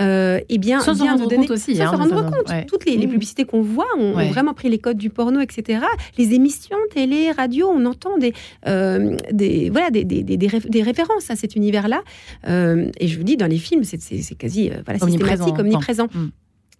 Euh, 0.00 0.40
eh 0.48 0.58
bien, 0.58 0.80
Sans 0.80 0.94
vient 0.94 1.16
de 1.16 1.22
donner- 1.24 1.36
compte 1.36 1.50
aussi, 1.50 1.76
Sans 1.76 1.82
hein, 1.84 1.90
s'en 1.92 1.96
rendre 1.98 2.30
compte. 2.30 2.48
ouais. 2.48 2.64
Toutes 2.66 2.84
les, 2.86 2.96
les 2.96 3.06
Mhm. 3.06 3.12
publicités 3.12 3.44
qu'on 3.44 3.60
voit 3.62 3.86
ont, 3.98 4.12
vraiment 4.30 4.54
pris 4.54 4.68
les 4.70 4.78
codes 4.78 4.96
du 4.96 5.10
porno, 5.10 5.40
etc. 5.40 5.80
Les 6.16 6.32
émissions, 6.34 6.76
télé, 6.92 7.30
radio, 7.32 7.68
on 7.72 7.84
entend 7.84 8.16
des, 8.18 8.32
euh, 8.66 9.16
des, 9.32 9.68
voilà, 9.70 9.90
des, 9.90 10.04
des, 10.04 10.22
des- 10.22 10.36
des 10.36 10.46
réf- 10.48 10.68
des 10.68 10.82
références 10.82 11.30
à 11.30 11.36
cet 11.36 11.54
univers-là. 11.56 12.02
Euh, 12.48 12.90
et 12.98 13.08
je 13.08 13.18
vous 13.18 13.24
dis, 13.24 13.36
dans 13.36 13.46
les 13.46 13.58
films, 13.58 13.84
c'est 13.84 13.98
quasi 14.36 14.68
voilà, 14.84 14.98
Omniprésent, 15.02 15.44
systématique, 15.46 15.58
omniprésent. 15.58 16.06
Mm. 16.14 16.28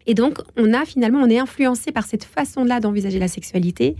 Et 0.06 0.14
donc, 0.14 0.38
on 0.56 0.72
a 0.72 0.86
finalement, 0.86 1.20
on 1.20 1.28
est 1.28 1.38
influencé 1.38 1.92
par 1.92 2.04
cette 2.06 2.24
façon-là 2.24 2.80
d'envisager 2.80 3.18
la 3.18 3.28
sexualité, 3.28 3.96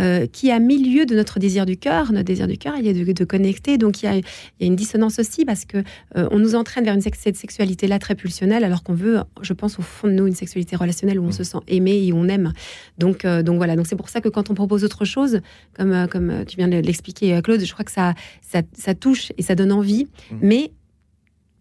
euh, 0.00 0.26
qui 0.26 0.50
a 0.50 0.58
mis 0.58 0.78
lieu 0.82 1.06
de 1.06 1.14
notre 1.16 1.38
désir 1.38 1.66
du 1.66 1.76
cœur. 1.76 2.12
Notre 2.12 2.24
désir 2.26 2.46
du 2.46 2.56
cœur, 2.58 2.74
il 2.78 2.86
est 2.86 2.94
de, 2.94 3.12
de 3.12 3.24
connecter. 3.24 3.78
Donc, 3.78 4.02
il 4.02 4.06
y, 4.06 4.08
a, 4.08 4.16
il 4.16 4.22
y 4.60 4.64
a 4.64 4.66
une 4.66 4.76
dissonance 4.76 5.18
aussi 5.18 5.44
parce 5.44 5.64
que 5.64 5.78
euh, 6.16 6.28
on 6.30 6.38
nous 6.38 6.54
entraîne 6.54 6.84
vers 6.84 6.94
une 6.94 7.00
cette 7.00 7.36
sexualité-là 7.36 7.98
très 7.98 8.14
pulsionnelle, 8.14 8.64
alors 8.64 8.82
qu'on 8.82 8.94
veut, 8.94 9.20
je 9.42 9.52
pense, 9.54 9.78
au 9.78 9.82
fond 9.82 10.08
de 10.08 10.12
nous, 10.12 10.26
une 10.26 10.34
sexualité 10.34 10.76
relationnelle 10.76 11.18
où 11.18 11.24
on 11.24 11.28
Mm. 11.28 11.32
se 11.32 11.44
sent 11.44 11.58
aimé 11.68 12.00
et 12.04 12.12
où 12.12 12.16
on 12.16 12.28
aime. 12.28 12.52
Donc, 12.98 13.24
euh, 13.24 13.42
donc 13.42 13.56
voilà. 13.56 13.76
Donc, 13.76 13.86
c'est 13.86 13.96
pour 13.96 14.08
ça 14.08 14.20
que 14.20 14.28
quand 14.28 14.50
on 14.50 14.54
propose 14.54 14.84
autre 14.84 15.04
chose, 15.04 15.40
comme, 15.74 15.92
euh, 15.92 16.06
comme 16.06 16.44
tu 16.46 16.56
viens 16.56 16.68
de 16.68 16.76
l'expliquer, 16.78 17.40
Claude, 17.42 17.64
je 17.64 17.72
crois 17.72 17.84
que 17.84 17.92
ça, 17.92 18.14
ça, 18.42 18.62
ça 18.72 18.94
touche 18.94 19.32
et 19.38 19.42
ça 19.42 19.54
donne 19.54 19.72
envie. 19.72 20.04
Mm. 20.30 20.36
Mais 20.42 20.72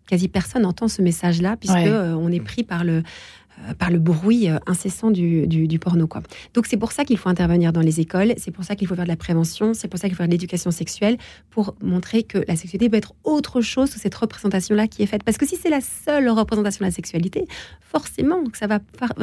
quasi 0.10 0.28
personne 0.30 0.62
n'entend 0.62 0.88
ce 0.88 1.02
message-là, 1.02 1.58
puisque 1.58 1.76
Ouais. 1.76 1.88
euh, 1.90 2.16
on 2.16 2.32
est 2.32 2.40
pris 2.40 2.64
par 2.64 2.84
le, 2.86 3.04
par 3.80 3.92
le 3.92 4.00
bruit 4.00 4.50
euh, 4.50 4.58
incessant 4.68 5.12
du, 5.12 5.48
du, 5.48 5.68
du 5.68 5.80
porno. 5.80 6.08
Quoi. 6.08 6.22
Donc 6.54 6.66
c'est 6.68 6.78
pour 6.78 6.92
ça 6.92 7.06
qu'il 7.06 7.18
faut 7.18 7.30
intervenir 7.30 7.74
dans 7.74 7.82
les 7.82 8.00
écoles, 8.00 8.34
c'est 8.38 8.52
pour 8.52 8.64
ça 8.64 8.76
qu'il 8.76 8.88
faut 8.88 8.96
faire 8.96 9.06
de 9.06 9.10
la 9.10 9.18
prévention, 9.18 9.74
c'est 9.74 9.88
pour 9.88 10.00
ça 10.00 10.08
qu'il 10.08 10.16
faut 10.16 10.20
faire 10.20 10.28
de 10.28 10.32
l'éducation 10.32 10.72
sexuelle, 10.72 11.18
pour 11.50 11.76
montrer 11.82 12.24
que 12.24 12.40
la 12.48 12.56
sexualité 12.56 12.90
peut 12.90 12.98
être 12.98 13.14
autre 13.24 13.62
chose 13.62 13.92
que 13.92 14.00
cette 14.00 14.16
représentation-là 14.16 14.88
qui 14.88 15.04
est 15.04 15.08
faite. 15.08 15.24
Parce 15.24 15.38
que 15.38 15.46
si 15.46 15.56
c'est 15.56 15.70
la 15.70 15.82
seule 15.82 16.30
représentation 16.30 16.86
de 16.86 16.90
la 16.90 16.96
sexualité, 16.96 17.46
forcément 17.82 18.44
que 18.46 18.58
ça 18.58 18.68
va, 18.68 18.80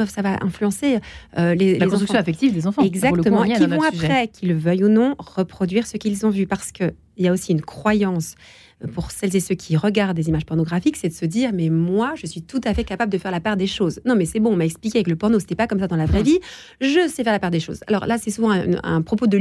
ça 0.07 0.21
va 0.21 0.37
influencer 0.41 0.99
euh, 1.37 1.55
les, 1.55 1.77
La 1.77 1.85
les 1.85 1.91
construction 1.91 2.13
enfants. 2.15 2.21
affective 2.21 2.53
des 2.53 2.67
enfants. 2.67 2.83
Exactement, 2.83 3.43
qui 3.43 3.65
vont 3.65 3.81
après, 3.81 4.27
qu'ils 4.27 4.49
le 4.49 4.55
veuillent 4.55 4.83
ou 4.83 4.89
non, 4.89 5.15
reproduire 5.17 5.87
ce 5.87 5.97
qu'ils 5.97 6.25
ont 6.25 6.29
vu. 6.29 6.45
Parce 6.47 6.71
qu'il 7.15 7.25
y 7.25 7.27
a 7.27 7.31
aussi 7.31 7.51
une 7.51 7.61
croyance 7.61 8.35
euh, 8.83 8.87
pour 8.87 9.11
celles 9.11 9.35
et 9.35 9.39
ceux 9.39 9.55
qui 9.55 9.77
regardent 9.77 10.15
des 10.17 10.27
images 10.29 10.45
pornographiques, 10.45 10.97
c'est 10.97 11.09
de 11.09 11.13
se 11.13 11.25
dire, 11.25 11.51
mais 11.53 11.69
moi, 11.69 12.13
je 12.15 12.25
suis 12.27 12.41
tout 12.41 12.61
à 12.65 12.73
fait 12.73 12.83
capable 12.83 13.11
de 13.11 13.17
faire 13.17 13.31
la 13.31 13.39
part 13.39 13.57
des 13.57 13.67
choses. 13.67 13.99
Non, 14.05 14.15
mais 14.15 14.25
c'est 14.25 14.39
bon, 14.39 14.51
on 14.53 14.55
m'a 14.57 14.65
expliqué 14.65 14.97
avec 14.99 15.07
le 15.07 15.15
porno, 15.15 15.39
c'était 15.39 15.55
pas 15.55 15.67
comme 15.67 15.79
ça 15.79 15.87
dans 15.87 15.95
la 15.95 16.05
vraie 16.05 16.21
Mm. 16.21 16.25
vie. 16.25 16.39
Je 16.81 17.07
sais 17.09 17.23
faire 17.23 17.33
la 17.33 17.39
part 17.39 17.51
des 17.51 17.59
choses. 17.59 17.79
Alors 17.87 18.05
là, 18.05 18.17
c'est 18.17 18.31
souvent 18.31 18.51
un, 18.51 18.65
un 18.83 19.01
propos 19.01 19.27
de 19.27 19.37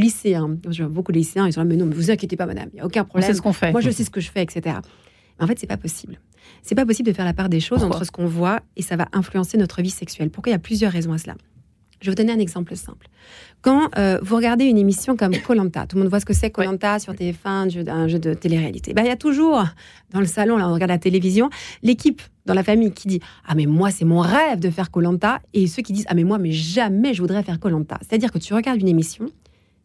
vois 0.82 0.90
beaucoup 0.92 1.12
de 1.12 1.18
lycéens, 1.18 1.46
ils 1.46 1.52
sont 1.52 1.60
là, 1.60 1.66
mais 1.66 1.76
non, 1.76 1.86
mais 1.86 1.94
vous 1.94 2.10
inquiétez 2.10 2.36
pas, 2.36 2.46
madame, 2.46 2.68
il 2.72 2.76
n'y 2.76 2.80
a 2.80 2.86
aucun 2.86 3.04
problème. 3.04 3.28
sait 3.28 3.34
ce 3.36 3.42
qu'on 3.42 3.52
fait. 3.52 3.72
Moi, 3.72 3.80
je 3.80 3.90
sais 3.90 4.04
ce 4.04 4.10
que 4.10 4.20
je 4.20 4.30
fais, 4.30 4.42
etc. 4.42 4.76
Mais 5.38 5.44
en 5.44 5.46
fait, 5.48 5.58
c'est 5.58 5.66
pas 5.66 5.76
possible. 5.76 6.20
C'est 6.62 6.74
pas 6.74 6.86
possible 6.86 7.08
de 7.08 7.12
faire 7.14 7.24
la 7.24 7.32
part 7.34 7.48
des 7.48 7.58
choses 7.60 7.78
Pourquoi 7.80 7.96
entre 7.96 8.06
ce 8.06 8.10
qu'on 8.12 8.26
voit 8.26 8.60
et 8.76 8.82
ça 8.82 8.96
va 8.96 9.08
influencer 9.12 9.56
notre 9.58 9.82
vie 9.82 9.90
sexuelle. 9.90 10.30
Pourquoi 10.30 10.50
il 10.50 10.52
y 10.52 10.56
a 10.56 10.60
plusieurs 10.60 10.92
raisons 10.92 11.12
à 11.12 11.18
cela? 11.18 11.34
Je 12.04 12.10
vais 12.10 12.12
vous 12.12 12.16
donner 12.22 12.34
un 12.34 12.38
exemple 12.38 12.76
simple. 12.76 13.08
Quand 13.62 13.88
euh, 13.96 14.18
vous 14.20 14.36
regardez 14.36 14.66
une 14.66 14.76
émission 14.76 15.16
comme 15.16 15.34
Colanta, 15.38 15.86
tout 15.86 15.96
le 15.96 16.02
monde 16.02 16.10
voit 16.10 16.20
ce 16.20 16.26
que 16.26 16.34
c'est 16.34 16.50
Colanta 16.50 16.98
sur 16.98 17.14
TF1, 17.14 17.34
un 17.46 17.68
jeu, 17.70 17.84
un 17.88 18.08
jeu 18.08 18.18
de 18.18 18.34
télé-réalité. 18.34 18.92
Ben, 18.92 19.04
il 19.04 19.08
y 19.08 19.10
a 19.10 19.16
toujours 19.16 19.64
dans 20.10 20.20
le 20.20 20.26
salon, 20.26 20.58
là, 20.58 20.68
on 20.68 20.74
regarde 20.74 20.90
la 20.90 20.98
télévision, 20.98 21.48
l'équipe 21.82 22.20
dans 22.44 22.52
la 22.52 22.62
famille 22.62 22.92
qui 22.92 23.08
dit 23.08 23.20
ah 23.46 23.54
mais 23.54 23.64
moi 23.64 23.90
c'est 23.90 24.04
mon 24.04 24.20
rêve 24.20 24.60
de 24.60 24.68
faire 24.68 24.90
Colanta 24.90 25.40
et 25.54 25.66
ceux 25.66 25.80
qui 25.80 25.94
disent 25.94 26.04
ah 26.08 26.14
mais 26.14 26.24
moi 26.24 26.36
mais 26.36 26.52
jamais 26.52 27.14
je 27.14 27.22
voudrais 27.22 27.42
faire 27.42 27.58
Colanta. 27.58 27.98
C'est-à-dire 28.02 28.30
que 28.30 28.38
tu 28.38 28.52
regardes 28.52 28.82
une 28.82 28.88
émission 28.88 29.30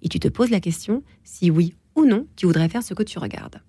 et 0.01 0.10
tu 0.10 0.19
te 0.19 0.27
poses 0.27 0.49
la 0.49 0.60
question 0.60 1.03
si 1.23 1.49
oui 1.49 1.73
ou 1.95 2.03
non 2.03 2.27
tu 2.36 2.47
voudrais 2.47 2.67
faire 2.67 2.84
ce 2.84 2.93
que 2.93 3.03
tu 3.03 3.17
regardes. 3.17 3.62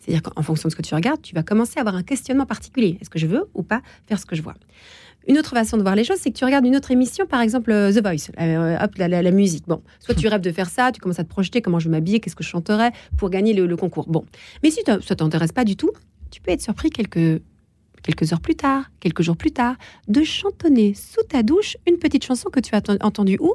C'est-à-dire 0.00 0.22
qu'en 0.22 0.42
fonction 0.42 0.66
de 0.66 0.72
ce 0.72 0.76
que 0.76 0.82
tu 0.82 0.96
regardes, 0.96 1.22
tu 1.22 1.36
vas 1.36 1.44
commencer 1.44 1.74
à 1.76 1.82
avoir 1.82 1.94
un 1.94 2.02
questionnement 2.02 2.46
particulier. 2.46 2.98
Est-ce 3.00 3.10
que 3.10 3.20
je 3.20 3.28
veux 3.28 3.48
ou 3.54 3.62
pas 3.62 3.80
faire 4.06 4.18
ce 4.18 4.26
que 4.26 4.34
je 4.34 4.42
vois? 4.42 4.56
Une 5.28 5.38
autre 5.38 5.50
façon 5.50 5.76
de 5.76 5.82
voir 5.82 5.94
les 5.94 6.04
choses, 6.04 6.18
c'est 6.18 6.30
que 6.30 6.38
tu 6.38 6.44
regardes 6.44 6.66
une 6.66 6.76
autre 6.76 6.90
émission, 6.90 7.26
par 7.26 7.40
exemple 7.40 7.70
euh, 7.70 7.92
The 7.92 8.02
Voice, 8.02 8.30
euh, 8.40 8.76
hop, 8.82 8.94
la, 8.96 9.08
la- 9.08 9.22
la 9.22 9.30
musique. 9.30 9.66
Bon, 9.68 9.82
soit 10.00 10.14
tu 10.14 10.26
rêves 10.28 10.40
de 10.40 10.50
faire 10.52 10.68
ça, 10.68 10.90
tu 10.92 11.00
commences 11.00 11.18
à 11.20 11.24
te 11.24 11.28
projeter 11.28 11.62
comment 11.62 11.78
je 11.78 11.88
vais 11.88 11.92
m'habiller, 11.92 12.20
qu'est-ce 12.20 12.36
que 12.36 12.44
je 12.44 12.48
chanterais 12.48 12.90
pour 13.16 13.30
gagner 13.30 13.52
le, 13.52 13.66
le 13.66 13.76
concours. 13.76 14.06
Bon, 14.08 14.24
mais 14.62 14.70
si 14.70 14.80
ça 14.84 15.14
t'intéresse 15.16 15.52
pas 15.52 15.64
du 15.64 15.76
tout, 15.76 15.90
tu 16.30 16.40
peux 16.40 16.50
être 16.50 16.62
surpris 16.62 16.90
quelques 16.90 17.42
quelques 18.02 18.32
heures 18.32 18.40
plus 18.40 18.56
tard, 18.56 18.90
quelques 18.98 19.22
jours 19.22 19.36
plus 19.36 19.52
tard, 19.52 19.76
de 20.08 20.24
chantonner 20.24 20.92
sous 20.94 21.22
ta 21.28 21.44
douche 21.44 21.76
une 21.86 21.98
petite 21.98 22.24
chanson 22.24 22.50
que 22.50 22.58
tu 22.58 22.74
as 22.74 22.80
enten- 22.80 22.98
entendue 23.00 23.38
où? 23.40 23.54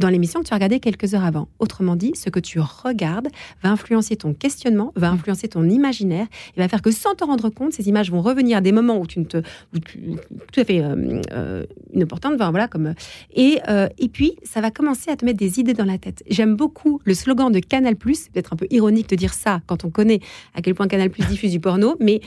Dans 0.00 0.08
l'émission 0.08 0.40
que 0.40 0.46
tu 0.46 0.52
as 0.52 0.56
regardée 0.56 0.80
quelques 0.80 1.14
heures 1.14 1.24
avant. 1.24 1.48
Autrement 1.58 1.94
dit, 1.94 2.12
ce 2.16 2.30
que 2.30 2.40
tu 2.40 2.58
regardes 2.58 3.28
va 3.62 3.70
influencer 3.70 4.16
ton 4.16 4.34
questionnement, 4.34 4.92
va 4.96 5.10
influencer 5.10 5.46
ton 5.46 5.68
imaginaire, 5.68 6.26
et 6.56 6.60
va 6.60 6.68
faire 6.68 6.82
que 6.82 6.90
sans 6.90 7.14
te 7.14 7.22
rendre 7.22 7.50
compte, 7.50 7.72
ces 7.74 7.88
images 7.88 8.10
vont 8.10 8.22
revenir 8.22 8.58
à 8.58 8.60
des 8.60 8.72
moments 8.72 8.98
où 8.98 9.06
tu 9.06 9.20
ne 9.20 9.24
te, 9.24 9.36
où 9.38 9.78
tu- 9.78 10.16
tout 10.52 10.60
à 10.60 10.64
fait 10.64 10.80
euh, 10.82 11.20
euh, 11.32 11.66
inopportunes, 11.92 12.32
enfin, 12.34 12.50
voilà, 12.50 12.66
comme 12.66 12.94
et 13.34 13.58
euh, 13.68 13.88
et 13.98 14.08
puis 14.08 14.32
ça 14.42 14.60
va 14.60 14.70
commencer 14.70 15.10
à 15.10 15.16
te 15.16 15.24
mettre 15.24 15.38
des 15.38 15.60
idées 15.60 15.74
dans 15.74 15.84
la 15.84 15.98
tête. 15.98 16.22
J'aime 16.28 16.56
beaucoup 16.56 17.00
le 17.04 17.14
slogan 17.14 17.52
de 17.52 17.60
Canal+. 17.60 17.94
C'est 18.14 18.32
peut-être 18.32 18.52
un 18.54 18.56
peu 18.56 18.66
ironique 18.70 19.08
de 19.10 19.16
dire 19.16 19.34
ça 19.34 19.60
quand 19.66 19.84
on 19.84 19.90
connaît 19.90 20.20
à 20.54 20.62
quel 20.62 20.74
point 20.74 20.88
Canal+ 20.88 21.10
diffuse 21.28 21.52
du 21.52 21.60
porno, 21.60 21.96
mais 22.00 22.20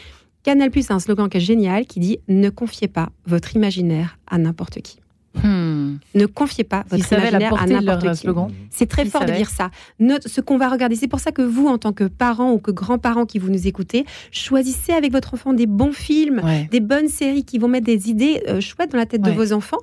Canal+, 0.44 0.70
a 0.90 0.94
un 0.94 1.00
slogan 1.00 1.28
qui 1.30 1.38
est 1.38 1.40
génial 1.42 1.86
qui 1.86 2.00
dit 2.00 2.20
ne 2.28 2.50
confiez 2.50 2.88
pas 2.88 3.10
votre 3.26 3.56
imaginaire 3.56 4.20
à 4.28 4.38
n'importe 4.38 4.82
qui. 4.82 5.00
Hmm. 5.42 5.98
Ne 6.16 6.26
confiez 6.26 6.64
pas 6.64 6.84
Ils 6.92 6.98
votre 7.00 7.14
imaginaire 7.14 7.62
à 7.62 7.66
n'importe 7.66 8.12
qui. 8.12 8.18
slogan. 8.18 8.52
C'est 8.70 8.86
très 8.88 9.04
Ils 9.04 9.10
fort 9.10 9.26
de 9.26 9.32
dire 9.32 9.50
ça. 9.50 9.72
Notre, 10.00 10.30
ce 10.30 10.42
qu'on 10.42 10.58
va 10.58 10.70
regarder, 10.70 10.96
c'est 10.96 11.08
pour 11.08 11.20
ça 11.20 11.32
que 11.32 11.42
vous, 11.42 11.68
en 11.68 11.78
tant 11.78 11.92
que 11.94 12.04
parents 12.04 12.52
ou 12.54 12.60
que 12.60 12.72
grands-parents 12.72 13.26
qui 13.26 13.40
vous 13.40 13.50
nous 13.50 13.68
écoutez, 13.68 14.06
choisissez 14.32 14.92
avec 14.94 15.12
votre 15.12 15.34
enfant 15.34 15.54
des 15.54 15.66
bons 15.66 15.92
films, 15.92 16.42
Ouais. 16.44 16.68
des 16.72 16.80
bonnes 16.80 17.08
séries 17.08 17.44
qui 17.46 17.58
vont 17.58 17.68
mettre 17.68 17.86
des 17.86 18.10
idées 18.10 18.44
euh, 18.48 18.62
chouettes 18.62 18.92
dans 18.92 18.98
la 18.98 19.06
tête 19.06 19.22
de 19.22 19.32
vos 19.32 19.54
enfants. 19.54 19.80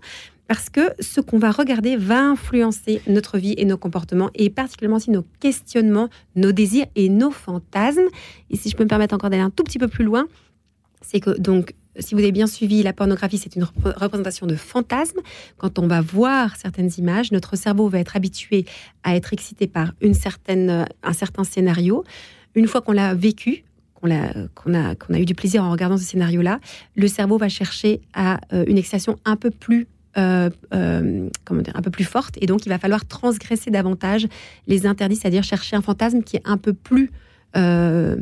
Parce 0.46 0.68
que 0.68 0.80
ce 0.98 1.20
qu'on 1.20 1.38
va 1.38 1.52
regarder 1.52 1.96
va 1.96 2.20
influencer 2.24 3.02
notre 3.06 3.38
vie 3.38 3.54
et 3.56 3.64
nos 3.64 3.76
comportements, 3.76 4.30
et 4.34 4.50
particulièrement 4.50 4.96
aussi 4.96 5.12
nos 5.12 5.24
questionnements, 5.38 6.08
nos 6.34 6.50
désirs 6.50 6.86
et 6.96 7.08
nos 7.08 7.30
fantasmes. 7.30 8.08
Et 8.50 8.56
si 8.56 8.68
je 8.68 8.76
peux 8.76 8.82
me 8.82 8.88
permettre 8.88 9.14
encore 9.14 9.30
d'aller 9.30 9.42
un 9.44 9.50
tout 9.50 9.62
petit 9.62 9.78
peu 9.78 9.86
plus 9.86 10.04
loin, 10.04 10.26
c'est 11.02 11.20
que 11.20 11.30
donc, 11.38 11.74
si 11.98 12.14
vous 12.14 12.20
avez 12.20 12.32
bien 12.32 12.46
suivi, 12.46 12.82
la 12.82 12.92
pornographie, 12.92 13.38
c'est 13.38 13.56
une 13.56 13.64
rep- 13.64 13.96
représentation 13.96 14.46
de 14.46 14.54
fantasmes. 14.54 15.20
Quand 15.58 15.78
on 15.78 15.86
va 15.86 16.00
voir 16.00 16.56
certaines 16.56 16.90
images, 16.98 17.32
notre 17.32 17.56
cerveau 17.56 17.88
va 17.88 17.98
être 17.98 18.16
habitué 18.16 18.64
à 19.02 19.16
être 19.16 19.32
excité 19.32 19.66
par 19.66 19.92
une 20.00 20.14
certaine, 20.14 20.70
euh, 20.70 20.84
un 21.02 21.12
certain 21.12 21.44
scénario. 21.44 22.04
Une 22.54 22.66
fois 22.66 22.80
qu'on 22.80 22.92
l'a 22.92 23.14
vécu, 23.14 23.64
qu'on 23.94 24.10
a, 24.10 24.94
a 25.12 25.18
eu 25.18 25.24
du 25.24 25.34
plaisir 25.34 25.62
en 25.62 25.70
regardant 25.70 25.98
ce 25.98 26.04
scénario-là, 26.04 26.60
le 26.94 27.06
cerveau 27.06 27.36
va 27.38 27.48
chercher 27.48 28.00
à 28.14 28.40
euh, 28.52 28.64
une 28.66 28.78
excitation 28.78 29.18
un 29.24 29.36
peu 29.36 29.50
plus 29.50 29.86
euh, 30.16 30.50
comment 31.44 31.62
dire, 31.62 31.76
un 31.76 31.82
peu 31.82 31.90
plus 31.90 32.04
forte, 32.04 32.34
et 32.40 32.46
donc 32.46 32.66
il 32.66 32.68
va 32.68 32.78
falloir 32.78 33.06
transgresser 33.06 33.70
davantage 33.70 34.26
les 34.66 34.86
interdits, 34.86 35.14
c'est-à-dire 35.14 35.44
chercher 35.44 35.76
un 35.76 35.82
fantasme 35.82 36.22
qui 36.22 36.36
est 36.36 36.42
un 36.44 36.56
peu 36.56 36.72
plus 36.72 37.10
euh, 37.56 38.16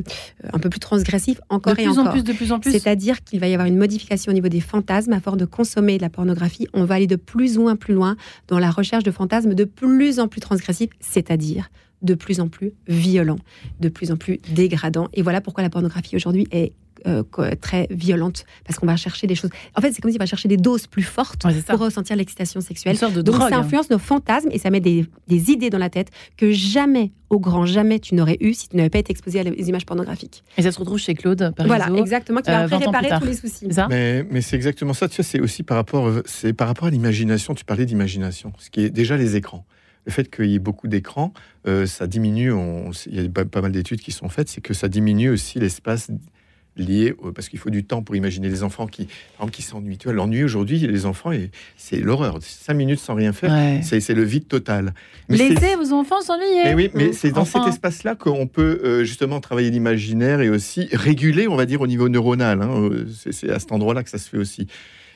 un 0.51 0.59
peu 0.59 0.69
plus 0.69 0.79
transgressif 0.79 1.39
encore 1.49 1.75
de 1.75 1.81
et 1.81 1.83
plus 1.83 1.97
encore. 1.97 2.07
en 2.07 2.11
plus, 2.11 2.23
de 2.23 2.33
plus 2.33 2.51
en 2.51 2.59
plus. 2.59 2.71
C'est-à-dire 2.71 3.23
qu'il 3.23 3.39
va 3.39 3.47
y 3.47 3.53
avoir 3.53 3.67
une 3.67 3.77
modification 3.77 4.31
au 4.31 4.33
niveau 4.33 4.49
des 4.49 4.61
fantasmes. 4.61 5.13
À 5.13 5.19
force 5.19 5.37
de 5.37 5.45
consommer 5.45 5.97
de 5.97 6.01
la 6.01 6.09
pornographie, 6.09 6.67
on 6.73 6.85
va 6.85 6.95
aller 6.95 7.07
de 7.07 7.15
plus 7.15 7.57
ou 7.57 7.63
moins 7.63 7.75
plus 7.75 7.93
loin 7.93 8.15
dans 8.47 8.59
la 8.59 8.71
recherche 8.71 9.03
de 9.03 9.11
fantasmes 9.11 9.53
de 9.53 9.63
plus 9.63 10.19
en 10.19 10.27
plus 10.27 10.41
transgressifs, 10.41 10.89
c'est-à-dire 10.99 11.69
de 12.01 12.13
plus 12.13 12.39
en 12.39 12.47
plus 12.47 12.71
violents, 12.87 13.39
de 13.79 13.89
plus 13.89 14.11
en 14.11 14.17
plus 14.17 14.39
dégradants. 14.53 15.09
Et 15.13 15.21
voilà 15.21 15.41
pourquoi 15.41 15.63
la 15.63 15.69
pornographie 15.69 16.15
aujourd'hui 16.15 16.47
est 16.51 16.73
euh, 17.07 17.23
très 17.61 17.87
violente, 17.91 18.45
parce 18.65 18.77
qu'on 18.77 18.85
va 18.85 18.97
chercher 18.97 19.25
des 19.25 19.35
choses. 19.35 19.49
En 19.73 19.79
fait, 19.79 19.93
c'est 19.93 20.01
comme 20.01 20.11
si 20.11 20.17
on 20.17 20.19
va 20.19 20.25
chercher 20.25 20.49
des 20.49 20.57
doses 20.57 20.85
plus 20.85 21.03
fortes 21.03 21.45
Ouais, 21.45 21.53
pour 21.65 21.79
ressentir 21.79 22.17
l'excitation 22.17 22.59
Une 22.59 22.65
sexuelle. 22.65 22.97
sorte 22.97 23.13
de 23.13 23.21
Donc 23.21 23.35
drogue. 23.35 23.49
ça 23.49 23.55
hein. 23.55 23.61
influence 23.61 23.89
nos 23.89 23.99
fantasmes 23.99 24.49
et 24.51 24.57
ça 24.59 24.69
met 24.69 24.81
des, 24.81 25.05
des 25.29 25.49
idées 25.49 25.69
dans 25.69 25.77
la 25.77 25.89
tête 25.89 26.09
que 26.35 26.51
jamais, 26.51 27.11
au 27.29 27.39
grand 27.39 27.65
jamais, 27.65 27.99
tu 27.99 28.15
n'aurais 28.15 28.35
eu 28.41 28.53
si 28.53 28.67
tu 28.67 28.75
n'avais 28.75 28.89
pas 28.89 28.99
été 28.99 29.11
exposé 29.11 29.39
à 29.39 29.43
les 29.43 29.69
images 29.69 29.85
pornographiques. 29.85 30.43
Et 30.57 30.61
ça 30.61 30.73
se 30.73 30.79
retrouve 30.79 30.99
chez 30.99 31.13
Claude 31.13 31.53
Parisot. 31.55 31.73
Voilà, 31.73 31.97
exactement, 31.97 32.41
qui 32.41 32.51
va 32.51 32.61
euh, 32.61 32.65
après 32.65 32.79
20 32.79 32.87
ans 32.87 32.91
plus 32.91 33.01
réparer 33.01 33.21
tous 33.21 33.27
les 33.27 33.35
soucis. 33.35 33.67
Ça 33.73 33.87
Mais, 33.89 34.25
mais 34.29 34.41
c'est 34.41 34.57
exactement 34.57 34.93
ça. 34.93 35.07
Tu 35.07 35.17
vois, 35.21 35.23
c'est 35.25 35.39
aussi 35.39 35.63
par 35.63 35.77
rapport, 35.77 36.11
c'est 36.25 36.51
par 36.51 36.67
rapport 36.67 36.87
à 36.87 36.91
l'imagination. 36.91 37.53
Tu 37.55 37.63
parlais 37.63 37.85
d'imagination, 37.85 38.51
ce 38.59 38.69
qui 38.69 38.81
est 38.81 38.89
déjà 38.89 39.15
les 39.15 39.37
écrans. 39.37 39.65
Le 40.09 40.11
fait 40.11 40.35
qu'il 40.35 40.45
y 40.49 40.55
ait 40.55 40.59
beaucoup 40.59 40.87
d'écrans, 40.87 41.35
euh, 41.67 41.85
ça 41.85 42.07
diminue. 42.07 42.51
on- 42.51 42.89
il 43.05 43.21
y 43.21 43.23
a 43.23 43.29
pas, 43.29 43.45
pas 43.45 43.61
mal 43.61 43.71
d'études 43.71 43.99
qui 44.01 44.11
sont 44.11 44.27
faites, 44.27 44.49
c'est 44.49 44.59
que 44.59 44.73
ça 44.73 44.87
diminue 44.87 45.29
aussi 45.29 45.59
l'espace 45.59 46.09
lié 46.75 47.13
au- 47.19 47.31
parce 47.31 47.47
qu'il 47.47 47.59
faut 47.59 47.69
du 47.69 47.83
temps 47.83 48.01
pour 48.01 48.15
imaginer 48.15 48.49
les 48.49 48.63
enfants 48.63 48.87
qui, 48.87 49.07
exemple, 49.35 49.51
qui 49.51 49.61
s'ennuient. 49.61 49.99
Tu 49.99 50.05
vois, 50.07 50.13
l'ennui 50.15 50.43
aujourd'hui, 50.43 50.79
les 50.79 51.05
enfants, 51.05 51.29
c'est 51.77 51.97
l'horreur. 51.99 52.39
Cinq 52.41 52.73
minutes 52.73 52.97
sans 52.99 53.13
rien 53.13 53.33
faire, 53.33 53.51
Ouais. 53.51 53.81
c'est 53.83 54.15
le 54.15 54.23
vide 54.23 54.47
total. 54.47 54.95
Laissez 55.29 55.75
vos 55.75 55.93
enfants 55.93 56.21
s'ennuyer. 56.21 56.63
mais 56.63 56.73
oui, 56.73 56.89
mais 56.95 57.13
c'est 57.13 57.29
dans 57.29 57.41
Enfin. 57.41 57.59
cet 57.65 57.73
espace-là 57.75 58.15
qu'on 58.15 58.47
peut 58.47 58.81
euh, 58.83 59.03
justement 59.03 59.39
travailler 59.41 59.69
l'imaginaire 59.69 60.41
et 60.41 60.49
aussi 60.49 60.89
réguler, 60.91 61.47
on 61.47 61.55
va 61.55 61.67
dire, 61.67 61.81
au 61.81 61.87
niveau 61.87 62.09
neuronal. 62.09 62.63
hein. 62.63 62.71
Euh, 62.81 63.05
C'est 63.15 63.31
c'est 63.31 63.51
à 63.51 63.59
cet 63.59 63.71
endroit-là 63.71 64.01
que 64.01 64.09
ça 64.09 64.17
se 64.17 64.27
fait 64.27 64.37
aussi. 64.37 64.65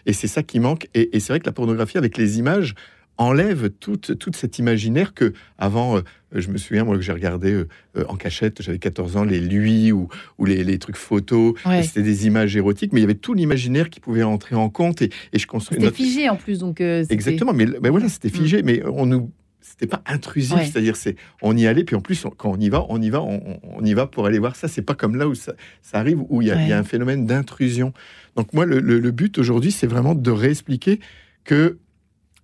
Et 0.06 0.14
c'est 0.14 0.28
ça 0.28 0.44
qui 0.44 0.60
manque. 0.60 0.88
Et, 0.94 1.16
et 1.16 1.20
c'est 1.20 1.34
vrai 1.34 1.40
que 1.40 1.46
la 1.48 1.52
pornographie, 1.54 1.98
avec 1.98 2.16
les 2.18 2.38
images, 2.38 2.76
enlève 3.18 3.70
toute, 3.70 4.18
toute 4.18 4.36
cet 4.36 4.60
imaginaire 4.60 5.14
que, 5.14 5.34
avant, 5.58 5.98
euh, 5.98 6.02
je 6.34 6.50
me 6.50 6.58
souviens, 6.58 6.84
moi, 6.84 6.96
que 6.96 7.02
j'ai 7.02 7.12
regardé 7.12 7.52
euh, 7.52 7.68
euh, 7.98 8.06
en 8.10 8.16
cachette, 8.16 8.62
j'avais 8.62 8.80
14 8.80 9.18
ans, 9.18 9.24
les 9.24 9.40
lui 9.40 9.92
ou, 9.92 10.08
ou 10.40 10.46
les, 10.46 10.64
les 10.64 10.80
trucs 10.80 10.96
photos. 10.96 11.54
Ouais. 11.66 11.84
C'était 11.84 12.02
des 12.02 12.26
images 12.26 12.56
érotiques, 12.56 12.92
mais 12.92 13.00
il 13.00 13.04
y 13.04 13.06
avait 13.06 13.14
tout 13.16 13.34
l'imaginaire 13.34 13.90
qui 13.90 14.00
pouvait 14.00 14.24
entrer 14.24 14.56
en 14.56 14.70
compte. 14.70 15.02
Et, 15.02 15.12
et 15.32 15.40
je 15.40 15.46
construis 15.48 15.76
C'était 15.76 15.86
notre- 15.86 15.98
figé 15.98 16.30
en 16.30 16.36
plus, 16.36 16.60
donc. 16.60 16.82
Exactement, 16.82 17.54
mais, 17.54 17.68
mais 17.82 17.90
voilà, 17.90 18.10
c'était 18.10 18.30
figé, 18.30 18.64
mais 18.64 18.82
on 18.86 19.06
nous, 19.06 19.30
c'était 19.62 19.88
pas 19.88 20.02
intrusif, 20.08 20.56
Ouais. 20.56 20.66
c'est-à-dire 20.66 20.96
c'est, 20.96 21.16
on 21.42 21.56
y 21.56 21.68
allait, 21.68 21.84
puis 21.84 21.96
en 21.96 22.02
plus 22.02 22.26
on- 22.26 22.30
quand 22.32 22.52
on 22.52 22.60
y 22.60 22.70
va, 22.70 22.86
on 22.90 23.02
y 23.02 23.10
va, 23.10 23.22
on, 23.22 23.84
y 23.86 23.94
va 23.94 24.08
pour 24.08 24.26
aller 24.26 24.40
voir 24.40 24.56
ça. 24.56 24.68
C'est 24.68 24.82
pas 24.82 24.96
comme 24.96 25.16
là 25.16 25.28
où 25.28 25.36
ça, 25.36 25.54
ça 25.82 26.00
arrive 26.00 26.20
où 26.30 26.42
il 26.42 26.48
y, 26.48 26.52
a- 26.52 26.68
y 26.68 26.74
un 26.74 26.84
phénomène 26.84 27.26
d'intrusion. 27.26 27.94
Donc 28.36 28.52
moi, 28.54 28.66
le, 28.66 28.80
le- 28.80 29.00
le 29.00 29.12
but 29.12 29.38
aujourd'hui, 29.38 29.72
c'est 29.72 29.88
vraiment 29.88 30.16
de 30.16 30.32
réexpliquer 30.32 31.00
que 31.44 31.78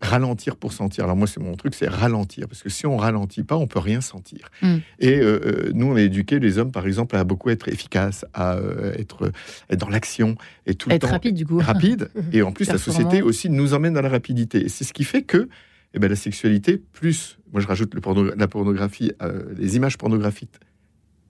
ralentir 0.02 0.56
pour 0.56 0.72
sentir. 0.74 1.04
Alors 1.04 1.16
moi, 1.16 1.28
c'est 1.28 1.40
mon 1.42 1.56
truc, 1.56 1.76
c'est 1.76 1.90
ralentir, 1.90 2.48
parce 2.48 2.64
que 2.64 2.70
si 2.70 2.86
on 2.86 2.96
ralentit 2.98 3.44
pas, 3.44 3.58
on 3.58 3.68
peut 3.68 3.80
rien 3.80 4.00
sentir. 4.02 4.50
Mm. 4.62 4.78
Et 5.00 5.20
euh, 5.20 5.40
euh, 5.46 5.72
nous, 5.74 5.88
on 5.88 5.96
a 5.96 6.02
éduqué 6.02 6.40
les 6.40 6.58
hommes, 6.58 6.72
par 6.72 6.88
exemple, 6.88 7.16
à 7.18 7.24
beaucoup 7.24 7.50
être 7.50 7.68
efficaces, 7.68 8.26
à 8.34 8.56
euh, 8.56 8.94
être, 8.98 9.32
être 9.70 9.80
dans 9.80 9.90
l'action 9.90 10.36
et 10.66 10.74
tout 10.76 10.90
le 10.90 10.96
Être 10.96 11.02
temps 11.08 11.12
rapide, 11.14 11.36
du 11.36 11.46
coup. 11.46 11.60
rapide. 11.60 12.10
Et 12.32 12.42
en 12.42 12.52
plus, 12.52 12.68
la 12.70 12.78
société 12.78 13.22
aussi 13.22 13.50
nous 13.50 13.74
emmène 13.74 13.94
dans 13.94 14.02
la 14.02 14.10
rapidité. 14.10 14.66
Et 14.66 14.70
c'est 14.70 14.84
ce 14.86 14.94
qui 14.94 15.04
fait 15.04 15.24
que 15.24 15.50
eh 15.94 16.00
ben, 16.00 16.08
la 16.10 16.16
sexualité, 16.16 16.78
plus, 16.94 17.40
moi 17.52 17.62
je 17.62 17.68
rajoute 17.68 17.94
le 17.96 18.00
porno- 18.02 18.32
la 18.36 18.48
pornographie, 18.48 19.12
euh, 19.24 19.44
les 19.58 19.76
images 19.76 19.98
pornographiques, 19.98 20.54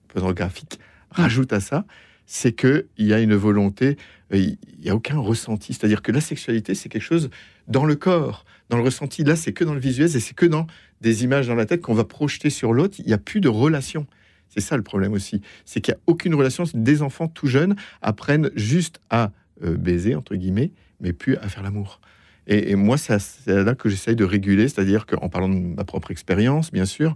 pornographiques 0.08 0.78
rajoutent 1.10 1.52
à 1.52 1.60
ça, 1.60 1.84
c'est 2.26 2.52
qu'il 2.52 2.84
y 2.98 3.12
a 3.12 3.20
une 3.20 3.34
volonté, 3.34 3.96
il 4.32 4.56
n'y 4.82 4.90
a 4.90 4.94
aucun 4.94 5.18
ressenti. 5.18 5.72
C'est-à-dire 5.72 6.02
que 6.02 6.12
la 6.12 6.20
sexualité, 6.20 6.74
c'est 6.74 6.88
quelque 6.88 7.02
chose 7.02 7.30
dans 7.68 7.84
le 7.84 7.96
corps, 7.96 8.44
dans 8.70 8.78
le 8.78 8.82
ressenti. 8.82 9.24
Là, 9.24 9.36
c'est 9.36 9.52
que 9.52 9.64
dans 9.64 9.74
le 9.74 9.80
visuel 9.80 10.06
et 10.16 10.20
c'est 10.20 10.34
que 10.34 10.46
dans 10.46 10.66
des 11.00 11.24
images 11.24 11.48
dans 11.48 11.54
la 11.54 11.66
tête 11.66 11.82
qu'on 11.82 11.94
va 11.94 12.04
projeter 12.04 12.48
sur 12.48 12.72
l'autre. 12.72 12.96
Il 13.00 13.06
n'y 13.06 13.12
a 13.12 13.18
plus 13.18 13.40
de 13.40 13.48
relation. 13.48 14.06
C'est 14.48 14.60
ça 14.60 14.76
le 14.76 14.82
problème 14.82 15.12
aussi. 15.12 15.42
C'est 15.64 15.80
qu'il 15.80 15.92
n'y 15.92 15.98
a 15.98 16.02
aucune 16.06 16.34
relation. 16.34 16.64
Des 16.72 17.02
enfants 17.02 17.28
tout 17.28 17.46
jeunes 17.46 17.76
apprennent 18.00 18.50
juste 18.54 19.00
à 19.10 19.32
euh, 19.62 19.76
baiser, 19.76 20.14
entre 20.14 20.34
guillemets, 20.34 20.72
mais 21.00 21.12
plus 21.12 21.36
à 21.36 21.48
faire 21.48 21.62
l'amour. 21.62 22.00
Et, 22.46 22.74
moi, 22.74 22.96
c'est 22.96 23.46
là 23.46 23.74
que 23.76 23.88
j'essaye 23.88 24.16
de 24.16 24.24
réguler, 24.24 24.66
c'est-à-dire 24.66 25.06
qu'en 25.06 25.28
parlant 25.28 25.48
de 25.48 25.54
ma 25.54 25.84
propre 25.84 26.10
expérience, 26.10 26.72
bien 26.72 26.86
sûr, 26.86 27.14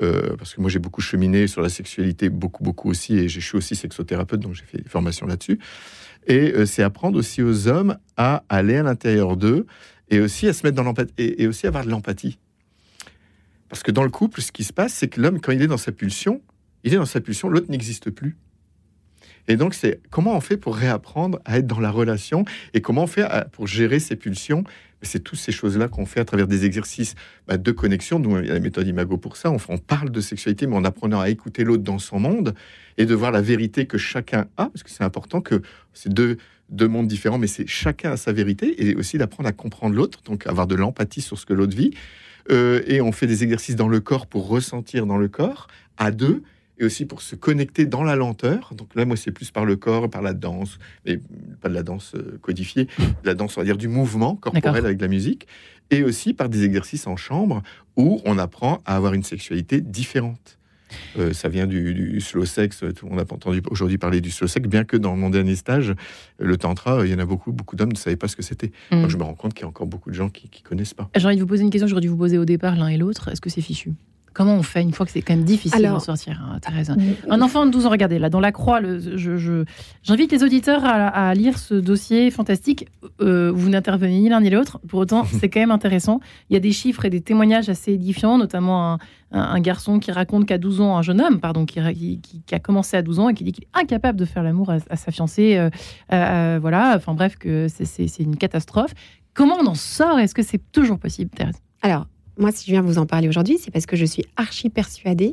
euh, 0.00 0.36
parce 0.36 0.54
que 0.54 0.60
moi 0.60 0.70
j'ai 0.70 0.78
beaucoup 0.78 1.00
cheminé 1.00 1.48
sur 1.48 1.60
la 1.60 1.70
sexualité, 1.70 2.28
beaucoup, 2.28 2.62
beaucoup 2.62 2.90
aussi, 2.90 3.18
et 3.18 3.28
je 3.28 3.40
suis 3.40 3.56
aussi 3.56 3.74
sexothérapeute, 3.74 4.38
donc 4.38 4.54
j'ai 4.54 4.64
fait 4.64 4.78
des 4.78 4.88
formations 4.88 5.26
là-dessus. 5.26 5.58
Et 6.28 6.52
euh, 6.52 6.66
c'est 6.66 6.84
apprendre 6.84 7.18
aussi 7.18 7.42
aux 7.42 7.66
hommes 7.66 7.96
à 8.16 8.44
aller 8.48 8.76
à 8.76 8.82
l'intérieur 8.84 9.36
d'eux 9.36 9.66
et 10.10 10.20
aussi 10.20 10.48
à 10.48 10.52
se 10.52 10.64
mettre 10.64 10.76
dans 10.76 10.82
l'empathie, 10.82 11.12
et, 11.18 11.42
et 11.42 11.46
aussi 11.46 11.66
avoir 11.66 11.84
de 11.84 11.90
l'empathie. 11.90 12.38
Parce 13.68 13.82
que 13.82 13.90
dans 13.90 14.04
le 14.04 14.10
couple, 14.10 14.40
ce 14.40 14.52
qui 14.52 14.64
se 14.64 14.72
passe, 14.72 14.94
c'est 14.94 15.08
que 15.08 15.20
l'homme, 15.20 15.40
quand 15.40 15.52
il 15.52 15.62
est 15.62 15.66
dans 15.66 15.76
sa 15.76 15.92
pulsion, 15.92 16.40
il 16.84 16.94
est 16.94 16.98
dans 16.98 17.06
sa 17.06 17.20
pulsion, 17.20 17.48
l'autre 17.48 17.70
n'existe 17.70 18.10
plus. 18.10 18.36
Et 19.48 19.56
donc, 19.56 19.74
c'est 19.74 20.00
comment 20.10 20.36
on 20.36 20.40
fait 20.40 20.56
pour 20.56 20.76
réapprendre 20.76 21.40
à 21.44 21.58
être 21.58 21.66
dans 21.66 21.80
la 21.80 21.90
relation 21.90 22.44
et 22.74 22.80
comment 22.80 23.04
on 23.04 23.06
fait 23.06 23.26
pour 23.52 23.66
gérer 23.66 24.00
ses 24.00 24.16
pulsions. 24.16 24.64
C'est 25.02 25.22
toutes 25.22 25.38
ces 25.38 25.52
choses-là 25.52 25.88
qu'on 25.88 26.06
fait 26.06 26.20
à 26.20 26.24
travers 26.24 26.48
des 26.48 26.64
exercices 26.64 27.14
bah, 27.46 27.58
de 27.58 27.70
connexion. 27.70 28.18
Nous, 28.18 28.38
il 28.40 28.46
y 28.46 28.50
a 28.50 28.54
la 28.54 28.60
méthode 28.60 28.88
Imago 28.88 29.18
pour 29.18 29.36
ça. 29.36 29.50
On, 29.50 29.78
parle 29.78 30.10
de 30.10 30.20
sexualité, 30.20 30.66
mais 30.66 30.74
en 30.74 30.84
apprenant 30.84 31.20
à 31.20 31.28
écouter 31.28 31.64
l'autre 31.64 31.82
dans 31.82 31.98
son 31.98 32.18
monde 32.18 32.54
et 32.96 33.06
de 33.06 33.14
voir 33.14 33.30
la 33.30 33.42
vérité 33.42 33.86
que 33.86 33.98
chacun 33.98 34.46
a, 34.56 34.66
parce 34.66 34.82
que 34.82 34.90
c'est 34.90 35.04
important 35.04 35.40
que 35.40 35.62
c'est 35.92 36.12
deux, 36.12 36.38
deux 36.68 36.88
mondes 36.88 37.06
différents, 37.06 37.38
mais 37.38 37.46
c'est 37.46 37.66
chacun 37.66 38.12
a 38.12 38.16
sa 38.16 38.32
vérité 38.32 38.86
et 38.86 38.94
aussi 38.94 39.18
d'apprendre 39.18 39.48
à 39.48 39.52
comprendre 39.52 39.94
l'autre, 39.94 40.20
donc 40.24 40.46
avoir 40.46 40.66
de 40.66 40.74
l'empathie 40.74 41.20
sur 41.20 41.38
ce 41.38 41.46
que 41.46 41.54
l'autre 41.54 41.76
vit. 41.76 41.92
Euh, 42.50 42.82
et 42.86 43.00
on 43.00 43.12
fait 43.12 43.26
des 43.26 43.42
exercices 43.42 43.76
dans 43.76 43.88
le 43.88 44.00
corps 44.00 44.26
pour 44.26 44.48
ressentir 44.48 45.06
dans 45.06 45.18
le 45.18 45.28
corps, 45.28 45.66
à 45.96 46.10
deux, 46.10 46.42
et 46.78 46.84
aussi 46.84 47.06
pour 47.06 47.22
se 47.22 47.34
connecter 47.34 47.86
dans 47.86 48.02
la 48.02 48.16
lenteur. 48.16 48.72
Donc 48.74 48.94
là, 48.94 49.04
moi, 49.04 49.16
c'est 49.16 49.32
plus 49.32 49.50
par 49.50 49.64
le 49.64 49.76
corps, 49.76 50.10
par 50.10 50.22
la 50.22 50.34
danse, 50.34 50.78
mais 51.04 51.20
pas 51.60 51.68
de 51.68 51.74
la 51.74 51.82
danse 51.82 52.14
euh, 52.14 52.38
codifiée, 52.42 52.84
de 52.98 53.26
la 53.26 53.34
danse, 53.34 53.56
on 53.56 53.60
va 53.60 53.64
dire, 53.64 53.78
du 53.78 53.88
mouvement 53.88 54.36
corporel 54.36 54.84
avec 54.84 55.00
la 55.00 55.08
musique, 55.08 55.46
et 55.90 56.02
aussi 56.02 56.34
par 56.34 56.48
des 56.48 56.64
exercices 56.64 57.06
en 57.06 57.16
chambre 57.16 57.62
où 57.96 58.20
on 58.24 58.38
apprend 58.38 58.80
à 58.84 58.96
avoir 58.96 59.14
une 59.14 59.22
sexualité 59.22 59.80
différente. 59.80 60.58
Euh, 61.18 61.32
ça 61.32 61.48
vient 61.48 61.66
du, 61.66 61.94
du 61.94 62.20
slow 62.20 62.44
sex. 62.44 62.84
Tout 62.94 63.06
le 63.06 63.10
monde 63.10 63.20
a 63.20 63.34
entendu 63.34 63.60
aujourd'hui 63.70 63.98
parler 63.98 64.20
du 64.20 64.30
slow 64.30 64.46
sex, 64.46 64.68
bien 64.68 64.84
que 64.84 64.96
dans 64.96 65.16
mon 65.16 65.30
dernier 65.30 65.56
stage, 65.56 65.94
le 66.38 66.56
tantra, 66.56 67.04
il 67.04 67.12
y 67.12 67.14
en 67.14 67.18
a 67.18 67.26
beaucoup, 67.26 67.52
beaucoup 67.52 67.76
d'hommes 67.76 67.92
ne 67.92 67.96
savaient 67.96 68.16
pas 68.16 68.28
ce 68.28 68.36
que 68.36 68.42
c'était. 68.42 68.70
Mm. 68.90 69.02
Donc 69.02 69.10
je 69.10 69.16
me 69.16 69.22
rends 69.22 69.34
compte 69.34 69.54
qu'il 69.54 69.62
y 69.62 69.64
a 69.64 69.68
encore 69.68 69.86
beaucoup 69.86 70.10
de 70.10 70.14
gens 70.14 70.28
qui, 70.28 70.48
qui 70.48 70.62
connaissent 70.62 70.94
pas. 70.94 71.10
J'ai 71.16 71.26
envie 71.26 71.36
de 71.36 71.40
vous 71.40 71.46
poser 71.46 71.62
une 71.62 71.70
question 71.70 71.86
que 71.86 71.90
j'aurais 71.90 72.00
dû 72.02 72.08
vous 72.08 72.16
poser 72.16 72.38
au 72.38 72.44
départ, 72.44 72.76
l'un 72.76 72.88
et 72.88 72.96
l'autre. 72.96 73.28
Est-ce 73.28 73.40
que 73.40 73.50
c'est 73.50 73.60
fichu? 73.60 73.92
Comment 74.36 74.56
on 74.56 74.62
fait 74.62 74.82
une 74.82 74.92
fois 74.92 75.06
que 75.06 75.12
c'est 75.12 75.22
quand 75.22 75.34
même 75.34 75.44
difficile 75.46 75.78
Alors- 75.86 75.94
d'en 75.94 76.04
sortir, 76.04 76.38
hein, 76.46 76.58
Thérèse 76.60 76.94
Un 77.30 77.40
enfant 77.40 77.64
de 77.64 77.70
12 77.70 77.86
ans, 77.86 77.90
regardez, 77.90 78.18
là, 78.18 78.28
dans 78.28 78.38
la 78.40 78.52
croix, 78.52 78.80
le- 78.80 78.98
je- 79.16 79.38
je- 79.38 79.64
j'invite 80.02 80.30
les 80.30 80.42
auditeurs 80.44 80.84
à, 80.84 81.28
à 81.28 81.32
lire 81.32 81.56
ce 81.58 81.72
dossier 81.74 82.30
fantastique. 82.30 82.86
Euh, 83.22 83.50
vous 83.50 83.70
n'intervenez 83.70 84.20
ni 84.20 84.28
l'un 84.28 84.42
ni 84.42 84.50
l'autre. 84.50 84.78
Pour 84.88 84.98
autant, 85.00 85.22
c'est 85.48 85.48
quand 85.48 85.60
même 85.60 85.70
intéressant. 85.70 86.20
Il 86.50 86.52
y 86.52 86.56
a 86.58 86.60
des 86.60 86.72
chiffres 86.72 87.06
et 87.06 87.10
des 87.10 87.22
témoignages 87.22 87.70
assez 87.70 87.92
édifiants, 87.92 88.36
notamment 88.36 88.92
un, 88.92 88.98
un- 89.32 89.40
un 89.40 89.60
garçon 89.60 89.98
qui 90.00 90.12
raconte 90.12 90.44
qu'à 90.44 90.58
12 90.58 90.82
ans, 90.82 90.98
un 90.98 91.02
jeune 91.02 91.22
homme, 91.22 91.40
pardon, 91.40 91.64
qui, 91.64 91.80
qui- 91.94 92.20
qui- 92.20 92.42
qui 92.44 92.54
a 92.54 92.58
commencé 92.58 92.98
à 92.98 93.00
12 93.02 93.18
ans 93.18 93.30
et 93.30 93.34
qui 93.34 93.42
dit 93.42 93.52
qu'il 93.52 93.64
est 93.64 93.78
incapable 93.80 94.18
de 94.18 94.26
faire 94.26 94.42
l'amour 94.42 94.68
à, 94.70 94.76
à 94.90 94.96
sa 94.96 95.12
fiancée. 95.12 95.56
euh, 95.56 95.70
euh, 96.12 96.58
voilà, 96.60 96.92
enfin 96.94 97.14
bref, 97.14 97.36
que 97.38 97.68
c'est- 97.68 97.86
c'est 97.86 98.06
c'est 98.06 98.22
une 98.22 98.36
catastrophe. 98.36 98.92
Comment 99.32 99.56
on 99.62 99.66
en 99.66 99.74
sort? 99.74 100.18
Est-ce 100.18 100.34
que 100.34 100.42
c'est 100.42 100.60
toujours 100.72 100.98
possible, 100.98 101.30
Thérèse? 101.30 101.56
Alors, 101.80 102.06
moi, 102.38 102.52
si 102.52 102.66
je 102.66 102.72
viens 102.72 102.82
vous 102.82 102.98
en 102.98 103.06
parler 103.06 103.28
aujourd'hui, 103.28 103.58
c'est 103.60 103.70
parce 103.70 103.86
que 103.86 103.96
je 103.96 104.04
suis 104.04 104.24
archi 104.36 104.68
persuadée 104.68 105.32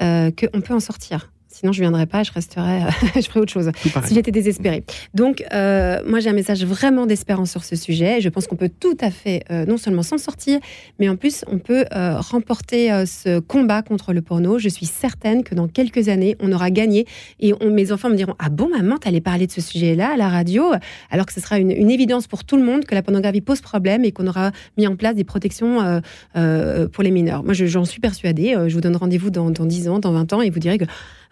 euh, 0.00 0.30
qu'on 0.30 0.60
peut 0.60 0.74
en 0.74 0.80
sortir. 0.80 1.30
Sinon, 1.54 1.72
je 1.72 1.78
ne 1.80 1.84
viendrais 1.84 2.06
pas, 2.06 2.22
je 2.24 2.32
resterais, 2.32 2.80
je 3.14 3.20
ferais 3.22 3.40
autre 3.40 3.52
chose. 3.52 3.70
Si 4.04 4.14
j'étais 4.14 4.30
désespérée. 4.32 4.84
Donc, 5.14 5.44
euh, 5.52 6.00
moi, 6.06 6.18
j'ai 6.20 6.28
un 6.30 6.34
message 6.34 6.64
vraiment 6.64 7.06
d'espérance 7.06 7.50
sur 7.50 7.62
ce 7.64 7.76
sujet. 7.76 8.20
Je 8.20 8.28
pense 8.28 8.46
qu'on 8.46 8.56
peut 8.56 8.70
tout 8.80 8.96
à 9.00 9.10
fait, 9.10 9.44
euh, 9.50 9.64
non 9.66 9.76
seulement 9.76 10.02
s'en 10.02 10.18
sortir, 10.18 10.58
mais 10.98 11.08
en 11.08 11.16
plus, 11.16 11.44
on 11.50 11.58
peut 11.58 11.84
euh, 11.94 12.16
remporter 12.18 12.92
euh, 12.92 13.06
ce 13.06 13.38
combat 13.38 13.82
contre 13.82 14.12
le 14.12 14.20
porno. 14.22 14.58
Je 14.58 14.68
suis 14.68 14.86
certaine 14.86 15.44
que 15.44 15.54
dans 15.54 15.68
quelques 15.68 16.08
années, 16.08 16.36
on 16.40 16.50
aura 16.52 16.70
gagné. 16.70 17.06
Et 17.40 17.52
on- 17.60 17.70
mes 17.70 17.92
enfants 17.92 18.08
me 18.10 18.16
diront 18.16 18.34
Ah 18.38 18.48
bon, 18.48 18.68
maman, 18.68 18.98
t'allais 18.98 19.20
parler 19.20 19.46
de 19.46 19.52
ce 19.52 19.60
sujet-là 19.60 20.12
à 20.14 20.16
la 20.16 20.28
radio? 20.28 20.64
Alors 21.10 21.26
que 21.26 21.32
ce 21.32 21.40
sera 21.40 21.58
une, 21.58 21.70
une 21.70 21.90
évidence 21.90 22.26
pour 22.26 22.44
tout 22.44 22.56
le 22.56 22.64
monde 22.64 22.84
que 22.84 22.94
la 22.94 23.02
pornographie 23.02 23.40
pose 23.40 23.60
problème 23.60 24.04
et 24.04 24.12
qu'on 24.12 24.26
aura 24.26 24.50
mis 24.76 24.86
en 24.86 24.96
place 24.96 25.14
des 25.14 25.24
protections 25.24 25.80
euh, 25.82 26.00
euh, 26.36 26.88
pour 26.88 27.02
les 27.04 27.10
mineurs. 27.10 27.44
Moi, 27.44 27.54
je- 27.54 27.66
j'en 27.66 27.84
suis 27.84 28.00
persuadée. 28.00 28.54
Euh, 28.56 28.68
Je 28.68 28.74
vous 28.74 28.80
donne 28.80 28.96
rendez-vous 28.96 29.30
dans, 29.30 29.50
dans 29.50 29.66
10 29.66 29.88
ans, 29.88 29.98
dans 30.00 30.12
20 30.12 30.32
ans, 30.32 30.42
et 30.42 30.50
vous 30.50 30.58
direz 30.58 30.78
que 30.78 30.84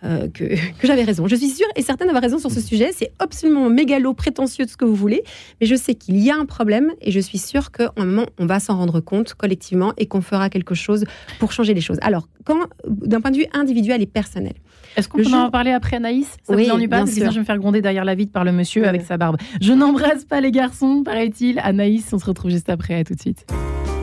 euh, 0.05 0.29
que, 0.29 0.45
que 0.79 0.87
j'avais 0.87 1.05
raison. 1.05 1.27
Je 1.27 1.37
suis 1.37 1.49
sûre 1.49 1.67
et 1.77 1.83
certaine 1.83 2.09
d'avoir 2.09 2.23
raison 2.23 2.39
sur 2.39 2.51
ce 2.51 2.61
sujet. 2.61 2.91
C'est 2.93 3.13
absolument 3.19 3.69
mégalo, 3.71 4.15
prétentieux, 4.15 4.65
de 4.65 4.71
ce 4.71 4.77
que 4.77 4.85
vous 4.85 4.95
voulez. 4.95 5.23
Mais 5.61 5.67
je 5.67 5.75
sais 5.77 5.95
qu'il 5.95 6.19
y 6.19 6.31
a 6.31 6.37
un 6.37 6.45
problème 6.45 6.93
et 7.01 7.11
je 7.11 7.21
suis 7.21 7.39
sûre 7.39 7.71
qu'à 7.71 7.93
un 7.97 8.05
moment, 8.05 8.27
on 8.39 8.47
va 8.47 8.61
s'en 8.61 8.77
rendre 8.77 9.01
compte 9.01 9.35
collectivement 9.35 9.93
et 9.97 10.07
qu'on 10.07 10.21
fera 10.21 10.51
quelque 10.51 10.75
chose 10.75 11.05
pour 11.39 11.53
changer 11.53 11.75
les 11.75 11.81
choses. 11.81 11.99
Alors, 12.03 12.29
quand, 12.45 12.59
d'un 12.89 13.21
point 13.21 13.31
de 13.31 13.37
vue 13.37 13.47
individuel 13.53 14.03
et 14.03 14.07
personnel, 14.07 14.55
est-ce 14.97 15.09
qu'on 15.09 15.19
peut 15.23 15.33
en 15.33 15.51
parler 15.51 15.71
après 15.71 15.97
Anaïs? 15.97 16.37
Ça 16.43 16.55
oui, 16.55 16.65
vous 16.67 16.71
ennuie 16.73 16.89
pas 16.89 16.97
bien 16.97 17.05
Parce 17.07 17.17
que 17.19 17.25
je 17.27 17.31
vais 17.35 17.41
me 17.41 17.45
faire 17.45 17.59
gronder 17.59 17.81
derrière 17.81 18.05
la 18.05 18.15
vitre 18.15 18.33
par 18.33 18.45
le 18.45 18.53
monsieur 18.53 18.83
Ouais. 18.83 18.89
avec 18.89 19.03
sa 19.03 19.17
barbe. 19.17 19.37
Je 19.61 19.73
n'embrasse 19.73 20.25
pas 20.25 20.41
les 20.41 20.51
garçons, 20.51 21.03
paraît-il. 21.05 21.59
Anaïs, 21.61 22.13
on 22.13 22.19
se 22.19 22.25
retrouve 22.25 22.51
juste 22.51 22.69
après. 22.69 22.95
À 22.95 23.05
tout 23.05 23.15
de 23.15 23.21
suite. 23.21 23.47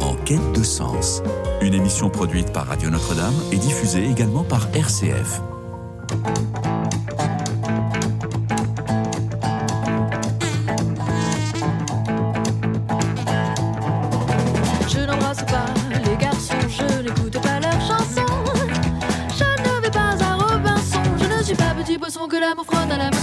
En 0.02 0.16
quête 0.24 0.52
de 0.56 0.64
sens. 0.64 1.22
Une 1.62 1.74
émission 1.74 2.10
produite 2.10 2.52
par 2.54 2.68
Radio 2.68 2.90
Notre-Dame 2.90 3.34
et 3.52 3.58
diffusée 3.58 4.06
également 4.10 4.44
par 4.44 4.68
RCF. 4.74 5.42
Que 22.30 22.38
l'amour 22.38 22.66
frotte 22.66 22.92
à 22.92 22.98
la 22.98 23.10
maison. 23.10 23.19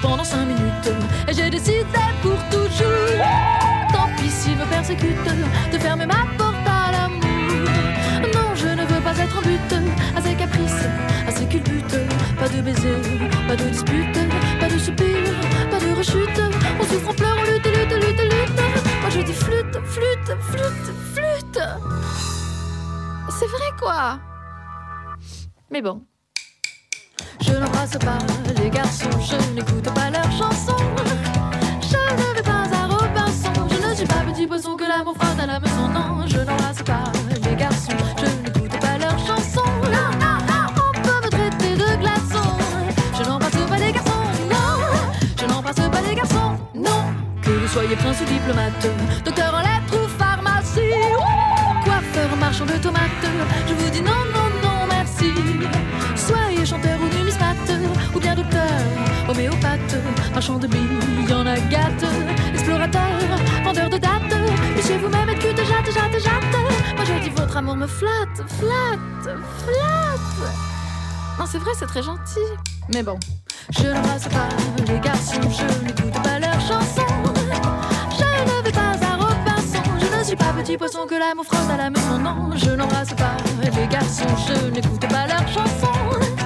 Pendant 0.00 0.24
cinq 0.24 0.46
minutes 0.46 0.90
et 1.28 1.34
j'ai 1.34 1.50
décidé 1.50 1.84
pour 2.22 2.38
toujours. 2.50 3.20
Tant 3.92 4.08
pis 4.16 4.30
s'ils 4.30 4.56
me 4.56 4.64
persécutent, 4.64 5.72
de 5.72 5.78
fermer 5.78 6.06
ma 6.06 6.24
porte 6.38 6.66
à 6.66 6.90
l'amour. 6.90 7.20
Non, 8.34 8.54
je 8.54 8.68
ne 8.68 8.84
veux 8.86 9.00
pas 9.02 9.16
être 9.18 9.38
en 9.38 9.42
but 9.42 9.74
à 10.16 10.20
ses 10.22 10.34
caprices, 10.34 10.84
à 11.28 11.30
ses 11.30 11.46
culbutes. 11.46 11.96
Pas 12.38 12.48
de 12.48 12.62
baiser, 12.62 12.96
pas 13.46 13.56
de 13.56 13.64
dispute, 13.64 14.18
pas 14.58 14.68
de 14.68 14.78
soupir, 14.78 15.18
pas 15.70 15.78
de 15.78 15.94
rechute. 15.94 16.40
On 16.80 16.84
souffre, 16.84 17.10
on 17.10 17.14
pleure, 17.14 17.36
on 17.38 17.52
lutte, 17.52 17.66
lutte, 17.66 17.92
lutte, 17.92 18.22
lutte. 18.22 18.60
Moi 19.02 19.10
je 19.10 19.20
dis 19.20 19.34
flûte, 19.34 19.78
flûte, 19.84 20.38
flûte, 20.50 20.92
flûte. 21.14 21.60
C'est 23.28 23.46
vrai 23.46 23.70
quoi. 23.78 24.18
Mais 25.70 25.82
bon. 25.82 26.02
Je 27.54 27.60
n'embrasse 27.60 27.96
pas 27.98 28.18
les 28.60 28.68
garçons, 28.68 29.08
je 29.20 29.54
n'écoute 29.54 29.84
pas 29.94 30.10
leurs 30.10 30.32
chansons. 30.32 30.84
Je 31.82 31.96
ne 31.96 32.34
vais 32.34 32.42
pas 32.42 32.66
à 32.72 32.86
Robinson, 32.88 33.52
je 33.70 33.88
ne 33.90 33.94
suis 33.94 34.06
pas 34.06 34.24
petit 34.26 34.44
poisson 34.44 34.74
que 34.74 34.82
l'amour 34.82 35.14
frotte 35.16 35.38
à 35.38 35.46
la 35.46 35.60
maison. 35.60 35.86
Non, 35.86 36.26
je 36.26 36.38
n'embrasse 36.38 36.82
pas 36.82 37.12
les 37.44 37.54
garçons, 37.54 37.92
je 38.18 38.26
n'écoute 38.42 38.80
pas 38.80 38.98
leurs 38.98 39.18
chansons. 39.20 39.70
Non, 39.84 40.10
non, 40.18 40.38
non, 40.50 40.64
on 40.82 41.00
peut 41.00 41.20
me 41.26 41.30
traiter 41.30 41.76
de 41.76 41.96
glaçon. 42.02 42.44
Je 43.16 43.22
n'embrasse 43.22 43.52
pas 43.70 43.78
les 43.78 43.92
garçons, 43.92 44.24
non, 44.50 44.74
je 45.40 45.46
n'embrasse 45.46 45.76
pas 45.76 46.02
les 46.08 46.14
garçons, 46.16 46.58
non. 46.74 47.04
Que 47.40 47.50
vous 47.50 47.68
soyez 47.68 47.94
prince 47.94 48.20
ou 48.20 48.24
diplomate, 48.24 48.88
docteur 49.24 49.54
en 49.54 49.60
lettres 49.60 49.94
ou 49.94 50.08
pharmacie, 50.18 50.80
coiffeur, 51.84 52.36
marchand 52.40 52.66
de 52.66 52.78
tomates, 52.78 53.26
je 53.68 53.74
vous 53.74 53.90
dis 53.90 54.02
non, 54.02 54.10
non, 54.34 54.43
homéopathe, 60.34 60.42
marchand 60.42 60.58
de 60.58 60.66
billes, 60.66 61.32
en 61.32 61.46
agate, 61.46 62.04
explorateur, 62.52 63.02
vendeur 63.64 63.90
de 63.90 63.98
dates, 63.98 64.34
puissiez 64.74 64.98
vous-même 64.98 65.28
être 65.28 65.38
cute, 65.38 65.56
jatte, 65.56 65.92
jatte, 65.92 66.22
jatte. 66.22 66.96
Moi 66.96 67.04
je 67.04 67.24
dis 67.24 67.30
votre 67.30 67.56
amour 67.56 67.76
me 67.76 67.86
flatte, 67.86 68.42
flatte, 68.58 69.38
flatte. 69.58 70.52
Non, 71.38 71.46
c'est 71.46 71.58
vrai, 71.58 71.72
c'est 71.76 71.86
très 71.86 72.02
gentil. 72.02 72.40
Mais 72.92 73.02
bon, 73.02 73.18
je 73.70 73.88
n'embrasse 73.88 74.28
pas 74.28 74.48
les 74.86 75.00
garçons, 75.00 75.40
je 75.42 75.84
n'écoute 75.84 76.22
pas 76.22 76.38
leurs 76.38 76.60
chansons. 76.60 77.02
Je 78.16 78.24
ne 78.24 78.62
vais 78.62 78.72
pas 78.72 78.94
à 79.02 79.16
Robinson, 79.16 79.82
je 80.00 80.18
ne 80.18 80.24
suis 80.24 80.36
pas 80.36 80.52
petit 80.56 80.76
poisson 80.76 81.06
que 81.08 81.14
l'amour 81.14 81.44
frotte 81.44 81.70
à 81.70 81.76
la 81.76 81.90
maison. 81.90 82.18
Non, 82.18 82.50
je 82.56 82.70
n'embrasse 82.70 83.14
pas 83.14 83.36
les 83.62 83.86
garçons, 83.88 84.24
je 84.48 84.70
n'écoute 84.70 85.08
pas 85.08 85.26
leurs 85.26 85.48
chansons. 85.48 86.43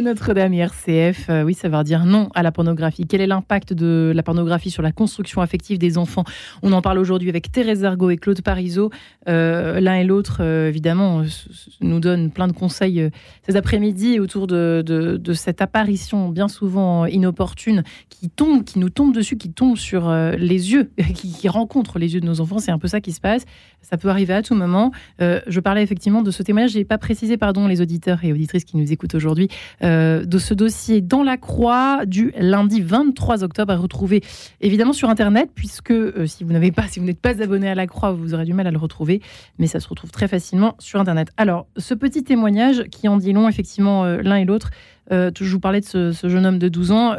Notre-Dame 0.00 0.54
RCF. 0.54 1.28
Euh, 1.28 1.42
oui, 1.42 1.56
veut 1.62 1.84
dire 1.84 2.04
non 2.04 2.28
à 2.34 2.42
la 2.42 2.52
pornographie. 2.52 3.06
Quel 3.06 3.20
est 3.20 3.26
l'impact 3.26 3.72
de 3.72 4.12
la 4.14 4.22
pornographie 4.22 4.70
sur 4.70 4.82
la 4.82 4.92
construction 4.92 5.40
affective 5.40 5.78
des 5.78 5.98
enfants? 5.98 6.24
On 6.62 6.72
en 6.72 6.82
parle 6.82 6.98
aujourd'hui 6.98 7.28
avec 7.28 7.52
Thérèse 7.52 7.84
Argot 7.84 8.10
et 8.10 8.16
Claude 8.16 8.40
Parisot. 8.42 8.90
Euh, 9.28 9.80
L'un 9.80 9.96
et 9.96 10.04
l'autre, 10.04 10.38
euh, 10.40 10.68
évidemment, 10.68 11.20
euh, 11.20 11.24
nous 11.80 12.00
donnent 12.00 12.30
plein 12.30 12.48
de 12.48 12.52
conseils 12.52 13.10
cet 13.46 13.56
après-midi 13.56 14.20
autour 14.20 14.46
de, 14.46 15.20
cette 15.34 15.60
apparition 15.60 16.28
bien 16.28 16.48
souvent 16.48 17.06
inopportune 17.06 17.82
qui 18.08 18.28
tombe, 18.28 18.64
qui 18.64 18.78
nous 18.78 18.90
tombe 18.90 19.14
dessus, 19.14 19.36
qui 19.36 19.50
tombe 19.50 19.76
sur 19.76 20.10
les 20.10 20.72
yeux, 20.72 20.90
qui, 21.14 21.32
qui 21.32 21.48
rencontre 21.48 21.98
les 21.98 22.14
yeux 22.14 22.20
de 22.20 22.26
nos 22.26 22.40
enfants. 22.40 22.58
C'est 22.58 22.70
un 22.70 22.78
peu 22.78 22.88
ça 22.88 23.00
qui 23.00 23.12
se 23.12 23.20
passe. 23.20 23.44
Ça 23.80 23.96
peut 23.96 24.08
arriver 24.08 24.34
à 24.34 24.42
tout 24.42 24.54
moment. 24.54 24.92
Je 25.18 25.60
parlais 25.60 25.82
effectivement 25.82 26.22
de 26.22 26.30
ce 26.30 26.42
témoignage. 26.42 26.72
J'ai 26.72 26.84
pas 26.84 26.98
précisé, 26.98 27.36
pardon, 27.36 27.66
les 27.66 27.80
auditeurs 27.80 28.24
et 28.24 28.32
auditrices 28.32 28.64
qui 28.64 28.76
nous 28.76 28.92
écoutent 28.92 29.14
aujourd'hui, 29.14 29.48
euh, 29.84 30.24
de 30.24 30.38
ce 30.38 30.54
dossier 30.54 31.00
dans 31.00 31.22
la 31.22 31.36
Croix 31.36 32.06
du 32.06 32.32
lundi 32.38 32.80
23 32.80 33.42
octobre 33.42 33.72
à 33.72 33.76
retrouver 33.76 34.22
évidemment 34.60 34.92
sur 34.92 35.10
Internet, 35.10 35.50
puisque 35.54 35.90
euh, 35.90 36.26
si 36.26 36.44
vous 36.44 36.52
n'avez 36.52 36.70
pas, 36.70 36.86
si 36.86 37.00
vous 37.00 37.06
n'êtes 37.06 37.20
pas 37.20 37.42
abonné 37.42 37.68
à 37.68 37.74
la 37.74 37.86
Croix, 37.86 38.12
vous 38.12 38.32
aurez 38.34 38.44
du 38.44 38.54
mal 38.54 38.66
à 38.66 38.70
le 38.70 38.78
retrouver, 38.78 39.20
mais 39.58 39.66
ça 39.66 39.80
se 39.80 39.88
retrouve 39.88 40.10
très 40.10 40.28
facilement 40.28 40.76
sur 40.78 41.00
Internet. 41.00 41.30
Alors, 41.36 41.66
ce 41.76 41.94
petit 41.94 42.22
témoignage 42.22 42.84
qui 42.90 43.08
en 43.08 43.16
dit 43.16 43.32
long, 43.32 43.48
effectivement, 43.48 44.04
euh, 44.04 44.20
l'un 44.22 44.36
et 44.36 44.44
l'autre. 44.44 44.70
je 45.10 45.50
vous 45.50 45.60
parlais 45.60 45.80
de 45.80 45.86
ce, 45.86 46.12
jeune 46.12 46.46
homme 46.46 46.58
de 46.58 46.68
12 46.68 46.92
ans. 46.92 47.16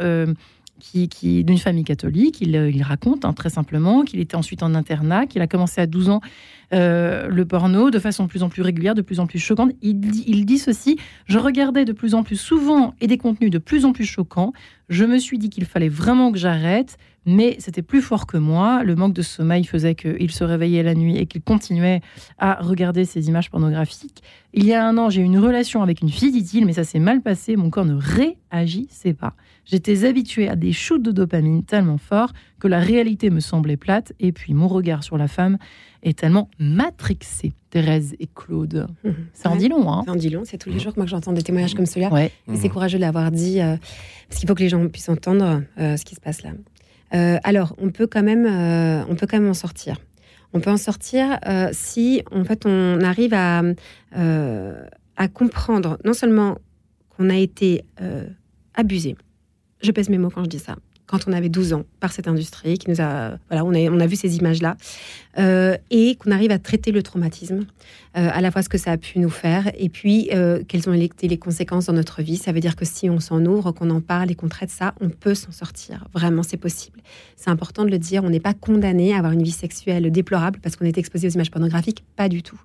qui, 0.80 1.08
qui 1.08 1.44
d'une 1.44 1.58
famille 1.58 1.84
catholique, 1.84 2.40
il, 2.40 2.54
il 2.54 2.82
raconte 2.82 3.24
hein, 3.24 3.32
très 3.32 3.48
simplement 3.48 4.02
qu'il 4.02 4.20
était 4.20 4.36
ensuite 4.36 4.62
en 4.62 4.74
internat, 4.74 5.26
qu'il 5.26 5.40
a 5.40 5.46
commencé 5.46 5.80
à 5.80 5.86
12 5.86 6.10
ans 6.10 6.20
euh, 6.74 7.28
le 7.28 7.44
porno 7.44 7.90
de 7.90 7.98
façon 7.98 8.24
de 8.24 8.28
plus 8.28 8.42
en 8.42 8.48
plus 8.48 8.62
régulière, 8.62 8.94
de 8.94 9.02
plus 9.02 9.20
en 9.20 9.26
plus 9.26 9.38
choquante. 9.38 9.72
Il 9.80 10.00
dit, 10.00 10.24
il 10.26 10.44
dit 10.44 10.58
ceci 10.58 10.98
Je 11.26 11.38
regardais 11.38 11.84
de 11.84 11.92
plus 11.92 12.14
en 12.14 12.22
plus 12.22 12.36
souvent 12.36 12.94
et 13.00 13.06
des 13.06 13.18
contenus 13.18 13.50
de 13.50 13.58
plus 13.58 13.84
en 13.84 13.92
plus 13.92 14.04
choquants. 14.04 14.52
Je 14.88 15.04
me 15.04 15.18
suis 15.18 15.38
dit 15.38 15.50
qu'il 15.50 15.64
fallait 15.64 15.88
vraiment 15.88 16.32
que 16.32 16.38
j'arrête, 16.38 16.98
mais 17.26 17.56
c'était 17.58 17.82
plus 17.82 18.02
fort 18.02 18.26
que 18.26 18.36
moi. 18.36 18.82
Le 18.82 18.96
manque 18.96 19.14
de 19.14 19.22
sommeil 19.22 19.64
faisait 19.64 19.94
qu'il 19.94 20.30
se 20.30 20.44
réveillait 20.44 20.82
la 20.82 20.94
nuit 20.94 21.16
et 21.16 21.26
qu'il 21.26 21.42
continuait 21.42 22.00
à 22.38 22.54
regarder 22.60 23.04
ces 23.04 23.28
images 23.28 23.50
pornographiques. 23.50 24.22
Il 24.52 24.66
y 24.66 24.74
a 24.74 24.86
un 24.86 24.98
an, 24.98 25.10
j'ai 25.10 25.22
eu 25.22 25.24
une 25.24 25.38
relation 25.38 25.82
avec 25.82 26.02
une 26.02 26.10
fille, 26.10 26.32
dit-il, 26.32 26.66
mais 26.66 26.74
ça 26.74 26.84
s'est 26.84 26.98
mal 26.98 27.22
passé. 27.22 27.56
Mon 27.56 27.70
corps 27.70 27.86
ne 27.86 27.94
réagissait 27.94 29.14
pas. 29.14 29.34
J'étais 29.64 30.04
habituée 30.04 30.48
à 30.48 30.56
des 30.56 30.72
shoots 30.72 31.02
de 31.02 31.12
dopamine 31.12 31.64
tellement 31.64 31.98
forts 31.98 32.32
que 32.64 32.68
la 32.68 32.80
réalité 32.80 33.28
me 33.28 33.40
semblait 33.40 33.76
plate. 33.76 34.14
Et 34.20 34.32
puis 34.32 34.54
mon 34.54 34.68
regard 34.68 35.04
sur 35.04 35.18
la 35.18 35.28
femme 35.28 35.58
est 36.02 36.18
tellement 36.18 36.48
matrixé. 36.58 37.52
Thérèse 37.68 38.14
et 38.20 38.26
Claude. 38.34 38.86
Ça 39.34 39.50
en 39.50 39.56
dit 39.56 39.68
long, 39.68 39.92
hein 39.92 40.02
Ça 40.06 40.12
en 40.12 40.16
dit 40.16 40.30
long. 40.30 40.44
C'est 40.44 40.56
tous 40.56 40.70
les 40.70 40.78
jours 40.78 40.94
que 40.94 41.00
moi 41.00 41.06
j'entends 41.06 41.32
des 41.32 41.42
témoignages 41.42 41.74
comme 41.74 41.84
celui-là. 41.84 42.10
Ouais. 42.10 42.30
Et 42.50 42.56
c'est 42.56 42.70
courageux 42.70 42.96
de 42.96 43.02
l'avoir 43.02 43.30
dit, 43.30 43.60
euh, 43.60 43.76
parce 44.28 44.40
qu'il 44.40 44.48
faut 44.48 44.54
que 44.54 44.62
les 44.62 44.70
gens 44.70 44.86
puissent 44.88 45.10
entendre 45.10 45.62
euh, 45.78 45.96
ce 45.98 46.04
qui 46.06 46.14
se 46.14 46.20
passe 46.20 46.42
là. 46.42 46.52
Euh, 47.14 47.36
alors, 47.44 47.74
on 47.78 47.90
peut 47.90 48.06
quand 48.06 48.22
même, 48.22 48.46
euh, 48.46 49.04
on 49.10 49.14
peut 49.14 49.26
quand 49.26 49.38
même 49.38 49.50
en 49.50 49.54
sortir. 49.54 49.98
On 50.54 50.60
peut 50.60 50.70
en 50.70 50.78
sortir 50.78 51.38
euh, 51.46 51.68
si, 51.72 52.22
en 52.32 52.44
fait, 52.44 52.64
on 52.64 53.00
arrive 53.02 53.34
à, 53.34 53.62
euh, 54.16 54.86
à 55.16 55.28
comprendre 55.28 55.98
non 56.04 56.14
seulement 56.14 56.56
qu'on 57.10 57.28
a 57.28 57.36
été 57.36 57.84
euh, 58.00 58.26
abusé. 58.74 59.16
Je 59.82 59.90
pèse 59.90 60.08
mes 60.08 60.18
mots 60.18 60.30
quand 60.30 60.44
je 60.44 60.48
dis 60.48 60.58
ça. 60.58 60.76
Quand 61.14 61.28
on 61.28 61.32
avait 61.32 61.48
12 61.48 61.74
ans 61.74 61.84
par 62.00 62.12
cette 62.12 62.26
industrie 62.26 62.76
qui 62.76 62.90
nous 62.90 63.00
a, 63.00 63.38
voilà, 63.48 63.64
on 63.64 63.72
a, 63.72 63.88
on 63.88 64.00
a 64.00 64.06
vu 64.08 64.16
ces 64.16 64.36
images-là, 64.36 64.76
euh, 65.38 65.76
et 65.92 66.16
qu'on 66.16 66.32
arrive 66.32 66.50
à 66.50 66.58
traiter 66.58 66.90
le 66.90 67.04
traumatisme, 67.04 67.66
euh, 68.16 68.28
à 68.32 68.40
la 68.40 68.50
fois 68.50 68.62
ce 68.62 68.68
que 68.68 68.78
ça 68.78 68.90
a 68.90 68.96
pu 68.96 69.20
nous 69.20 69.30
faire, 69.30 69.70
et 69.78 69.88
puis 69.90 70.28
euh, 70.32 70.64
quelles 70.66 70.88
ont 70.88 70.92
été 70.92 71.28
les 71.28 71.38
conséquences 71.38 71.86
dans 71.86 71.92
notre 71.92 72.20
vie. 72.20 72.36
Ça 72.36 72.50
veut 72.50 72.58
dire 72.58 72.74
que 72.74 72.84
si 72.84 73.08
on 73.08 73.20
s'en 73.20 73.44
ouvre, 73.46 73.70
qu'on 73.70 73.90
en 73.90 74.00
parle 74.00 74.32
et 74.32 74.34
qu'on 74.34 74.48
traite 74.48 74.70
ça, 74.70 74.96
on 75.00 75.08
peut 75.08 75.36
s'en 75.36 75.52
sortir. 75.52 76.04
Vraiment, 76.12 76.42
c'est 76.42 76.56
possible. 76.56 77.00
C'est 77.36 77.50
important 77.50 77.84
de 77.84 77.90
le 77.90 77.98
dire. 77.98 78.24
On 78.24 78.30
n'est 78.30 78.40
pas 78.40 78.54
condamné 78.54 79.14
à 79.14 79.18
avoir 79.18 79.34
une 79.34 79.44
vie 79.44 79.52
sexuelle 79.52 80.10
déplorable 80.10 80.58
parce 80.64 80.74
qu'on 80.74 80.84
est 80.84 80.98
exposé 80.98 81.28
aux 81.28 81.30
images 81.30 81.52
pornographiques. 81.52 82.02
Pas 82.16 82.28
du 82.28 82.42
tout. 82.42 82.60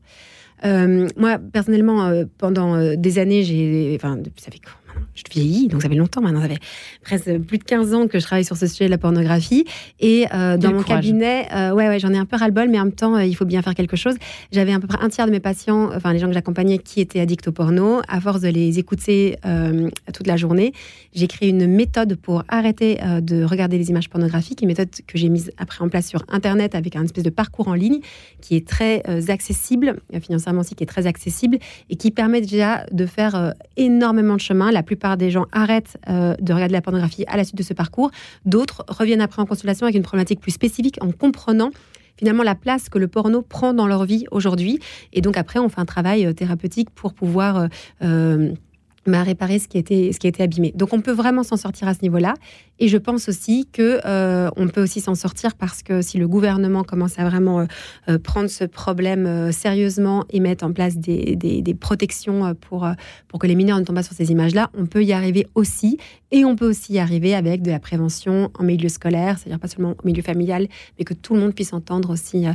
Moi, 0.64 1.38
personnellement, 1.54 2.12
pendant 2.39 2.95
des 2.95 3.20
années, 3.20 3.43
j'ai. 3.43 3.95
Enfin, 3.95 4.18
ça 4.38 4.50
fait 4.52 4.60
Je 5.20 5.34
vieillis, 5.34 5.67
donc 5.67 5.82
ça 5.82 5.89
fait 5.89 5.95
longtemps 5.95 6.22
maintenant. 6.22 6.41
Ça 6.41 6.47
fait 6.47 6.59
presque 7.01 7.38
plus 7.39 7.57
de 7.57 7.63
15 7.63 7.93
ans 7.93 8.07
que 8.07 8.20
je 8.20 8.24
travaille 8.24 8.45
sur 8.45 8.55
ce 8.55 8.67
sujet 8.67 8.86
de 8.86 8.91
la 8.91 8.97
pornographie. 8.97 9.65
Et 9.99 10.26
euh, 10.34 10.57
dans 10.57 10.72
mon 10.72 10.82
courage. 10.82 11.05
cabinet, 11.05 11.47
euh, 11.53 11.72
ouais, 11.72 11.88
ouais, 11.88 11.99
j'en 11.99 12.13
ai 12.13 12.17
un 12.17 12.26
peu 12.26 12.38
ras-le-bol, 12.38 12.70
mais 12.70 12.80
en 12.80 12.86
même 12.86 12.93
temps, 12.93 13.15
euh, 13.15 13.26
il 13.26 13.36
faut 13.36 13.45
bien 13.45 13.61
faire 13.61 13.76
quelque 13.76 13.97
chose. 13.97 14.15
J'avais 14.51 14.72
à 14.72 14.80
peu 14.80 14.88
près 14.88 14.99
un 15.01 15.09
tiers 15.09 15.26
de 15.26 15.32
mes 15.32 15.39
patients, 15.39 15.89
enfin 15.93 16.13
les 16.13 16.20
gens 16.20 16.28
que 16.28 16.34
j'accompagnais, 16.34 16.78
qui 16.78 17.01
étaient 17.01 17.20
addicts 17.20 17.47
au 17.47 17.51
porno. 17.51 18.01
À 18.07 18.22
force 18.22 18.41
de 18.41 18.49
les 18.49 18.80
écouter 18.80 19.38
toute 20.13 20.28
la 20.28 20.38
journée, 20.38 20.74
j'ai 21.13 21.28
créé 21.28 21.49
une 21.49 21.67
méthode 21.67 22.15
pour 22.15 22.43
arrêter 22.47 22.99
de 23.22 23.43
regarder 23.43 23.78
les 23.78 23.89
images 23.89 24.09
pornographiques, 24.09 24.61
une 24.61 24.67
méthode 24.67 24.89
que 25.07 25.17
j'ai 25.17 25.30
mise 25.30 25.51
après 25.57 25.84
en 25.84 25.89
place 25.89 26.07
sur 26.07 26.24
Internet 26.30 26.76
avec 26.76 26.95
un 26.95 27.03
espèce 27.03 27.24
de 27.24 27.30
parcours 27.30 27.67
en 27.67 27.74
ligne 27.74 27.99
qui 28.41 28.55
est 28.55 28.67
très 28.67 29.03
accessible, 29.30 29.97
financièrement 30.22 30.61
aussi 30.61 30.76
qui 30.76 30.84
est 30.84 30.88
très 30.88 31.07
accessible 31.07 31.57
et 31.89 31.95
qui 31.95 32.11
permet 32.11 32.41
déjà 32.41 32.86
de 32.91 33.05
faire 33.05 33.53
énormément 33.78 34.36
de 34.36 34.41
chemin. 34.41 34.72
La 34.72 34.84
plupart 34.84 35.09
des 35.18 35.32
gens 35.32 35.45
arrêtent 35.51 35.97
euh, 36.10 36.36
de 36.39 36.53
regarder 36.53 36.74
la 36.74 36.82
pornographie 36.82 37.26
à 37.28 37.38
la 37.38 37.43
suite 37.43 37.57
de 37.57 37.64
ce 37.64 37.74
parcours. 37.74 38.12
D'autres 38.45 38.84
reviennent 38.88 39.22
après 39.22 39.41
en 39.41 39.45
consultation 39.45 39.86
avec 39.86 39.95
une 39.95 40.03
problématique 40.03 40.39
plus 40.39 40.51
spécifique 40.51 40.97
en 41.01 41.12
comprenant 41.12 41.72
finalement 42.18 42.43
la 42.43 42.55
place 42.55 42.89
que 42.89 42.97
le 42.97 43.07
porno 43.07 43.41
prend 43.41 43.74
dans 43.74 43.88
leur 43.88 44.03
vie 44.05 44.26
aujourd'hui. 44.32 44.80
Et 45.14 45.22
donc 45.22 45.38
après, 45.38 45.60
on 45.60 45.70
fait 45.70 45.80
un 45.80 45.86
travail 45.86 46.26
euh, 46.26 46.34
thérapeutique 46.34 46.89
pour 46.89 47.14
pouvoir 47.14 47.70
euh, 48.03 48.53
bah, 49.05 49.24
réparer 49.24 49.60
ce 49.60 49.68
qui, 49.68 49.78
été, 49.78 50.12
ce 50.12 50.20
qui 50.20 50.28
a 50.28 50.30
été 50.30 50.43
abîmé. 50.43 50.74
Donc 50.76 50.93
on 50.93 51.01
peut 51.01 51.14
vraiment 51.14 51.43
s'en 51.43 51.57
sortir 51.57 51.88
à 51.88 51.93
ce 51.93 52.01
niveau-là. 52.01 52.34
Et 52.80 52.88
je 52.88 52.97
pense 52.97 53.30
aussi 53.30 53.67
que 53.71 53.99
euh, 54.05 54.49
on 54.55 54.67
peut 54.67 54.82
aussi 54.82 55.01
s'en 55.01 55.15
sortir 55.15 55.55
parce 55.55 55.84
que 55.84 56.01
si 56.01 56.17
le 56.17 56.27
gouvernement 56.27 56.84
commence 56.84 57.19
à 57.19 57.27
vraiment 57.30 57.59
euh, 57.61 57.65
euh, 58.09 58.17
prendre 58.19 58.49
ce 58.49 58.63
problème 58.63 59.25
euh, 59.25 59.51
sérieusement 59.51 60.23
et 60.30 60.39
mettre 60.39 60.65
en 60.65 60.71
place 60.71 60.97
des, 60.97 61.36
des- 61.36 61.61
des 61.61 61.73
protections 61.73 62.45
euh, 62.45 62.53
pour, 62.53 62.86
euh, 62.86 62.93
pour 63.27 63.39
que 63.39 63.47
les 63.47 63.55
mineurs 63.55 63.80
ne 63.80 63.84
tombent 63.84 63.95
pas 63.97 64.03
sur 64.03 64.15
ces 64.15 64.32
images-là, 64.32 64.69
on 64.77 64.86
peut 64.86 65.03
y 65.03 65.13
arriver 65.13 65.45
aussi. 65.55 65.97
Et 66.32 66.45
on 66.45 66.55
peut 66.55 66.69
aussi 66.69 66.93
y 66.93 66.99
arriver 66.99 67.34
avec 67.34 67.63
de 67.63 67.71
la 67.71 67.80
prévention 67.80 68.51
en 68.59 68.63
milieu 68.63 68.88
scolaire, 68.88 69.39
c'est-à-dire 69.39 69.59
pas 69.59 69.67
seulement 69.67 69.95
au 70.03 70.05
milieu 70.05 70.21
familial, 70.21 70.67
mais 70.97 71.03
que 71.05 71.15
tout 71.15 71.34
le 71.34 71.39
monde 71.39 71.55
puisse 71.55 71.73
entendre 71.73 72.11
aussi 72.11 72.45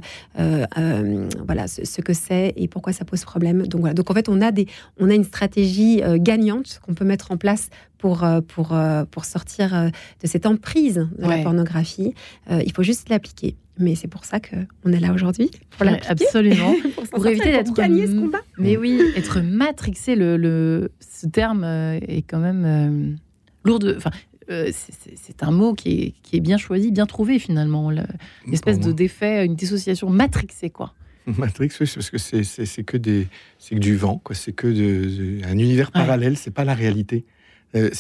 voilà, 1.45 1.67
ce, 1.67 1.85
ce 1.85 2.01
que 2.01 2.13
c'est 2.13 2.53
et 2.57 2.69
pourquoi 2.69 2.93
ça 2.93 3.05
pose 3.05 3.25
problème. 3.25 3.67
Donc 3.67 3.81
voilà. 3.81 3.95
Donc 3.95 4.11
en 4.11 4.15
fait, 4.15 4.29
on 4.29 4.41
a, 4.41 4.53
des, 4.53 4.67
on 5.01 5.11
a 5.11 5.15
une 5.15 5.25
stratégie 5.25 6.03
gagnante 6.17 6.81
qu'on 6.87 6.95
peut 6.95 7.05
mettre 7.05 7.33
en 7.33 7.37
place 7.37 7.69
pour, 8.05 8.23
euh, 8.23 8.43
pour, 8.43 8.75
euh, 8.75 9.07
pour 9.11 9.25
sortir 9.25 9.75
euh, 9.75 9.89
de 10.23 10.27
cette 10.27 10.45
emprise 10.45 11.09
de 11.19 11.25
Ouais. 11.25 11.39
la 11.39 11.43
pornographie. 11.43 12.13
Euh, 12.51 12.61
il 12.67 12.71
faut 12.75 12.83
juste 12.83 13.09
l'appliquer. 13.09 13.57
Mais 13.79 13.95
c'est 13.95 14.09
pour 14.09 14.27
ça 14.27 14.41
qu'on 14.41 14.93
est 14.93 15.01
là 15.01 15.15
aujourd'hui, 15.15 15.51
pour 15.71 15.87
Ouais, 15.87 15.93
l'appliquer. 15.93 16.11
absolument. 16.27 16.75
pour, 17.13 17.27
éviter 17.27 17.51
d'être 17.53 17.69
pour 17.69 17.77
gagner 17.77 18.07
ce 18.07 18.13
combat. 18.13 18.43
Mais 18.59 18.77
oui, 18.77 19.01
être 19.17 19.41
matrixé, 19.41 20.17
le, 20.17 20.37
le- 20.37 20.93
ce 21.01 21.27
terme 21.27 21.65
est 21.65 22.23
quand 22.29 22.41
même 22.41 22.65
euh, 22.67 23.17
lourd 23.65 23.79
de. 23.79 23.95
Enfin, 23.97 24.11
euh, 24.51 24.71
c'est- 24.71 25.43
un 25.43 25.51
mot 25.51 25.73
qui 25.73 25.89
est, 26.03 26.15
qui 26.23 26.37
est 26.37 26.41
bien 26.41 26.59
choisi, 26.59 26.93
bien 26.93 27.07
trouvé 27.07 27.39
finalement. 27.39 27.91
le- 27.91 28.03
Une 28.47 28.53
espèce 28.53 28.77
Pour 28.81 28.89
de 28.89 28.93
défait, 28.93 29.47
une 29.47 29.57
dissociation 29.57 30.11
matrixée, 30.11 30.69
quoi. 30.69 30.93
Matrix, 31.39 31.71
oui, 31.81 31.91
parce 31.95 32.11
que 32.11 32.19
c'est- 32.19 32.83
que 32.85 32.99
des, 32.99 33.29
c'est 33.59 33.75
que 33.77 33.81
du 33.81 33.97
vent, 33.97 34.21
quoi. 34.23 34.35
C'est 34.37 34.53
que 34.53 34.67
de, 34.67 35.41
de- 35.41 35.47
un 35.47 35.57
univers 35.59 35.91
parallèle. 35.91 36.37
C'est 36.37 36.51
pas 36.53 36.65
la 36.67 36.75
réalité. 36.75 37.25
Euh, 37.75 37.91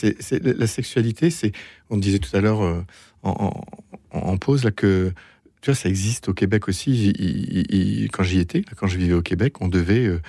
la 0.40 0.66
sexualité, 0.66 1.30
c'est. 1.30 1.52
On 1.90 1.96
disait 1.96 2.18
tout 2.18 2.34
à 2.36 2.40
l'heure 2.40 2.62
euh, 2.62 2.82
en, 3.22 4.36
pause 4.38 4.70
que 4.76 5.12
tu 5.60 5.70
vois, 5.70 5.74
ça 5.74 5.88
existe 5.88 6.28
au 6.28 6.34
Québec 6.34 6.68
aussi. 6.68 8.08
Quand 8.12 8.22
j'y 8.22 8.38
étais, 8.38 8.62
quand 8.76 8.86
je 8.86 8.98
vivais 8.98 9.14
au 9.14 9.22
Québec, 9.22 9.60
on 9.60 9.68
devait. 9.68 10.06
euh, 10.06 10.20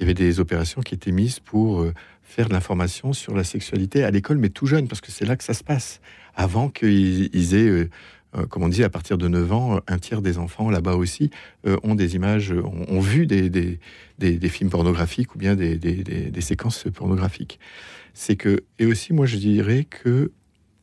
il 0.00 0.04
y 0.04 0.04
avait 0.04 0.14
des 0.14 0.38
opérations 0.38 0.80
qui 0.80 0.94
étaient 0.94 1.10
mises 1.10 1.40
pour 1.40 1.84
faire 2.22 2.48
de 2.48 2.52
l'information 2.52 3.12
sur 3.12 3.34
la 3.34 3.42
sexualité 3.42 4.04
à 4.04 4.12
l'école, 4.12 4.38
mais 4.38 4.48
tout 4.48 4.64
jeune, 4.64 4.86
parce 4.86 5.00
que 5.00 5.10
c'est 5.10 5.24
là 5.24 5.34
que 5.34 5.42
ça 5.42 5.54
se 5.54 5.64
passe. 5.64 6.00
Avant 6.36 6.68
qu'ils 6.68 7.28
ils 7.34 7.54
aient, 7.56 7.88
comme 8.46 8.62
on 8.62 8.68
dit, 8.68 8.84
à 8.84 8.90
partir 8.90 9.18
de 9.18 9.28
9 9.28 9.52
ans, 9.52 9.76
euh, 9.76 9.80
un 9.86 9.98
tiers 9.98 10.22
des 10.22 10.38
enfants 10.38 10.70
là-bas 10.70 10.94
aussi 10.94 11.30
euh, 11.66 11.76
ont 11.82 11.94
des 11.94 12.14
images, 12.14 12.52
euh, 12.52 12.62
ont, 12.62 13.00
vu 13.00 13.26
des, 13.26 13.48
des, 13.48 14.48
films 14.48 14.70
pornographiques 14.70 15.34
ou 15.34 15.38
bien 15.38 15.56
des 15.56 16.40
séquences 16.40 16.86
pornographiques. 16.94 17.58
C'est 18.14 18.36
que, 18.36 18.64
et 18.78 18.86
aussi, 18.86 19.12
moi, 19.12 19.26
je 19.26 19.36
dirais 19.36 19.84
que 19.84 20.32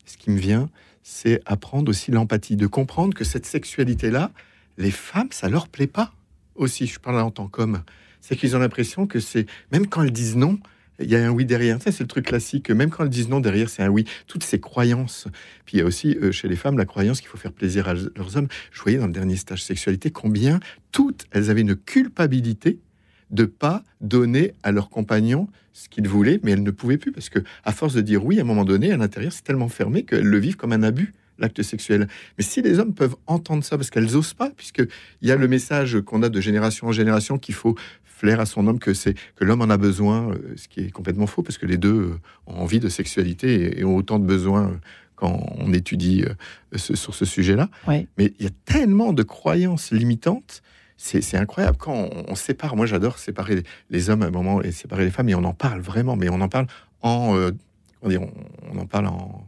ce 0.06 0.18
qui 0.18 0.30
me 0.32 0.38
vient, 0.38 0.70
c'est 1.04 1.42
apprendre 1.46 1.90
aussi 1.90 2.12
l'empathie, 2.12 2.56
de 2.56 2.68
comprendre 2.68 3.14
que 3.14 3.24
cette 3.24 3.46
sexualité-là, 3.46 4.32
les 4.78 4.92
femmes, 4.92 5.30
ça 5.32 5.50
leur 5.50 5.68
plaît 5.68 5.88
pas 5.88 6.14
aussi. 6.56 6.88
Je 6.88 7.00
parle 7.00 7.20
en 7.20 7.32
tant 7.32 7.48
qu'homme. 7.48 7.84
C'est 8.22 8.36
qu'ils 8.36 8.56
ont 8.56 8.60
l'impression 8.60 9.06
que 9.06 9.20
c'est, 9.20 9.46
même 9.72 9.88
quand 9.88 10.02
elles 10.02 10.12
disent 10.12 10.36
non, 10.36 10.60
il 11.00 11.10
y 11.10 11.16
a 11.16 11.26
un 11.26 11.30
oui 11.30 11.46
derrière. 11.46 11.82
Ça, 11.82 11.92
c'est 11.92 12.04
le 12.04 12.08
truc 12.08 12.26
classique. 12.26 12.70
Même 12.70 12.90
quand 12.90 13.04
elles 13.04 13.10
disent 13.10 13.30
non, 13.30 13.40
derrière, 13.40 13.70
c'est 13.70 13.84
un 13.84 13.90
oui. 13.90 14.06
Toutes 14.28 14.44
ces 14.44 14.60
croyances. 14.60 15.28
Puis 15.66 15.78
il 15.78 15.80
y 15.80 15.84
a 15.84 15.86
aussi, 15.86 16.18
euh, 16.22 16.32
chez 16.32 16.48
les 16.48 16.56
femmes, 16.56 16.78
la 16.78 16.86
croyance 16.86 17.20
qu'il 17.20 17.30
faut 17.30 17.38
faire 17.38 17.52
plaisir 17.52 17.88
à 17.88 17.94
leurs 17.94 18.38
hommes. 18.38 18.48
Je 18.72 18.82
voyais 18.82 18.98
dans 18.98 19.08
le 19.08 19.14
dernier 19.14 19.36
stage 19.36 19.64
sexualité 19.64 20.12
combien 20.12 20.60
toutes, 20.92 21.26
elles 21.32 21.50
avaient 21.50 21.62
une 21.62 21.76
culpabilité 21.76 22.80
de 23.32 23.46
pas 23.46 23.84
donner 24.02 24.54
à 24.64 24.72
leur 24.72 24.90
compagnon 24.90 25.48
ce 25.74 25.90
qu'ils 25.90 26.08
voulaient, 26.08 26.40
mais 26.44 26.52
elles 26.52 26.64
ne 26.64 26.72
pouvaient 26.72 26.98
plus 26.98 27.12
parce 27.12 27.30
que 27.30 27.40
à 27.64 27.72
force 27.72 27.94
de 27.94 28.02
dire 28.02 28.24
oui, 28.24 28.38
à 28.38 28.42
un 28.42 28.46
moment 28.46 28.64
donné, 28.64 28.92
à 28.92 28.98
l'intérieur, 28.98 29.34
c'est 29.34 29.44
tellement 29.44 29.68
fermé 29.68 30.04
qu'elles 30.04 30.24
le 30.24 30.38
vivent 30.38 30.56
comme 30.56 30.72
un 30.72 30.84
abus 30.84 31.14
l'acte 31.38 31.62
sexuel. 31.62 32.08
Mais 32.38 32.44
si 32.44 32.62
les 32.62 32.80
hommes 32.80 32.94
peuvent 32.94 33.16
entendre 33.28 33.64
ça 33.64 33.78
parce 33.78 33.90
qu'elles 33.90 34.16
osent 34.16 34.34
pas, 34.34 34.52
puisque 34.56 34.84
il 35.22 35.28
y 35.28 35.32
a 35.32 35.36
le 35.36 35.48
message 35.48 36.00
qu'on 36.02 36.24
a 36.24 36.30
de 36.30 36.42
génération 36.42 36.88
en 36.88 36.92
génération 36.92 37.38
qu'il 37.38 37.56
faut 37.56 37.76
flair 38.18 38.40
à 38.40 38.46
son 38.46 38.66
homme 38.68 38.80
que 38.80 38.94
c'est 38.94 39.14
que 39.36 39.44
l'homme 39.44 39.62
en 39.62 39.70
a 39.70 39.78
besoin, 39.78 40.30
euh, 40.32 40.54
ce 40.56 40.68
qui 40.68 40.80
est 40.82 40.92
complètement 40.92 41.28
faux 41.28 41.44
parce 41.44 41.58
que 41.58 41.66
les 41.66 41.78
deux 41.78 41.94
euh, 42.12 42.20
ont 42.48 42.62
envie 42.62 42.80
de 42.80 42.88
sexualité 42.90 43.80
et, 43.80 43.84
ont 43.84 43.96
autant 43.96 44.20
de 44.20 44.26
besoins 44.26 44.68
euh, 44.70 44.76
quand 45.16 45.46
on 45.58 45.72
étudie 45.74 46.24
ce- 46.76 46.96
sur 46.96 47.14
ce 47.16 47.26
sujet-là. 47.26 47.70
Ouais. 47.88 48.08
Mais 48.18 48.34
il 48.40 48.46
y 48.46 48.48
a 48.48 48.52
tellement 48.66 49.14
de 49.14 49.24
croyances 49.24 49.92
limitantes. 49.92 50.62
C'est 50.98 51.36
incroyable 51.38 51.78
quand 51.78 51.94
on, 51.94 52.26
on 52.30 52.36
sépare. 52.36 52.76
Moi, 52.78 52.86
j'adore 52.86 53.18
séparer 53.18 53.64
les, 53.90 54.10
hommes 54.10 54.22
à 54.24 54.28
un 54.28 54.32
moment 54.32 54.62
et 54.62 54.72
séparer 54.72 55.04
les 55.06 55.12
femmes. 55.12 55.28
Et 55.30 55.36
on 55.36 55.44
en 55.44 55.54
parle 55.54 55.82
vraiment, 55.82 56.16
mais 56.16 56.30
on 56.30 56.40
en 56.42 56.48
parle 56.50 56.68
en, 57.02 57.36
euh, 57.36 57.52
comment 58.00 58.10
dire, 58.10 58.22
on, 58.22 58.32
on 58.74 58.80
en 58.82 58.86
parle 58.86 59.08
en 59.08 59.46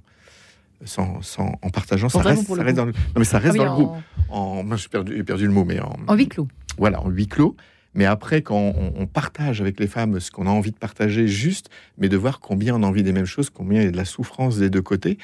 sans, 0.85 1.21
sans- 1.21 1.57
en 1.61 1.69
partageant. 1.69 2.09
Ça 2.09 2.21
reste, 2.21 2.47
ça 2.47 2.63
reste 2.63 2.75
dans 2.77 2.85
le, 2.85 2.91
non, 2.91 2.97
mais 3.17 3.23
ça 3.23 3.39
reste 3.39 3.55
Ah 3.57 3.61
oui, 3.61 3.65
dans 3.65 3.77
le 3.77 3.83
groupe. 3.85 3.97
En, 4.29 4.63
moi, 4.63 4.75
j'ai 4.77 4.89
perdu, 4.89 5.23
perdu 5.23 5.45
le 5.47 5.53
mot, 5.53 5.63
mais 5.65 5.79
en, 5.79 5.95
En 6.07 6.15
huis 6.15 6.27
clos. 6.27 6.47
voilà, 6.77 7.01
en 7.01 7.09
huis 7.09 7.27
clos. 7.27 7.55
Mais 7.97 8.05
après, 8.05 8.43
quand 8.43 8.75
on, 8.95 9.07
partage 9.07 9.59
avec 9.59 9.79
les 9.79 9.87
femmes 9.87 10.19
ce 10.19 10.29
qu'on 10.29 10.45
a 10.45 10.51
envie 10.51 10.71
de 10.71 10.77
partager, 10.77 11.27
juste, 11.27 11.71
mais 11.97 12.09
de 12.09 12.15
voir 12.15 12.39
combien 12.39 12.75
on 12.75 12.83
a 12.83 12.85
envie 12.85 13.01
des 13.01 13.11
mêmes 13.11 13.25
choses, 13.25 13.49
combien 13.49 13.81
il 13.81 13.85
y 13.85 13.87
a 13.87 13.91
de 13.91 13.97
la 13.97 14.05
souffrance 14.05 14.59
des 14.59 14.69
deux 14.69 14.83
côtés, 14.83 15.17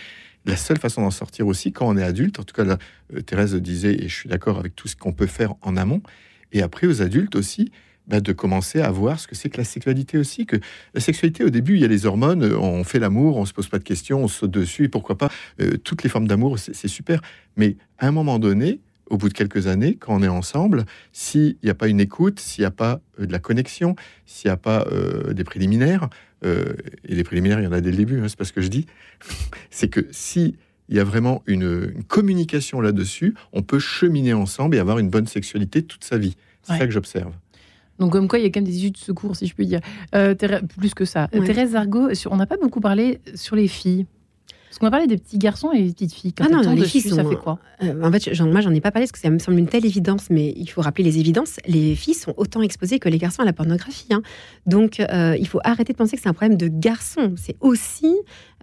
la 0.45 0.55
seule 0.55 0.80
façon 0.80 1.03
d'en 1.03 1.11
sortir 1.11 1.45
aussi, 1.45 1.71
quand 1.71 1.88
on 1.88 1.95
est 1.97 2.03
adulte, 2.03 2.39
en 2.39 2.43
tout 2.43 2.55
cas, 2.55 2.65
euh, 2.65 3.21
Thérèse 3.21 3.53
disait, 3.53 3.93
et 3.93 4.09
je 4.09 4.15
suis 4.15 4.28
d'accord 4.28 4.57
avec 4.57 4.76
tout 4.76 4.88
ce 4.88 4.95
qu'on 4.95 5.13
peut 5.13 5.28
faire 5.28 5.53
en 5.61 5.78
amont, 5.78 6.01
et 6.51 6.63
après 6.63 6.88
aux 6.88 7.03
adultes 7.03 7.36
aussi, 7.36 7.71
bah, 8.07 8.21
de 8.21 8.34
commencer 8.34 8.82
à 8.82 8.89
voir 8.89 9.19
ce 9.19 9.28
que 9.28 9.36
c'est 9.36 9.51
que 9.51 9.57
la 9.57 9.63
sexualité 9.63 10.17
aussi. 10.17 10.47
Que 10.47 10.57
la 10.95 10.99
sexualité, 10.99 11.43
au 11.43 11.51
début, 11.51 11.76
il 11.76 11.82
y 11.82 11.86
a 11.86 11.88
les 11.88 12.07
hormones, 12.07 12.41
euh, 12.41 12.57
on 12.57 12.84
fait 12.84 12.99
l'amour, 12.99 13.38
on 13.38 13.45
se 13.45 13.53
pose 13.53 13.67
pas 13.67 13.78
de 13.78 13.84
questions, 13.84 14.24
on 14.24 14.28
saute 14.28 14.49
dessus, 14.49 14.86
et 14.86 14.89
pourquoi 14.89 15.15
pas. 15.15 15.30
euh, 15.61 15.78
toutes 15.78 16.01
les 16.01 16.09
formes 16.09 16.28
d'amour, 16.28 16.57
c'est 16.57 16.88
super. 16.88 17.21
Mais 17.55 17.78
à 17.99 18.07
un 18.07 18.11
moment 18.11 18.39
donné, 18.39 18.80
au 19.14 19.18
bout 19.18 19.30
de 19.30 19.34
quelques 19.34 19.68
années, 19.68 19.95
quand 19.95 20.16
on 20.16 20.24
est 20.24 20.28
ensemble, 20.28 20.86
s'il 21.11 21.55
n'y 21.64 21.70
a 21.70 21.76
pas 21.76 21.88
une 21.88 21.99
écoute, 21.99 22.39
s'il 22.39 22.64
n'y 22.64 22.66
a 22.66 22.72
pas 22.72 22.99
euh, 23.20 23.28
de 23.28 23.32
la 23.32 23.38
connexion, 23.39 23.95
s'il 24.26 24.49
n'y 24.49 24.53
a 24.53 24.57
pas 24.57 24.88
euh, 24.91 25.34
des 25.34 25.43
préliminaires, 25.43 26.09
euh, 26.43 26.74
et 27.07 27.14
les 27.14 27.24
préliminaires, 27.24 27.59
il 27.59 27.64
y 27.66 27.68
en 27.68 27.72
a 27.72 27.80
dès 27.80 27.91
le 27.91 27.97
début, 27.97 28.20
hein, 28.20 28.26
c'est 28.28 28.38
pas 28.38 28.43
ce 28.43 28.51
que 28.53 28.61
je 28.61 28.70
dis, 28.70 28.88
c'est 29.70 29.88
que 29.88 30.07
si 30.11 30.55
il 30.89 30.95
y 30.97 30.99
a 30.99 31.03
vraiment 31.03 31.43
une, 31.45 31.91
une 31.95 32.03
communication 32.03 32.82
là-dessus, 32.82 33.36
on 33.53 33.61
peut 33.61 33.80
cheminer 33.80 34.34
ensemble 34.34 34.76
et 34.76 34.80
avoir 34.80 34.97
une 34.99 35.09
bonne 35.09 35.28
sexualité 35.28 35.84
toute 35.84 36.03
sa 36.03 36.18
vie. 36.18 36.36
C'est 36.64 36.74
Ouais. 36.74 36.80
ça 36.80 36.86
que 36.88 36.91
j'observe. 36.91 37.34
Donc, 37.99 38.11
comme 38.14 38.28
quoi, 38.28 38.39
il 38.39 38.41
y 38.41 38.45
a 38.45 38.49
quand 38.49 38.59
même 38.61 38.66
des 38.70 38.78
issues 38.78 38.91
de 38.91 38.97
secours, 38.97 39.36
si 39.36 39.45
je 39.47 39.53
puis 39.53 39.68
dire. 39.68 39.80
Euh, 40.16 40.34
Thérèse- 40.34 40.64
plus 40.80 40.93
que 40.95 41.05
ça. 41.05 41.30
Ouais. 41.34 41.45
Thérèse 41.45 41.76
Argot, 41.76 42.09
on 42.32 42.38
n'a 42.38 42.45
pas 42.47 42.57
beaucoup 42.57 42.82
parlé 42.82 43.20
sur 43.36 43.55
les 43.55 43.68
filles. 43.68 44.07
Parce 44.74 44.80
qu'on 44.80 44.88
va 44.88 44.91
parler 44.91 45.05
des 45.05 45.17
petits 45.19 45.38
garçons 45.38 45.71
et 45.71 45.84
des 45.84 45.93
petites 45.93 46.13
filles. 46.15 46.34
Quand 46.34 46.45
Ah 46.47 46.49
non, 46.49 46.71
les 46.74 46.84
filles 46.86 47.01
ça 47.01 47.24
fait 47.24 47.36
quoi 47.36 47.59
Euh, 47.84 48.01
en 48.03 48.11
fait, 48.11 48.41
moi, 48.41 48.59
j'en 48.59 48.74
ai 48.74 48.82
pas 48.82 48.89
parlé 48.89 49.05
parce 49.05 49.11
que 49.11 49.19
ça 49.19 49.30
me 49.30 49.38
semble 49.38 49.59
une 49.59 49.67
telle 49.67 49.86
évidence, 49.86 50.32
mais 50.32 50.51
il 50.57 50.65
faut 50.65 50.82
rappeler 50.82 51.03
les 51.03 51.19
évidences. 51.19 51.57
Les 51.67 51.93
filles 51.93 52.15
sont 52.15 52.34
autant 52.38 52.63
exposées 52.63 52.97
que 52.97 53.07
les 53.07 53.19
garçons 53.19 53.43
à 53.43 53.45
la 53.45 53.53
pornographie. 53.53 54.07
hein. 54.09 54.24
Donc, 54.65 54.99
euh, 54.99 55.38
il 55.39 55.47
faut 55.47 55.59
arrêter 55.63 55.93
de 55.93 55.97
penser 55.99 56.15
que 56.15 56.24
c'est 56.24 56.30
un 56.30 56.34
problème 56.34 56.57
de 56.57 56.69
garçons. 56.69 57.36
C'est 57.38 57.55
aussi 57.61 58.15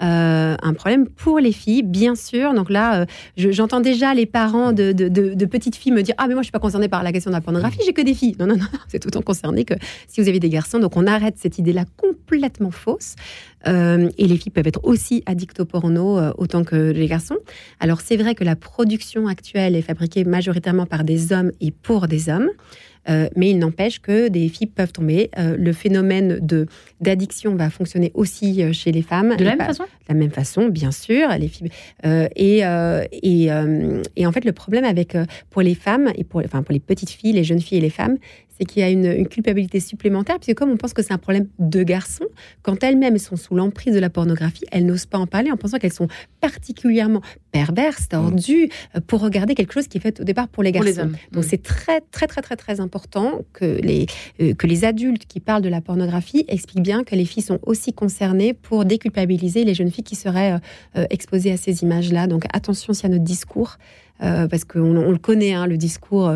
euh, 0.03 0.57
un 0.63 0.73
problème 0.75 1.07
pour 1.09 1.39
les 1.39 1.53
filles, 1.53 1.83
bien 1.83 2.15
sûr. 2.15 2.55
Donc 2.55 2.71
là, 2.71 3.01
euh, 3.03 3.07
je- 3.37 3.51
j'entends 3.51 3.81
déjà 3.81 4.15
les 4.15 4.27
parents 4.27 4.73
de, 4.73 4.93
petites 5.47 5.77
filles 5.77 5.93
me 5.93 6.03
dire 6.03 6.15
Ah, 6.19 6.27
mais 6.29 6.35
moi, 6.35 6.43
je 6.43 6.47
suis 6.47 6.53
pas 6.53 6.59
concernée 6.59 6.89
par 6.89 7.03
la 7.03 7.13
question 7.13 7.31
de 7.31 7.37
la 7.37 7.41
pornographie, 7.41 7.81
j'ai 7.85 7.93
que 7.93 8.03
des 8.03 8.15
filles. 8.15 8.37
Non, 8.39 8.47
non, 8.47 8.57
non, 8.57 8.67
c'est 8.89 9.05
autant 9.07 9.23
concerné 9.23 9.65
que 9.65 9.75
si 10.09 10.21
vous 10.21 10.29
avez 10.29 10.41
des 10.41 10.49
garçons. 10.49 10.79
Donc, 10.79 10.97
on 10.97 11.07
arrête 11.07 11.35
cette 11.39 11.59
idée-là 11.59 11.85
complètement 11.97 12.71
fausse. 12.71 13.15
Euh, 13.67 14.09
et 14.17 14.27
les 14.27 14.39
filles 14.39 14.53
peuvent 14.53 14.67
être 14.67 14.81
aussi 14.85 15.23
addictes 15.27 15.61
au 15.61 15.67
porno 15.67 16.19
autant 16.39 16.65
que 16.65 16.77
les 16.93 17.07
garçons. 17.07 17.37
Alors 17.79 18.01
c'est 18.01 18.17
vrai 18.17 18.35
que 18.35 18.43
la 18.43 18.57
production 18.57 19.27
actuelle 19.27 19.77
est 19.77 19.83
fabriquée 19.83 20.25
majoritairement 20.25 20.87
par 20.87 21.05
des 21.05 21.33
hommes 21.35 21.51
et 21.61 21.71
pour 21.71 22.07
des 22.09 22.31
hommes, 22.31 22.49
euh, 23.09 23.29
mais 23.37 23.51
il 23.51 23.59
n'empêche 23.59 24.01
que 24.01 24.29
des 24.29 24.49
filles 24.49 24.67
peuvent 24.67 24.93
tomber. 24.93 25.31
Euh, 25.39 25.57
le 25.57 25.73
phénomène 25.73 26.39
de 26.41 26.67
d'addiction 27.01 27.55
va 27.55 27.71
fonctionner 27.71 28.11
aussi 28.15 28.63
euh, 28.63 28.73
chez 28.73 28.93
les 28.93 29.03
femmes. 29.03 29.37
De 29.37 29.45
la 29.45 29.57
même 29.57 29.67
façon? 29.67 29.85
De 29.85 29.89
la 30.09 30.15
même 30.15 30.31
façon, 30.31 30.69
bien 30.69 30.91
sûr. 30.91 31.29
Les 31.39 31.49
filles, 31.49 31.71
euh, 32.05 32.29
et, 32.37 32.63
et, 33.13 33.49
et 34.17 34.27
en 34.27 34.33
fait, 34.33 34.45
le 34.45 34.53
problème 34.53 34.85
avec 34.85 35.17
pour 35.51 35.63
les 35.63 35.75
femmes 35.75 36.13
et 36.17 36.25
pour, 36.25 36.43
enfin, 36.45 36.63
pour 36.63 36.73
les 36.73 36.81
petites 36.81 37.11
filles, 37.11 37.33
les 37.33 37.45
jeunes 37.45 37.61
filles 37.61 37.79
et 37.79 37.83
les 37.83 37.91
femmes, 37.91 38.19
c'est 38.61 38.67
qu'il 38.67 38.81
y 38.81 38.85
a 38.85 38.91
une, 38.91 39.07
une 39.07 39.27
culpabilité 39.27 39.81
supplémentaire, 39.81 40.39
puisque 40.39 40.59
comme 40.59 40.71
on 40.71 40.77
pense 40.77 40.93
que 40.93 41.03
c'est 41.03 41.15
un 41.15 41.19
problème 41.19 41.49
de 41.59 41.83
garçons, 41.83 42.27
quand 42.63 42.85
elles-mêmes 42.85 43.17
sont 43.17 43.37
sous 43.37 43.55
l'emprise 43.55 43.95
de 43.95 43.99
la 43.99 44.11
pornographie, 44.11 44.65
elles 44.71 44.85
n'osent 44.85 45.07
pas 45.07 45.17
en 45.19 45.27
parler 45.27 45.51
en 45.51 45.57
pensant 45.57 45.79
qu'elles 45.79 45.95
sont 45.95 46.09
particulièrement 46.41 47.23
perverses, 47.53 48.09
tordues, 48.09 48.69
euh, 48.95 49.01
pour 49.07 49.21
regarder 49.21 49.55
quelque 49.55 49.73
chose 49.73 49.89
qui 49.89 49.97
est 49.99 50.01
fait 50.01 50.21
au 50.21 50.25
départ 50.25 50.49
pour 50.49 50.63
les 50.63 50.73
Pour 50.73 50.85
garçons. 50.85 51.01
les 51.01 51.03
hommes. 51.05 51.17
Donc 51.33 51.45
Mm. 51.45 51.49
c'est 51.49 51.63
très 51.63 52.01
très 52.11 52.27
très 52.27 52.43
très 52.43 52.57
très 52.57 52.81
important 52.81 53.41
que 53.55 53.81
les 53.83 54.07
euh, 54.41 54.53
que 54.55 54.67
les 54.67 54.85
adultes 54.85 55.25
qui 55.27 55.41
parlent 55.41 55.63
de 55.63 55.69
la 55.71 55.81
pornographie 55.81 56.45
expliquent 56.49 56.83
bien 56.83 57.03
que 57.05 57.15
les 57.15 57.25
filles 57.25 57.43
sont 57.43 57.59
aussi 57.63 57.93
concernées 57.95 58.53
pour 58.53 58.85
déculpabiliser 58.85 59.65
les 59.65 59.75
jeunes 59.75 59.91
filles 59.91 60.05
qui 60.05 60.17
seraient 60.17 60.53
euh, 60.53 60.59
euh, 60.99 61.07
exposées 61.11 61.53
à 61.53 61.57
ces 61.57 61.83
images-là. 61.83 62.27
Donc 62.27 62.45
attention 62.53 62.91
aussi 62.91 63.07
à 63.07 63.09
notre 63.09 63.25
discours 63.25 63.79
parce 64.51 64.65
qu'on 64.65 64.97
on 64.99 65.13
le 65.13 65.17
connaît 65.19 65.55
hein, 65.55 65.67
le 65.67 65.79
discours. 65.79 66.31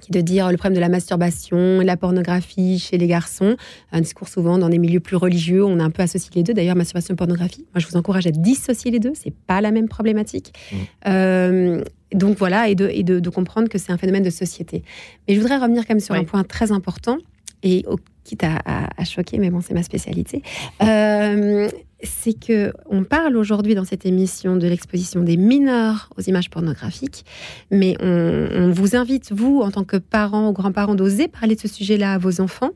Qui 0.00 0.10
est 0.10 0.16
de 0.16 0.20
dire 0.20 0.50
le 0.50 0.56
problème 0.56 0.74
de 0.76 0.80
la 0.80 0.88
masturbation, 0.88 1.80
la 1.80 1.96
pornographie 1.96 2.78
chez 2.78 2.98
les 2.98 3.06
garçons, 3.06 3.56
un 3.92 4.00
discours 4.00 4.28
souvent 4.28 4.58
dans 4.58 4.68
des 4.68 4.78
milieux 4.78 5.00
plus 5.00 5.16
religieux, 5.16 5.64
on 5.64 5.78
a 5.80 5.84
un 5.84 5.90
peu 5.90 6.02
associé 6.02 6.30
les 6.34 6.42
deux. 6.42 6.54
D'ailleurs, 6.54 6.76
masturbation 6.76 7.14
et 7.14 7.16
pornographie, 7.16 7.64
moi 7.74 7.80
je 7.80 7.86
vous 7.86 7.96
encourage 7.96 8.26
à 8.26 8.30
dissocier 8.30 8.90
les 8.90 8.98
deux, 8.98 9.12
c'est 9.14 9.32
pas 9.34 9.60
la 9.60 9.70
même 9.70 9.88
problématique. 9.88 10.52
Mmh. 10.72 10.76
Euh, 11.08 11.84
donc 12.14 12.36
voilà, 12.38 12.68
et, 12.68 12.74
de, 12.74 12.88
et 12.92 13.02
de, 13.04 13.20
de 13.20 13.30
comprendre 13.30 13.68
que 13.68 13.78
c'est 13.78 13.92
un 13.92 13.98
phénomène 13.98 14.24
de 14.24 14.30
société. 14.30 14.82
Mais 15.28 15.34
je 15.36 15.40
voudrais 15.40 15.58
revenir 15.58 15.86
quand 15.86 15.94
même 15.94 16.00
sur 16.00 16.14
Oui. 16.14 16.20
un 16.20 16.24
point 16.24 16.42
très 16.42 16.72
important, 16.72 17.18
et 17.62 17.84
au, 17.86 17.96
quitte 18.24 18.42
à, 18.42 18.56
à- 18.64 18.88
à 18.96 19.04
choquer, 19.04 19.38
mais 19.38 19.50
bon, 19.50 19.60
c'est 19.60 19.74
ma 19.74 19.82
spécialité. 19.82 20.42
Euh, 20.82 21.68
c'est 22.02 22.38
que 22.38 22.72
on 22.86 23.04
parle 23.04 23.36
aujourd'hui 23.36 23.74
dans 23.74 23.84
cette 23.84 24.06
émission 24.06 24.56
de 24.56 24.66
l'exposition 24.66 25.22
des 25.22 25.36
mineurs 25.36 26.10
aux 26.16 26.22
images 26.22 26.50
pornographiques, 26.50 27.24
mais 27.70 27.96
on, 28.00 28.70
vous 28.70 28.96
invite, 28.96 29.32
vous, 29.32 29.60
en 29.60 29.70
tant 29.70 29.84
que 29.84 29.96
parents 29.96 30.48
ou 30.48 30.52
grands-parents, 30.52 30.94
d'oser 30.94 31.28
parler 31.28 31.54
de 31.56 31.60
ce 31.60 31.68
sujet-là 31.68 32.14
à 32.14 32.18
vos 32.18 32.40
enfants. 32.40 32.70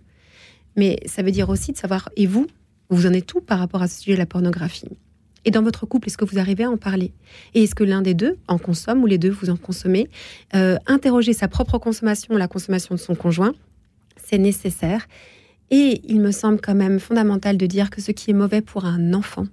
Mais 0.77 0.99
ça 1.07 1.23
veut 1.23 1.31
dire 1.31 1.49
aussi 1.49 1.73
de 1.73 1.77
savoir, 1.77 2.09
et 2.17 2.27
vous, 2.27 2.47
vous 2.91 3.07
en 3.07 3.13
êtes 3.13 3.27
tout 3.27 3.41
par 3.41 3.59
rapport 3.59 3.83
à 3.83 3.89
ce 3.89 4.01
sujet 4.01 4.15
de 4.15 4.19
la 4.19 4.27
pornographie? 4.27 4.89
Et 5.45 5.51
dans 5.51 5.63
votre 5.63 5.87
couple, 5.87 6.09
est-ce 6.09 6.17
que 6.17 6.25
vous 6.25 6.39
arrivez 6.39 6.65
à 6.65 6.71
en 6.71 6.77
parler? 6.77 7.13
Et 7.55 7.65
est-ce 7.65 7.75
que 7.75 7.85
l'un 7.85 8.03
des 8.03 8.15
deux 8.15 8.39
en 8.49 8.59
consomme 8.59 9.03
ou 9.03 9.07
les 9.07 9.19
deux 9.19 9.31
vous 9.31 9.51
en 9.51 9.57
consommez? 9.57 10.09
Euh, 10.55 10.77
Interroger 10.87 11.35
sa 11.35 11.49
propre 11.49 11.79
consommation, 11.79 12.37
la 12.37 12.49
consommation 12.49 12.95
de 12.95 13.01
son 13.01 13.15
conjoint, 13.15 13.53
c'est 14.17 14.39
nécessaire. 14.39 15.07
Et 15.77 16.03
il 16.05 16.21
me 16.21 16.31
semble 16.31 16.61
quand 16.61 16.77
même 16.77 17.01
fondamental 17.01 17.57
de 17.57 17.67
dire 17.67 17.91
que 17.91 18.01
ce 18.01 18.13
qui 18.13 18.31
est 18.31 18.35
mauvais 18.35 18.61
pour 18.61 18.85
un 18.85 19.13
enfant, 19.13 19.49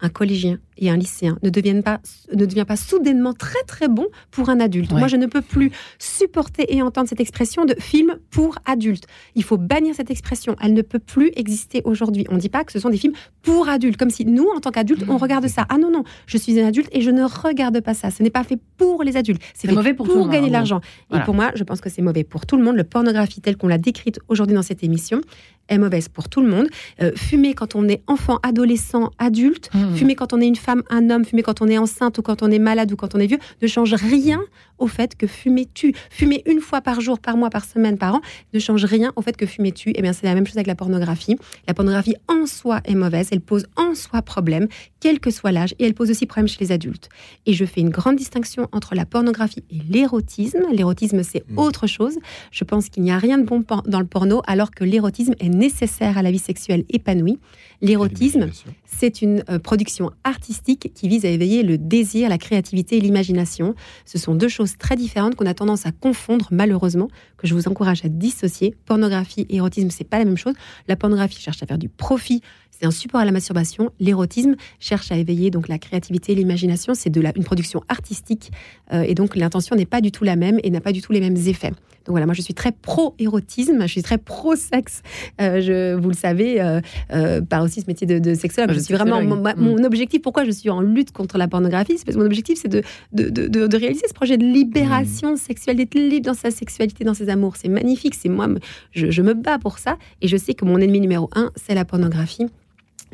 un 0.00 0.08
collégien 0.08 0.58
et 0.80 0.90
un 0.90 0.96
lycéen 0.96 1.36
ne 1.42 1.50
deviennent 1.50 1.82
pas, 1.82 2.00
ne 2.34 2.44
devient 2.46 2.64
pas 2.66 2.76
soudainement 2.76 3.32
très 3.34 3.62
très 3.66 3.88
bon 3.88 4.06
pour 4.30 4.48
un 4.48 4.58
adulte. 4.60 4.90
Ouais. 4.92 4.98
Moi, 4.98 5.08
je 5.08 5.16
ne 5.16 5.26
peux 5.26 5.42
plus 5.42 5.70
supporter 5.98 6.74
et 6.74 6.82
entendre 6.82 7.08
cette 7.08 7.20
expression 7.20 7.64
de 7.64 7.74
film 7.78 8.16
pour 8.30 8.56
adultes. 8.66 9.06
Il 9.34 9.44
faut 9.44 9.56
bannir 9.58 9.94
cette 9.94 10.10
expression. 10.10 10.56
Elle 10.62 10.74
ne 10.74 10.82
peut 10.82 10.98
plus 10.98 11.30
exister 11.36 11.82
aujourd'hui. 11.84 12.26
On 12.30 12.34
ne 12.34 12.40
dit 12.40 12.48
pas 12.48 12.64
que 12.64 12.72
ce 12.72 12.78
sont 12.78 12.90
des 12.90 12.96
films 12.96 13.12
pour 13.42 13.68
adultes, 13.68 13.96
comme 13.96 14.10
si 14.10 14.24
nous, 14.24 14.48
en 14.56 14.60
tant 14.60 14.70
qu'adultes, 14.70 15.04
on 15.08 15.16
regarde 15.18 15.46
ça. 15.48 15.66
Ah 15.68 15.78
non, 15.78 15.90
non, 15.90 16.04
je 16.26 16.36
suis 16.38 16.58
un 16.60 16.66
adulte 16.66 16.88
et 16.92 17.00
je 17.00 17.10
ne 17.10 17.24
regarde 17.24 17.80
pas 17.80 17.94
ça. 17.94 18.10
Ce 18.10 18.22
n'est 18.22 18.30
pas 18.30 18.44
fait 18.44 18.58
pour 18.76 19.02
les 19.02 19.16
adultes. 19.16 19.42
C'est 19.54 19.70
mauvais 19.70 19.94
pour 19.94 20.08
tout 20.08 20.16
monde, 20.18 20.30
gagner 20.30 20.40
de 20.42 20.44
gros. 20.46 20.52
l'argent. 20.52 20.80
Voilà. 21.08 21.22
Et 21.22 21.26
pour 21.26 21.34
moi, 21.34 21.50
je 21.54 21.64
pense 21.64 21.80
que 21.80 21.90
c'est 21.90 22.02
mauvais 22.02 22.24
pour 22.24 22.46
tout 22.46 22.56
le 22.56 22.62
monde. 22.64 22.76
Le 22.76 22.84
pornographie 22.84 23.40
telle 23.40 23.56
qu'on 23.56 23.68
l'a 23.68 23.78
décrite 23.78 24.18
aujourd'hui 24.28 24.54
dans 24.54 24.62
cette 24.62 24.82
émission 24.82 25.20
est 25.68 25.78
mauvaise 25.78 26.08
pour 26.08 26.28
tout 26.28 26.40
le 26.40 26.48
monde. 26.48 26.66
Euh, 27.00 27.12
fumer 27.14 27.54
quand 27.54 27.74
on 27.76 27.88
est 27.88 28.02
enfant, 28.06 28.38
adolescent, 28.42 29.10
adulte, 29.18 29.68
Mmh. 29.72 29.94
fumer 29.96 30.14
quand 30.16 30.32
on 30.32 30.40
est 30.40 30.46
une 30.46 30.56
femme, 30.56 30.69
un 30.90 31.10
homme, 31.10 31.24
fumer 31.24 31.42
quand 31.42 31.62
on 31.62 31.68
est 31.68 31.78
enceinte 31.78 32.18
ou 32.18 32.22
quand 32.22 32.42
on 32.42 32.50
est 32.50 32.58
malade 32.58 32.92
ou 32.92 32.96
quand 32.96 33.14
on 33.14 33.18
est 33.18 33.26
vieux, 33.26 33.38
ne 33.62 33.66
change 33.66 33.94
rien 33.94 34.40
au 34.80 34.88
fait 34.88 35.16
que 35.16 35.26
fumer 35.28 35.66
tue. 35.72 35.94
Fumer 36.10 36.42
une 36.46 36.60
fois 36.60 36.80
par 36.80 37.00
jour, 37.00 37.20
par 37.20 37.36
mois, 37.36 37.50
par 37.50 37.64
semaine, 37.64 37.96
par 37.98 38.16
an, 38.16 38.20
ne 38.52 38.58
change 38.58 38.84
rien 38.84 39.12
au 39.14 39.22
fait 39.22 39.36
que 39.36 39.46
fumer 39.46 39.70
tue. 39.72 39.92
Eh 39.94 40.02
bien, 40.02 40.12
c'est 40.12 40.26
la 40.26 40.34
même 40.34 40.46
chose 40.46 40.56
avec 40.56 40.66
la 40.66 40.74
pornographie. 40.74 41.36
La 41.68 41.74
pornographie 41.74 42.16
en 42.28 42.46
soi 42.46 42.80
est 42.84 42.94
mauvaise, 42.94 43.28
elle 43.30 43.40
pose 43.40 43.66
en 43.76 43.94
soi 43.94 44.22
problème, 44.22 44.66
quel 44.98 45.20
que 45.20 45.30
soit 45.30 45.52
l'âge, 45.52 45.74
et 45.78 45.84
elle 45.86 45.94
pose 45.94 46.10
aussi 46.10 46.26
problème 46.26 46.48
chez 46.48 46.58
les 46.60 46.72
adultes. 46.72 47.08
Et 47.46 47.52
je 47.52 47.64
fais 47.64 47.80
une 47.80 47.90
grande 47.90 48.16
distinction 48.16 48.66
entre 48.72 48.94
la 48.94 49.04
pornographie 49.06 49.62
et 49.70 49.78
l'érotisme. 49.88 50.62
L'érotisme, 50.72 51.22
c'est 51.22 51.44
Mm. 51.50 51.58
autre 51.58 51.86
chose. 51.86 52.18
Je 52.50 52.64
pense 52.64 52.88
qu'il 52.88 53.02
n'y 53.02 53.10
a 53.12 53.18
rien 53.18 53.38
de 53.38 53.44
bon 53.44 53.62
dans 53.86 54.00
le 54.00 54.06
porno, 54.06 54.42
alors 54.46 54.70
que 54.70 54.84
l'érotisme 54.84 55.34
est 55.40 55.48
nécessaire 55.48 56.16
à 56.18 56.22
la 56.22 56.30
vie 56.30 56.38
sexuelle 56.38 56.84
épanouie. 56.88 57.38
L'érotisme, 57.82 58.50
c'est 58.84 59.22
une 59.22 59.42
euh, 59.48 59.58
production 59.58 60.10
artistique 60.24 60.92
qui 60.94 61.08
vise 61.08 61.24
à 61.24 61.28
éveiller 61.28 61.62
le 61.62 61.78
désir, 61.78 62.28
la 62.28 62.38
créativité 62.38 62.96
et 62.96 63.00
l'imagination. 63.00 63.74
Ce 64.04 64.18
sont 64.18 64.34
deux 64.34 64.48
choses 64.48 64.69
très 64.78 64.96
différentes 64.96 65.34
qu'on 65.34 65.46
a 65.46 65.54
tendance 65.54 65.86
à 65.86 65.92
confondre 65.92 66.48
malheureusement, 66.50 67.08
que 67.36 67.46
je 67.46 67.54
vous 67.54 67.68
encourage 67.68 68.04
à 68.04 68.08
dissocier. 68.08 68.74
Pornographie 68.86 69.46
et 69.48 69.56
érotisme, 69.56 69.90
c'est 69.90 70.04
pas 70.04 70.18
la 70.18 70.24
même 70.24 70.36
chose. 70.36 70.54
La 70.88 70.96
pornographie 70.96 71.40
cherche 71.40 71.62
à 71.62 71.66
faire 71.66 71.78
du 71.78 71.88
profit, 71.88 72.42
c'est 72.80 72.86
un 72.86 72.90
support 72.90 73.20
à 73.20 73.24
la 73.26 73.32
masturbation. 73.32 73.90
L'érotisme 74.00 74.54
cherche 74.78 75.12
à 75.12 75.16
éveiller 75.16 75.50
donc 75.50 75.68
la 75.68 75.78
créativité, 75.78 76.34
l'imagination. 76.34 76.94
C'est 76.94 77.10
de 77.10 77.20
la, 77.20 77.32
une 77.36 77.44
production 77.44 77.82
artistique 77.88 78.52
euh, 78.92 79.02
et 79.02 79.14
donc 79.14 79.36
l'intention 79.36 79.76
n'est 79.76 79.86
pas 79.86 80.00
du 80.00 80.10
tout 80.10 80.24
la 80.24 80.36
même 80.36 80.58
et 80.62 80.70
n'a 80.70 80.80
pas 80.80 80.92
du 80.92 81.02
tout 81.02 81.12
les 81.12 81.20
mêmes 81.20 81.36
effets. 81.36 81.72
Voilà, 82.10 82.26
moi 82.26 82.34
je 82.34 82.42
suis 82.42 82.54
très 82.54 82.72
pro-érotisme, 82.72 83.82
je 83.82 83.86
suis 83.92 84.02
très 84.02 84.18
pro-sexe. 84.18 85.02
Euh, 85.40 85.60
je, 85.60 85.94
vous 85.94 86.08
le 86.08 86.14
savez, 86.14 86.60
euh, 86.60 86.80
euh, 87.12 87.40
par 87.40 87.62
aussi 87.62 87.80
ce 87.80 87.86
métier 87.86 88.06
de, 88.06 88.18
de 88.18 88.34
sexologue. 88.34 88.70
Ah, 88.70 88.74
je 88.74 88.80
suis 88.80 88.94
vraiment 88.94 89.22
mon, 89.22 89.36
Mm. 89.40 89.54
mon 89.56 89.84
objectif. 89.84 90.22
Pourquoi 90.22 90.44
je 90.44 90.50
suis 90.50 90.70
en 90.70 90.80
lutte 90.80 91.12
contre 91.12 91.38
la 91.38 91.48
pornographie 91.48 91.94
C'est 91.96 92.04
parce 92.04 92.16
que 92.16 92.20
mon 92.20 92.26
objectif 92.26 92.58
c'est 92.60 92.68
de, 92.68 92.82
de, 93.12 93.28
de, 93.48 93.76
réaliser 93.76 94.06
ce 94.08 94.14
projet 94.14 94.36
de 94.36 94.44
libération 94.44 95.36
sexuelle, 95.36 95.76
d'être 95.76 95.94
libre 95.94 96.26
dans 96.26 96.34
sa 96.34 96.50
sexualité, 96.50 97.04
dans 97.04 97.14
ses 97.14 97.28
amours. 97.28 97.56
C'est 97.56 97.68
magnifique. 97.68 98.14
C'est 98.14 98.28
moi, 98.28 98.48
je, 98.92 99.10
je 99.10 99.22
me 99.22 99.34
bats 99.34 99.58
pour 99.58 99.78
ça 99.78 99.96
et 100.20 100.28
je 100.28 100.36
sais 100.36 100.54
que 100.54 100.64
mon 100.64 100.78
ennemi 100.78 101.00
numéro 101.00 101.30
un 101.34 101.50
c'est 101.56 101.74
la 101.74 101.84
pornographie. 101.84 102.46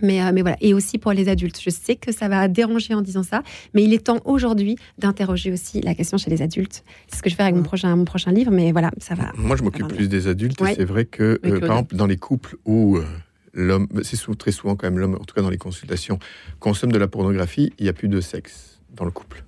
Mais, 0.02 0.22
euh, 0.22 0.30
mais 0.32 0.42
voilà, 0.42 0.56
et 0.60 0.74
aussi 0.74 0.98
pour 0.98 1.12
les 1.12 1.28
adultes. 1.28 1.60
Je 1.62 1.70
sais 1.70 1.96
que 1.96 2.12
ça 2.12 2.28
va 2.28 2.48
déranger 2.48 2.94
en 2.94 3.00
disant 3.02 3.22
ça, 3.22 3.42
mais 3.74 3.82
il 3.84 3.92
est 3.94 4.04
temps 4.04 4.20
aujourd'hui 4.24 4.76
d'interroger 4.98 5.52
aussi 5.52 5.80
la 5.80 5.94
question 5.94 6.18
chez 6.18 6.30
les 6.30 6.42
adultes. 6.42 6.84
C'est 7.08 7.16
ce 7.18 7.22
que 7.22 7.30
je 7.30 7.34
vais 7.34 7.38
faire 7.38 7.46
avec 7.46 7.56
mon 7.56 7.62
prochain, 7.62 7.94
mon 7.96 8.04
prochain 8.04 8.32
livre, 8.32 8.50
mais 8.50 8.72
voilà, 8.72 8.90
ça 8.98 9.14
va. 9.14 9.32
Moi, 9.36 9.56
je 9.56 9.62
m'occupe 9.62 9.88
plus 9.88 10.08
des 10.08 10.28
adultes. 10.28 10.60
Ouais. 10.60 10.72
Et 10.72 10.76
c'est 10.76 10.84
vrai 10.84 11.04
que, 11.06 11.38
euh, 11.44 11.60
par 11.60 11.70
exemple, 11.76 11.96
dans 11.96 12.06
les 12.06 12.16
couples 12.18 12.56
où 12.66 12.96
euh, 12.98 13.04
l'homme, 13.54 13.88
c'est 14.02 14.16
sou- 14.16 14.34
très 14.34 14.52
souvent 14.52 14.76
quand 14.76 14.86
même 14.86 14.98
l'homme, 14.98 15.14
en 15.14 15.24
tout 15.24 15.34
cas 15.34 15.42
dans 15.42 15.50
les 15.50 15.56
consultations, 15.58 16.18
consomme 16.60 16.92
de 16.92 16.98
la 16.98 17.08
pornographie, 17.08 17.72
il 17.78 17.84
n'y 17.84 17.88
a 17.88 17.92
plus 17.94 18.08
de 18.08 18.20
sexe 18.20 18.80
dans 18.94 19.04
le 19.04 19.10
couple. 19.10 19.44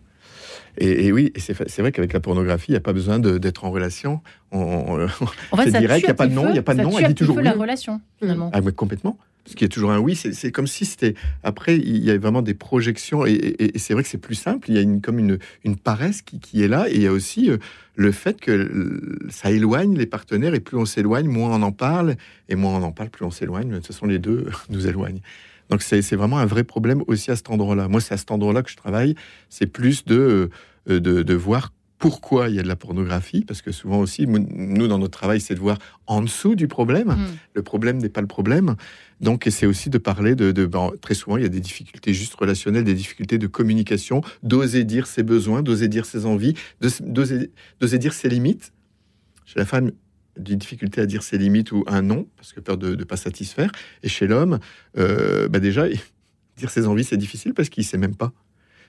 Et, 0.80 1.06
et 1.06 1.12
oui, 1.12 1.32
et 1.34 1.40
c'est 1.40 1.78
vrai 1.80 1.90
qu'avec 1.90 2.12
la 2.12 2.20
pornographie, 2.20 2.66
il 2.70 2.74
n'y 2.74 2.76
a 2.78 2.80
pas 2.80 2.92
besoin 2.92 3.18
d'être 3.18 3.64
en 3.64 3.70
relation. 3.70 4.20
On- 4.52 4.60
on- 4.60 5.04
En 5.04 5.08
fait, 5.56 5.64
C'est 5.64 5.70
ça 5.72 5.80
direct, 5.80 6.00
tue 6.04 6.06
y 6.06 6.10
a 6.10 6.14
pas 6.14 6.26
de 6.26 6.30
petit 6.30 6.36
nom, 6.36 6.48
feu, 6.48 6.54
y 6.54 6.58
a 6.58 6.62
pas 6.62 6.74
de 6.74 6.82
nom, 6.82 6.98
elle 6.98 7.08
dit 7.08 7.14
toujours 7.14 7.40
la 7.40 7.52
relation, 7.52 8.00
finalement. 8.18 8.50
Ah, 8.54 8.60
mais 8.60 8.70
complètement. 8.72 9.18
Qu'il 9.54 9.62
y 9.62 9.64
a 9.64 9.68
toujours 9.68 9.90
un 9.90 9.98
oui, 9.98 10.14
c'est 10.14 10.52
comme 10.52 10.66
si 10.66 10.84
c'était. 10.84 11.14
Après, 11.42 11.76
il 11.76 12.04
y 12.04 12.10
a 12.10 12.18
vraiment 12.18 12.42
des 12.42 12.54
projections, 12.54 13.26
et, 13.26 13.72
c'est 13.76 13.94
vrai 13.94 14.02
que 14.02 14.08
c'est 14.08 14.18
plus 14.18 14.34
simple. 14.34 14.70
Il 14.70 14.74
y 14.74 14.78
a 14.78 14.82
une, 14.82 15.00
comme 15.00 15.18
une, 15.18 15.38
une 15.64 15.76
paresse 15.76 16.22
qui, 16.22 16.38
qui 16.40 16.62
est 16.62 16.68
là, 16.68 16.88
et 16.88 16.94
il 16.96 17.02
y 17.02 17.06
a 17.06 17.12
aussi 17.12 17.50
euh, 17.50 17.58
le 17.96 18.12
fait 18.12 18.40
que 18.40 19.18
ça 19.28 19.50
éloigne 19.50 19.96
les 19.96 20.06
partenaires, 20.06 20.54
et 20.54 20.60
plus 20.60 20.76
on 20.76 20.84
s'éloigne, 20.84 21.28
moins 21.28 21.50
on 21.54 21.62
en 21.62 21.72
parle, 21.72 22.16
et 22.48 22.56
moins 22.56 22.76
on 22.76 22.82
en 22.82 22.92
parle, 22.92 23.10
plus 23.10 23.24
on 23.24 23.30
s'éloigne. 23.30 23.74
Toute 23.76 23.86
façon, 23.86 24.06
les 24.06 24.18
deux 24.18 24.46
nous 24.70 24.86
éloignent. 24.86 25.20
Donc, 25.70 25.82
c'est 25.82 26.00
c'est 26.02 26.16
vraiment 26.16 26.38
un 26.38 26.46
vrai 26.46 26.64
problème 26.64 27.02
aussi 27.06 27.30
à 27.30 27.36
cet 27.36 27.50
endroit-là. 27.50 27.88
Moi, 27.88 28.00
c'est 28.00 28.14
à 28.14 28.16
cet 28.16 28.30
endroit-là 28.30 28.62
que 28.62 28.70
je 28.70 28.76
travaille. 28.76 29.14
C'est 29.50 29.66
plus 29.66 30.04
de, 30.04 30.50
euh, 30.88 31.00
de, 31.00 31.22
de 31.22 31.34
voir 31.34 31.72
pourquoi 31.98 32.48
il 32.48 32.54
y 32.54 32.58
a 32.60 32.62
de 32.62 32.68
la 32.68 32.76
pornographie, 32.76 33.44
parce 33.44 33.60
que 33.60 33.72
souvent 33.72 33.98
aussi, 33.98 34.26
nous, 34.26 34.86
dans 34.86 34.98
notre 34.98 35.18
travail, 35.18 35.40
c'est 35.40 35.54
de 35.54 35.60
voir 35.60 35.78
en 36.06 36.22
dessous 36.22 36.54
du 36.54 36.68
problème. 36.68 37.08
Mm. 37.08 37.26
Le 37.54 37.62
problème 37.62 37.98
n'est 37.98 38.08
pas 38.08 38.20
le 38.20 38.28
problème. 38.28 38.76
Donc, 39.20 39.46
c'est 39.50 39.66
aussi 39.66 39.90
de 39.90 39.98
parler 39.98 40.36
de... 40.36 40.52
de 40.52 40.66
ben, 40.66 40.92
très 41.00 41.14
souvent, 41.14 41.36
il 41.36 41.42
y 41.42 41.46
a 41.46 41.50
des 41.50 41.60
difficultés 41.60 42.14
juste 42.14 42.34
relationnelles, 42.34 42.84
des 42.84 42.94
difficultés 42.94 43.38
de 43.38 43.48
communication, 43.48 44.22
d'oser 44.44 44.84
dire 44.84 45.08
ses 45.08 45.24
besoins, 45.24 45.62
d'oser 45.62 45.88
dire 45.88 46.06
ses 46.06 46.24
envies, 46.24 46.54
d'oser 46.80 47.50
d'oser 47.80 47.98
dire 47.98 48.12
ses 48.12 48.28
limites. 48.28 48.72
Chez 49.44 49.58
la 49.58 49.64
femme, 49.64 49.90
des 50.38 50.56
difficultés 50.56 51.00
à 51.00 51.06
dire 51.06 51.22
ses 51.22 51.36
limites 51.36 51.72
ou 51.72 51.82
un 51.88 52.02
non, 52.02 52.28
parce 52.36 52.52
que 52.52 52.60
peur 52.60 52.78
de 52.78 52.94
ne 52.94 53.04
pas 53.04 53.16
satisfaire. 53.16 53.72
Et 54.04 54.08
chez 54.08 54.28
l'homme, 54.28 54.60
euh, 54.96 55.48
bah 55.48 55.58
déjà, 55.58 55.86
dire 56.56 56.70
ses 56.70 56.86
envies, 56.86 57.04
c'est 57.04 57.16
difficile 57.16 57.54
parce 57.54 57.68
qu'il 57.68 57.84
sait 57.84 57.98
même 57.98 58.14
pas. 58.14 58.32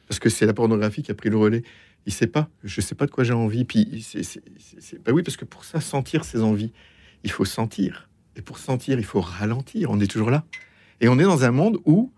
Parce 0.10 0.20
que 0.20 0.30
c'est 0.30 0.48
la 0.48 0.54
pornographie 0.54 1.04
qui 1.04 1.12
a 1.12 1.14
pris 1.14 1.30
le 1.30 1.38
relais. 1.38 1.62
Il 2.06 2.12
sait 2.12 2.28
pas. 2.28 2.50
Je 2.64 2.82
sais 2.82 2.96
pas 2.96 3.06
de 3.06 3.12
quoi 3.12 3.24
j'ai 3.24 3.34
envie. 3.34 3.64
Puis, 3.64 4.02
c'est, 4.02 5.04
bah 5.06 5.12
oui, 5.14 5.22
parce 5.22 5.38
que 5.38 5.46
pour 5.46 5.64
ça, 5.64 5.80
sentir 5.80 6.26
ses 6.26 6.42
envies, 6.42 6.74
il 7.24 7.32
faut 7.32 7.46
sentir. 7.46 8.10
Et 8.36 8.42
pour 8.42 8.58
sentir, 8.58 8.98
il 8.98 9.06
faut 9.06 9.22
ralentir. 9.22 9.92
On 9.92 10.00
est 10.00 10.10
toujours 10.10 10.32
là. 10.32 10.46
Et 11.00 11.08
on 11.10 11.20
est 11.20 11.24
dans 11.24 11.44
un 11.44 11.52
monde 11.52 11.78
où 11.86 12.12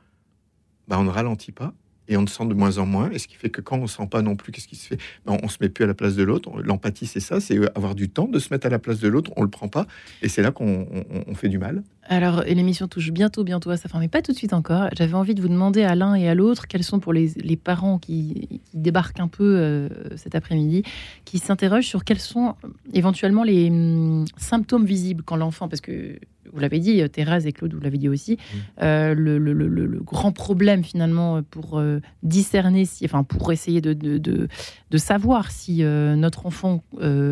bah, 0.87 0.97
on 0.99 1.03
ne 1.03 1.09
ralentit 1.09 1.51
pas 1.51 1.73
et 2.07 2.17
on 2.17 2.21
ne 2.23 2.27
sent 2.27 2.45
de 2.45 2.53
moins 2.53 2.77
en 2.77 2.85
moins. 2.85 3.09
Et 3.11 3.19
ce 3.19 3.27
qui 3.27 3.35
fait 3.35 3.49
que 3.49 3.61
quand 3.61 3.77
on 3.77 3.83
ne 3.83 3.87
sent 3.87 4.07
pas 4.09 4.21
non 4.21 4.35
plus, 4.35 4.51
qu'est-ce 4.51 4.67
qui 4.67 4.75
se 4.75 4.87
fait? 4.87 4.97
Ben, 5.25 5.37
On 5.41 5.45
ne 5.45 5.51
se 5.51 5.57
met 5.61 5.69
plus 5.69 5.83
à 5.83 5.87
la 5.87 5.93
place 5.93 6.15
de 6.15 6.23
l'autre. 6.23 6.51
L'empathie, 6.61 7.05
c'est 7.05 7.19
ça, 7.19 7.39
c'est 7.39 7.57
avoir 7.75 7.95
du 7.95 8.09
temps 8.09 8.27
de 8.27 8.39
se 8.39 8.53
mettre 8.53 8.67
à 8.67 8.69
la 8.69 8.79
place 8.79 8.99
de 8.99 9.07
l'autre. 9.07 9.31
On 9.37 9.41
ne 9.41 9.45
le 9.45 9.51
prend 9.51 9.67
pas. 9.67 9.85
Et 10.21 10.27
c'est 10.29 10.41
là 10.41 10.51
qu'on 10.51 10.87
on- 10.91 11.23
on 11.27 11.35
fait 11.35 11.49
du 11.49 11.57
mal. 11.57 11.83
Alors, 12.05 12.41
l'émission 12.43 12.87
touche 12.87 13.11
bientôt, 13.11 13.43
bientôt 13.43 13.69
à 13.69 13.77
sa 13.77 13.87
fin, 13.87 13.99
mais 13.99 14.07
pas 14.09 14.21
tout 14.21 14.31
de 14.33 14.37
suite 14.37 14.53
encore. 14.53 14.89
J'avais 14.97 15.13
envie 15.13 15.35
de 15.35 15.41
vous 15.41 15.47
demander 15.47 15.83
à 15.83 15.95
l'un 15.95 16.15
et 16.15 16.27
à 16.27 16.35
l'autre 16.35 16.67
quels 16.67 16.83
sont 16.83 16.99
pour 16.99 17.13
les, 17.13 17.29
parents 17.55 17.99
qui, 17.99 18.47
qui 18.65 18.77
débarquent 18.77 19.19
un 19.19 19.27
peu 19.29 19.55
euh, 19.57 19.87
cet 20.17 20.35
après-midi, 20.35 20.83
qui 21.23 21.37
s'interrogent 21.39 21.85
sur 21.87 22.03
quels 22.03 22.19
sont 22.19 22.55
euh, 22.65 22.67
éventuellement 22.93 23.43
les 23.43 23.69
hum, 23.69 24.25
symptômes 24.35 24.85
visibles 24.85 25.23
quand 25.23 25.35
l'enfant, 25.37 25.69
parce 25.69 25.79
que 25.81 26.17
vous 26.53 26.59
l'avez 26.59 26.79
dit, 26.79 27.01
euh, 27.01 27.07
Thérèse 27.07 27.45
et 27.47 27.51
Claude, 27.51 27.73
vous 27.73 27.79
l'avez 27.81 27.97
dit 27.97 28.09
aussi, 28.09 28.37
euh, 28.81 29.13
le, 29.13 29.37
le- 29.37 29.53
le- 29.53 29.67
le- 29.67 29.85
le 29.85 29.99
grand 30.01 30.31
problème 30.31 30.83
finalement 30.83 31.41
pour 31.43 31.79
euh, 31.79 31.99
discerner, 32.23 32.85
si, 32.85 33.05
enfin 33.05 33.23
pour 33.23 33.51
essayer 33.51 33.81
de, 33.81 33.93
de, 33.93 34.17
de- 34.17 34.47
de 34.89 34.97
savoir 34.97 35.51
si 35.51 35.83
euh, 35.83 36.15
notre 36.15 36.45
enfant 36.45 36.83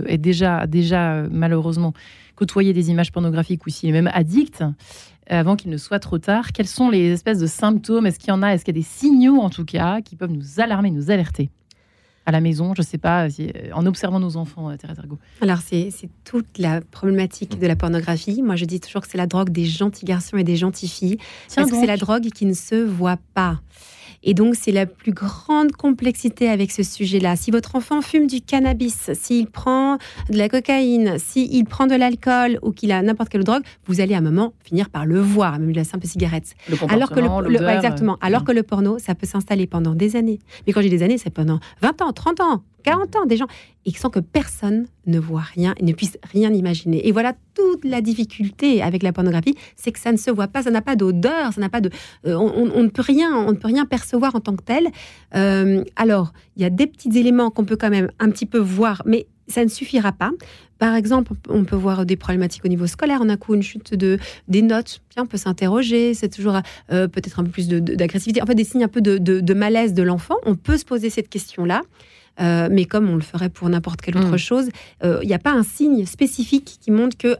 est 0.07 0.17
déjà, 0.17 0.67
déjà 0.67 1.23
malheureusement 1.31 1.93
côtoyer 2.35 2.73
des 2.73 2.89
images 2.89 3.11
pornographiques 3.11 3.65
ou 3.65 3.69
s'il 3.69 3.89
est 3.89 3.93
même 3.93 4.09
addict, 4.13 4.63
avant 5.27 5.55
qu'il 5.55 5.69
ne 5.69 5.77
soit 5.77 5.99
trop 5.99 6.17
tard, 6.17 6.51
quels 6.53 6.67
sont 6.67 6.89
les 6.89 7.11
espèces 7.11 7.39
de 7.39 7.47
symptômes? 7.47 8.05
Est-ce 8.07 8.17
qu'il 8.17 8.29
y 8.29 8.31
en 8.31 8.41
a? 8.41 8.49
Est-ce 8.53 8.65
qu'il 8.65 8.73
y 8.75 8.79
a 8.79 8.81
des 8.81 8.87
signaux, 8.87 9.39
en 9.41 9.49
tout 9.49 9.65
cas, 9.65 10.01
qui 10.01 10.15
peuvent 10.15 10.31
nous 10.31 10.59
alarmer, 10.59 10.89
nous 10.89 11.11
alerter? 11.11 11.49
À 12.29 12.31
la 12.31 12.41
maison 12.41 12.73
Je 12.75 12.81
ne 12.81 12.85
sais 12.85 12.97
pas, 12.97 13.29
si- 13.29 13.49
euh, 13.55 13.69
en 13.73 13.85
observant 13.85 14.19
nos 14.19 14.37
enfants, 14.37 14.69
euh, 14.69 14.77
Thérèse 14.77 14.97
Ergo. 14.99 15.17
Alors, 15.41 15.59
c'est 15.59 15.89
toute 16.23 16.57
la 16.57 16.79
problématique 16.81 17.59
de 17.59 17.67
la 17.67 17.75
pornographie. 17.75 18.41
Moi, 18.41 18.55
je 18.55 18.65
dis 18.65 18.79
toujours 18.79 19.01
que 19.01 19.07
c'est 19.09 19.17
la 19.17 19.27
drogue 19.27 19.49
des 19.49 19.65
gentils 19.65 20.05
garçons 20.05 20.37
et 20.37 20.43
des 20.43 20.55
gentilles 20.55 20.89
filles. 20.89 21.17
Tiens 21.47 21.63
parce 21.63 21.71
que 21.71 21.77
c'est 21.79 21.87
la 21.87 21.97
drogue 21.97 22.29
qui 22.29 22.45
ne 22.45 22.53
se 22.53 22.75
voit 22.75 23.17
pas. 23.33 23.59
Et 24.23 24.33
donc, 24.33 24.55
c'est 24.55 24.71
la 24.71 24.85
plus 24.85 25.13
grande 25.13 25.71
complexité 25.71 26.49
avec 26.49 26.71
ce 26.71 26.83
sujet-là. 26.83 27.35
Si 27.35 27.51
votre 27.51 27.75
enfant 27.75 28.01
fume 28.01 28.27
du 28.27 28.41
cannabis, 28.41 29.11
s'il 29.13 29.47
prend 29.47 29.97
de 30.29 30.37
la 30.37 30.49
cocaïne, 30.49 31.17
s'il 31.17 31.65
prend 31.65 31.87
de 31.87 31.95
l'alcool 31.95 32.59
ou 32.61 32.71
qu'il 32.71 32.91
a 32.91 33.01
n'importe 33.01 33.29
quelle 33.29 33.43
drogue, 33.43 33.63
vous 33.85 34.01
allez 34.01 34.13
à 34.13 34.17
un 34.17 34.21
moment 34.21 34.53
finir 34.63 34.89
par 34.89 35.05
le 35.05 35.19
voir, 35.19 35.59
même 35.59 35.71
de 35.71 35.77
la 35.77 35.83
simple 35.83 36.05
cigarette. 36.07 36.55
Le 36.69 36.77
Alors 36.89 37.09
que 37.11 37.19
le, 37.19 37.55
exactement. 37.69 38.13
euh, 38.13 38.25
Alors 38.25 38.43
que 38.43 38.51
le 38.51 38.63
porno, 38.63 38.99
ça 38.99 39.15
peut 39.15 39.27
s'installer 39.27 39.67
pendant 39.67 39.95
des 39.95 40.15
années. 40.15 40.39
Mais 40.67 40.73
quand 40.73 40.81
j'ai 40.81 40.89
des 40.89 41.03
années, 41.03 41.17
c'est 41.17 41.29
pendant 41.29 41.59
20 41.81 42.01
ans, 42.01 42.11
30 42.11 42.39
ans, 42.41 42.63
40 42.83 43.15
ans, 43.15 43.25
des 43.25 43.37
gens, 43.37 43.47
et 43.85 43.91
sans 43.91 44.09
que 44.09 44.19
personne 44.19 44.85
ne 45.05 45.19
voit 45.19 45.41
rien 45.41 45.73
et 45.77 45.83
ne 45.83 45.93
puisse 45.93 46.17
rien 46.31 46.51
imaginer. 46.53 47.07
Et 47.07 47.11
voilà 47.11 47.33
toute 47.55 47.85
la 47.85 48.01
difficulté 48.01 48.81
avec 48.81 49.03
la 49.03 49.11
pornographie, 49.13 49.55
c'est 49.75 49.91
que 49.91 49.99
ça 49.99 50.11
ne 50.11 50.17
se 50.17 50.31
voit 50.31 50.47
pas, 50.47 50.63
ça 50.63 50.71
n'a 50.71 50.81
pas 50.81 50.95
d'odeur, 50.95 51.53
ça 51.53 51.61
n'a 51.61 51.69
pas 51.69 51.81
de, 51.81 51.89
euh, 52.25 52.35
on, 52.35 52.83
ne 52.83 52.89
peut 52.89 53.01
rien, 53.01 53.35
on 53.35 53.51
ne 53.51 53.57
peut 53.57 53.67
rien 53.67 53.85
percevoir 53.85 54.35
en 54.35 54.39
tant 54.39 54.55
que 54.55 54.63
tel. 54.63 54.87
Euh, 55.35 55.83
alors, 55.95 56.33
il 56.55 56.61
y 56.61 56.65
a 56.65 56.69
des 56.69 56.87
petits 56.87 57.17
éléments 57.17 57.49
qu'on 57.51 57.65
peut 57.65 57.77
quand 57.77 57.89
même 57.89 58.09
un 58.19 58.29
petit 58.29 58.45
peu 58.45 58.59
voir, 58.59 59.01
mais 59.05 59.27
ça 59.47 59.63
ne 59.63 59.69
suffira 59.69 60.11
pas. 60.11 60.31
Par 60.77 60.93
exemple, 60.95 61.33
on 61.49 61.65
peut 61.65 61.75
voir 61.75 62.05
des 62.05 62.15
problématiques 62.15 62.63
au 62.63 62.67
niveau 62.69 62.87
scolaire. 62.87 63.19
On 63.21 63.29
a 63.29 63.35
coup 63.35 63.53
une 63.55 63.63
chute 63.63 63.95
de 63.95 64.17
des 64.47 64.61
notes. 64.61 65.01
On 65.17 65.25
peut 65.25 65.37
s'interroger. 65.37 66.13
C'est 66.13 66.29
toujours 66.29 66.57
euh, 66.91 67.07
peut-être 67.09 67.39
un 67.39 67.43
peu 67.43 67.49
plus 67.49 67.67
d'agressivité. 67.67 68.41
En 68.41 68.45
fait, 68.45 68.55
des 68.55 68.63
signes 68.63 68.83
un 68.85 68.87
peu 68.87 69.01
de- 69.01 69.17
de 69.17 69.53
malaise 69.53 69.93
de 69.93 70.03
l'enfant. 70.03 70.35
On 70.45 70.55
peut 70.55 70.77
se 70.77 70.85
poser 70.85 71.09
cette 71.09 71.27
question-là. 71.29 71.81
Euh, 72.41 72.69
mais 72.71 72.85
comme 72.85 73.09
on 73.09 73.15
le 73.15 73.21
ferait 73.21 73.49
pour 73.49 73.67
n'importe 73.69 74.01
quelle 74.01 74.17
autre 74.17 74.33
Mm. 74.35 74.37
chose, 74.37 74.69
euh, 75.03 75.19
il 75.23 75.27
n'y 75.27 75.33
a 75.33 75.39
pas 75.39 75.51
un 75.51 75.63
signe 75.63 76.05
spécifique 76.05 76.77
qui 76.81 76.91
montre 76.91 77.17
que 77.17 77.35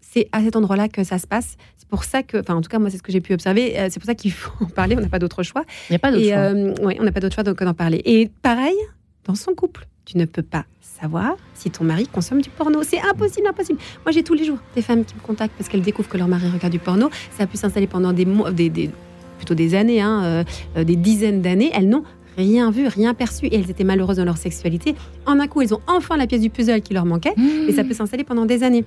c'est 0.00 0.28
à 0.32 0.42
cet 0.42 0.56
endroit-là 0.56 0.88
que 0.88 1.04
ça 1.04 1.18
se 1.18 1.26
passe. 1.26 1.56
C'est 1.76 1.88
pour 1.88 2.04
ça 2.04 2.22
que, 2.22 2.38
enfin, 2.38 2.54
en 2.54 2.60
tout 2.60 2.68
cas, 2.68 2.78
moi, 2.78 2.90
c'est 2.90 2.98
ce 2.98 3.02
que 3.02 3.12
j'ai 3.12 3.20
pu 3.20 3.32
observer. 3.34 3.78
Euh, 3.78 3.88
c'est 3.90 3.98
pour 4.00 4.06
ça 4.06 4.14
qu'il 4.14 4.32
faut 4.32 4.52
en 4.64 4.68
parler. 4.68 4.96
On 4.96 5.00
n'a 5.00 5.08
pas 5.08 5.18
d'autre 5.18 5.42
choix. 5.42 5.64
Il 5.88 5.92
n'y 5.92 5.96
a 5.96 5.98
pas 5.98 6.10
d'autre 6.12 6.24
choix. 6.24 6.34
euh, 6.36 6.74
ouais, 6.82 6.96
on 7.00 7.04
n'a 7.04 7.12
pas 7.12 7.20
d'autre 7.20 7.34
choix 7.34 7.44
donc 7.44 7.62
d'en 7.62 7.74
parler. 7.74 8.00
Et 8.04 8.30
pareil, 8.42 8.76
dans 9.24 9.34
son 9.34 9.52
couple, 9.54 9.86
tu 10.04 10.16
ne 10.16 10.24
peux 10.24 10.42
pas 10.42 10.64
savoir 10.80 11.36
si 11.54 11.70
ton 11.70 11.84
mari 11.84 12.06
consomme 12.06 12.40
du 12.40 12.48
porno. 12.50 12.82
C'est 12.82 13.00
impossible, 13.00 13.46
impossible. 13.48 13.78
Moi, 14.04 14.12
j'ai 14.12 14.22
tous 14.22 14.34
les 14.34 14.44
jours 14.44 14.58
des 14.74 14.82
femmes 14.82 15.04
qui 15.04 15.14
me 15.14 15.20
contactent 15.20 15.54
parce 15.58 15.68
qu'elles 15.68 15.82
découvrent 15.82 16.08
que 16.08 16.16
leur 16.18 16.28
mari 16.28 16.48
regarde 16.48 16.72
du 16.72 16.78
porno. 16.78 17.10
Ça 17.36 17.44
a 17.44 17.46
pu 17.46 17.56
s'installer 17.56 17.86
pendant 17.86 18.12
des 18.12 18.24
mois, 18.24 18.50
des, 18.50 18.70
des- 18.70 18.90
plutôt 19.36 19.54
des 19.54 19.74
années, 19.74 20.00
hein, 20.00 20.22
euh, 20.24 20.44
euh, 20.78 20.84
des 20.84 20.96
dizaines 20.96 21.42
d'années. 21.42 21.70
Elles 21.74 21.88
n'ont 21.88 22.02
rien 22.38 22.70
vu, 22.70 22.86
rien 22.86 23.12
perçu 23.14 23.46
et 23.46 23.56
elles 23.56 23.70
étaient 23.70 23.84
malheureuses 23.84 24.16
dans 24.16 24.24
leur 24.24 24.38
sexualité. 24.38 24.94
En 25.26 25.40
un 25.40 25.46
coup, 25.48 25.60
elles 25.60 25.74
ont 25.74 25.80
enfin 25.88 26.16
la 26.16 26.26
pièce 26.26 26.40
du 26.40 26.50
puzzle 26.50 26.80
qui 26.80 26.94
leur 26.94 27.04
manquait 27.04 27.34
et 27.68 27.72
ça 27.72 27.84
peut 27.84 27.94
s'installer 27.94 28.24
pendant 28.24 28.46
des 28.46 28.62
années. 28.62 28.84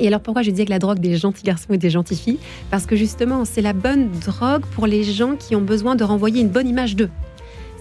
Et 0.00 0.06
alors 0.06 0.20
pourquoi 0.20 0.42
je 0.42 0.50
disais 0.50 0.64
que 0.64 0.70
la 0.70 0.78
drogue 0.78 1.00
des 1.00 1.16
gentils 1.16 1.42
garçons 1.44 1.72
et 1.72 1.78
des 1.78 1.90
gentilles 1.90 2.16
filles? 2.16 2.38
Parce 2.70 2.86
que 2.86 2.96
justement, 2.96 3.44
c'est 3.44 3.62
la 3.62 3.72
bonne 3.72 4.10
drogue 4.26 4.62
pour 4.74 4.86
les 4.86 5.02
gens 5.04 5.34
qui 5.36 5.54
ont 5.54 5.60
besoin 5.60 5.96
de 5.96 6.04
renvoyer 6.04 6.40
une 6.40 6.48
bonne 6.48 6.68
image 6.68 6.96
d'eux. 6.96 7.10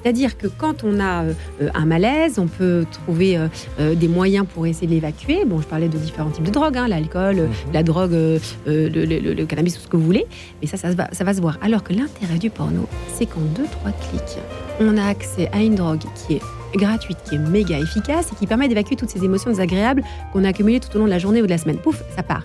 C'est-à-dire 0.01 0.38
que 0.38 0.47
quand 0.47 0.84
on 0.84 0.99
a 0.99 1.24
euh, 1.24 1.34
euh, 1.62 1.70
un 1.74 1.86
malaise, 1.86 2.38
on 2.39 2.47
peut 2.47 2.86
trouver 2.91 3.38
euh, 3.38 3.47
euh, 3.80 3.93
des 3.95 4.08
moyens 4.08 4.45
pour 4.51 4.66
essayer 4.66 4.88
de 4.88 4.93
l'évacuer. 4.93 5.43
Bon, 5.45 5.60
je 5.62 5.68
parlais 5.68 5.89
de 5.89 5.97
différents 5.97 6.30
types 6.30 6.45
de 6.45 6.51
drogues, 6.51 6.78
hein, 6.78 6.88
l'alcool, 6.88 7.39
euh, 7.39 7.47
la 7.74 7.84
drogue, 7.84 8.12
le, 8.12 8.39
le- 8.66 9.34
le 9.34 9.45
cannabis, 9.45 9.74
tout 9.76 9.82
ce 9.82 9.88
que 9.88 9.97
vous 9.97 10.05
voulez. 10.05 10.26
Mais 10.62 10.68
ça, 10.68 10.78
va, 10.91 11.10
ça 11.12 11.24
va 11.24 11.34
se 11.34 11.41
voir. 11.41 11.58
Alors 11.62 11.84
que 11.84 11.93
l'intérêt 11.93 12.38
du 12.39 12.49
porno, 12.49 12.88
c'est 13.16 13.26
qu'en 13.26 13.41
deux, 13.55 13.66
trois 13.72 13.91
clics, 13.91 14.38
on 14.80 14.97
a 14.97 15.05
accès 15.05 15.49
à 15.51 15.61
une 15.61 15.75
drogue 15.75 16.03
qui 16.15 16.36
est 16.36 16.41
gratuite, 16.75 17.17
qui 17.28 17.36
est 17.36 17.39
méga 17.39 17.80
efficace 17.80 18.30
et 18.32 18.36
qui 18.36 18.47
permet 18.47 18.67
d'évacuer 18.67 18.95
toutes 18.95 19.09
ces 19.09 19.23
émotions 19.23 19.49
désagréables 19.49 20.03
qu'on 20.34 20.43
a 20.43 20.49
accumulées 20.49 20.80
tout 20.80 20.95
au 20.95 20.99
long 20.99 21.05
de 21.05 21.09
la 21.09 21.19
journée 21.19 21.41
ou 21.41 21.45
de 21.45 21.51
la 21.51 21.57
semaine. 21.57 21.78
Pouf, 21.78 22.03
ça 22.15 22.23
part. 22.23 22.43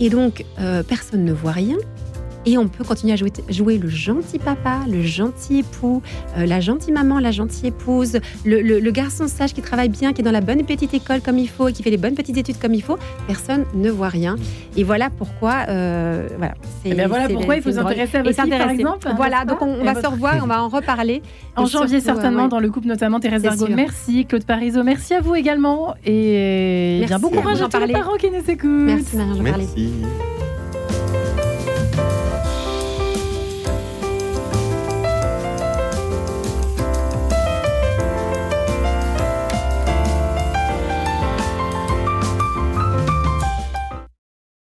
Et 0.00 0.10
donc, 0.10 0.44
euh, 0.58 0.82
personne 0.82 1.24
ne 1.24 1.32
voit 1.32 1.52
rien. 1.52 1.76
Et 2.46 2.58
on 2.58 2.68
peut 2.68 2.84
continuer 2.84 3.12
à 3.12 3.16
jouer, 3.16 3.32
jouer 3.48 3.78
le 3.78 3.88
gentil 3.88 4.38
papa, 4.38 4.80
le 4.90 5.02
gentil 5.02 5.60
époux, 5.60 6.02
euh, 6.36 6.44
la 6.46 6.60
gentille 6.60 6.92
maman, 6.92 7.18
la 7.18 7.30
gentille 7.30 7.68
épouse, 7.68 8.18
le, 8.44 8.60
le- 8.60 8.80
le 8.80 8.90
garçon 8.90 9.28
sage 9.28 9.54
qui 9.54 9.62
travaille 9.62 9.88
bien, 9.88 10.12
qui 10.12 10.20
est 10.20 10.24
dans 10.24 10.30
la 10.30 10.40
bonne 10.42 10.62
petite 10.64 10.92
école 10.92 11.20
comme 11.22 11.38
il 11.38 11.48
faut 11.48 11.68
et 11.68 11.72
qui 11.72 11.82
fait 11.82 11.90
les 11.90 11.96
bonnes 11.96 12.14
petites 12.14 12.36
études 12.36 12.58
comme 12.58 12.74
il 12.74 12.82
faut. 12.82 12.98
Personne 13.26 13.64
ne 13.74 13.90
voit 13.90 14.08
rien. 14.08 14.36
Et 14.76 14.84
voilà 14.84 15.08
pourquoi. 15.10 15.64
euh, 15.68 16.28
voilà, 16.36 16.54
c'est- 16.82 16.90
Eh 16.90 16.94
bien, 16.94 17.08
voilà 17.08 17.28
pourquoi 17.28 17.56
il 17.56 17.62
faut 17.62 17.72
s'intéresser 17.72 18.18
à 18.18 18.20
Et 18.20 18.22
votre 18.24 18.44
livre, 18.44 18.58
par 18.58 18.70
exemple. 18.70 19.08
Voilà, 19.16 19.36
n'est-ce 19.38 19.48
donc 19.48 19.62
on, 19.62 19.66
on 19.68 19.80
Et 19.80 19.84
va 19.84 19.90
à 19.90 19.94
se 19.94 20.00
votre- 20.00 20.10
revoir, 20.12 20.40
on 20.42 20.46
va 20.46 20.62
en 20.62 20.68
reparler. 20.68 21.22
En 21.56 21.64
Et 21.64 21.68
janvier, 21.68 22.00
surtout, 22.00 22.10
euh, 22.10 22.14
certainement, 22.22 22.42
ouais. 22.44 22.48
dans 22.50 22.60
le 22.60 22.70
couple, 22.70 22.88
notamment 22.88 23.20
Thérèse 23.20 23.42
sûr. 23.56 23.68
Merci, 23.70 24.26
Claude 24.26 24.44
Parizeau. 24.44 24.82
Merci 24.82 25.14
à 25.14 25.20
vous 25.20 25.34
également. 25.34 25.94
Et 26.04 26.98
Merci 27.00 27.08
bien, 27.08 27.18
bon 27.20 27.28
à 27.28 27.40
courage 27.40 27.60
d'en 27.60 27.66
à 27.66 27.68
tous 27.68 27.76
les 27.78 27.92
parler. 27.92 27.92
parents 27.94 28.16
qui 28.16 28.30
nous 28.30 28.50
écoutent. 28.50 29.14
Merci. 29.14 29.92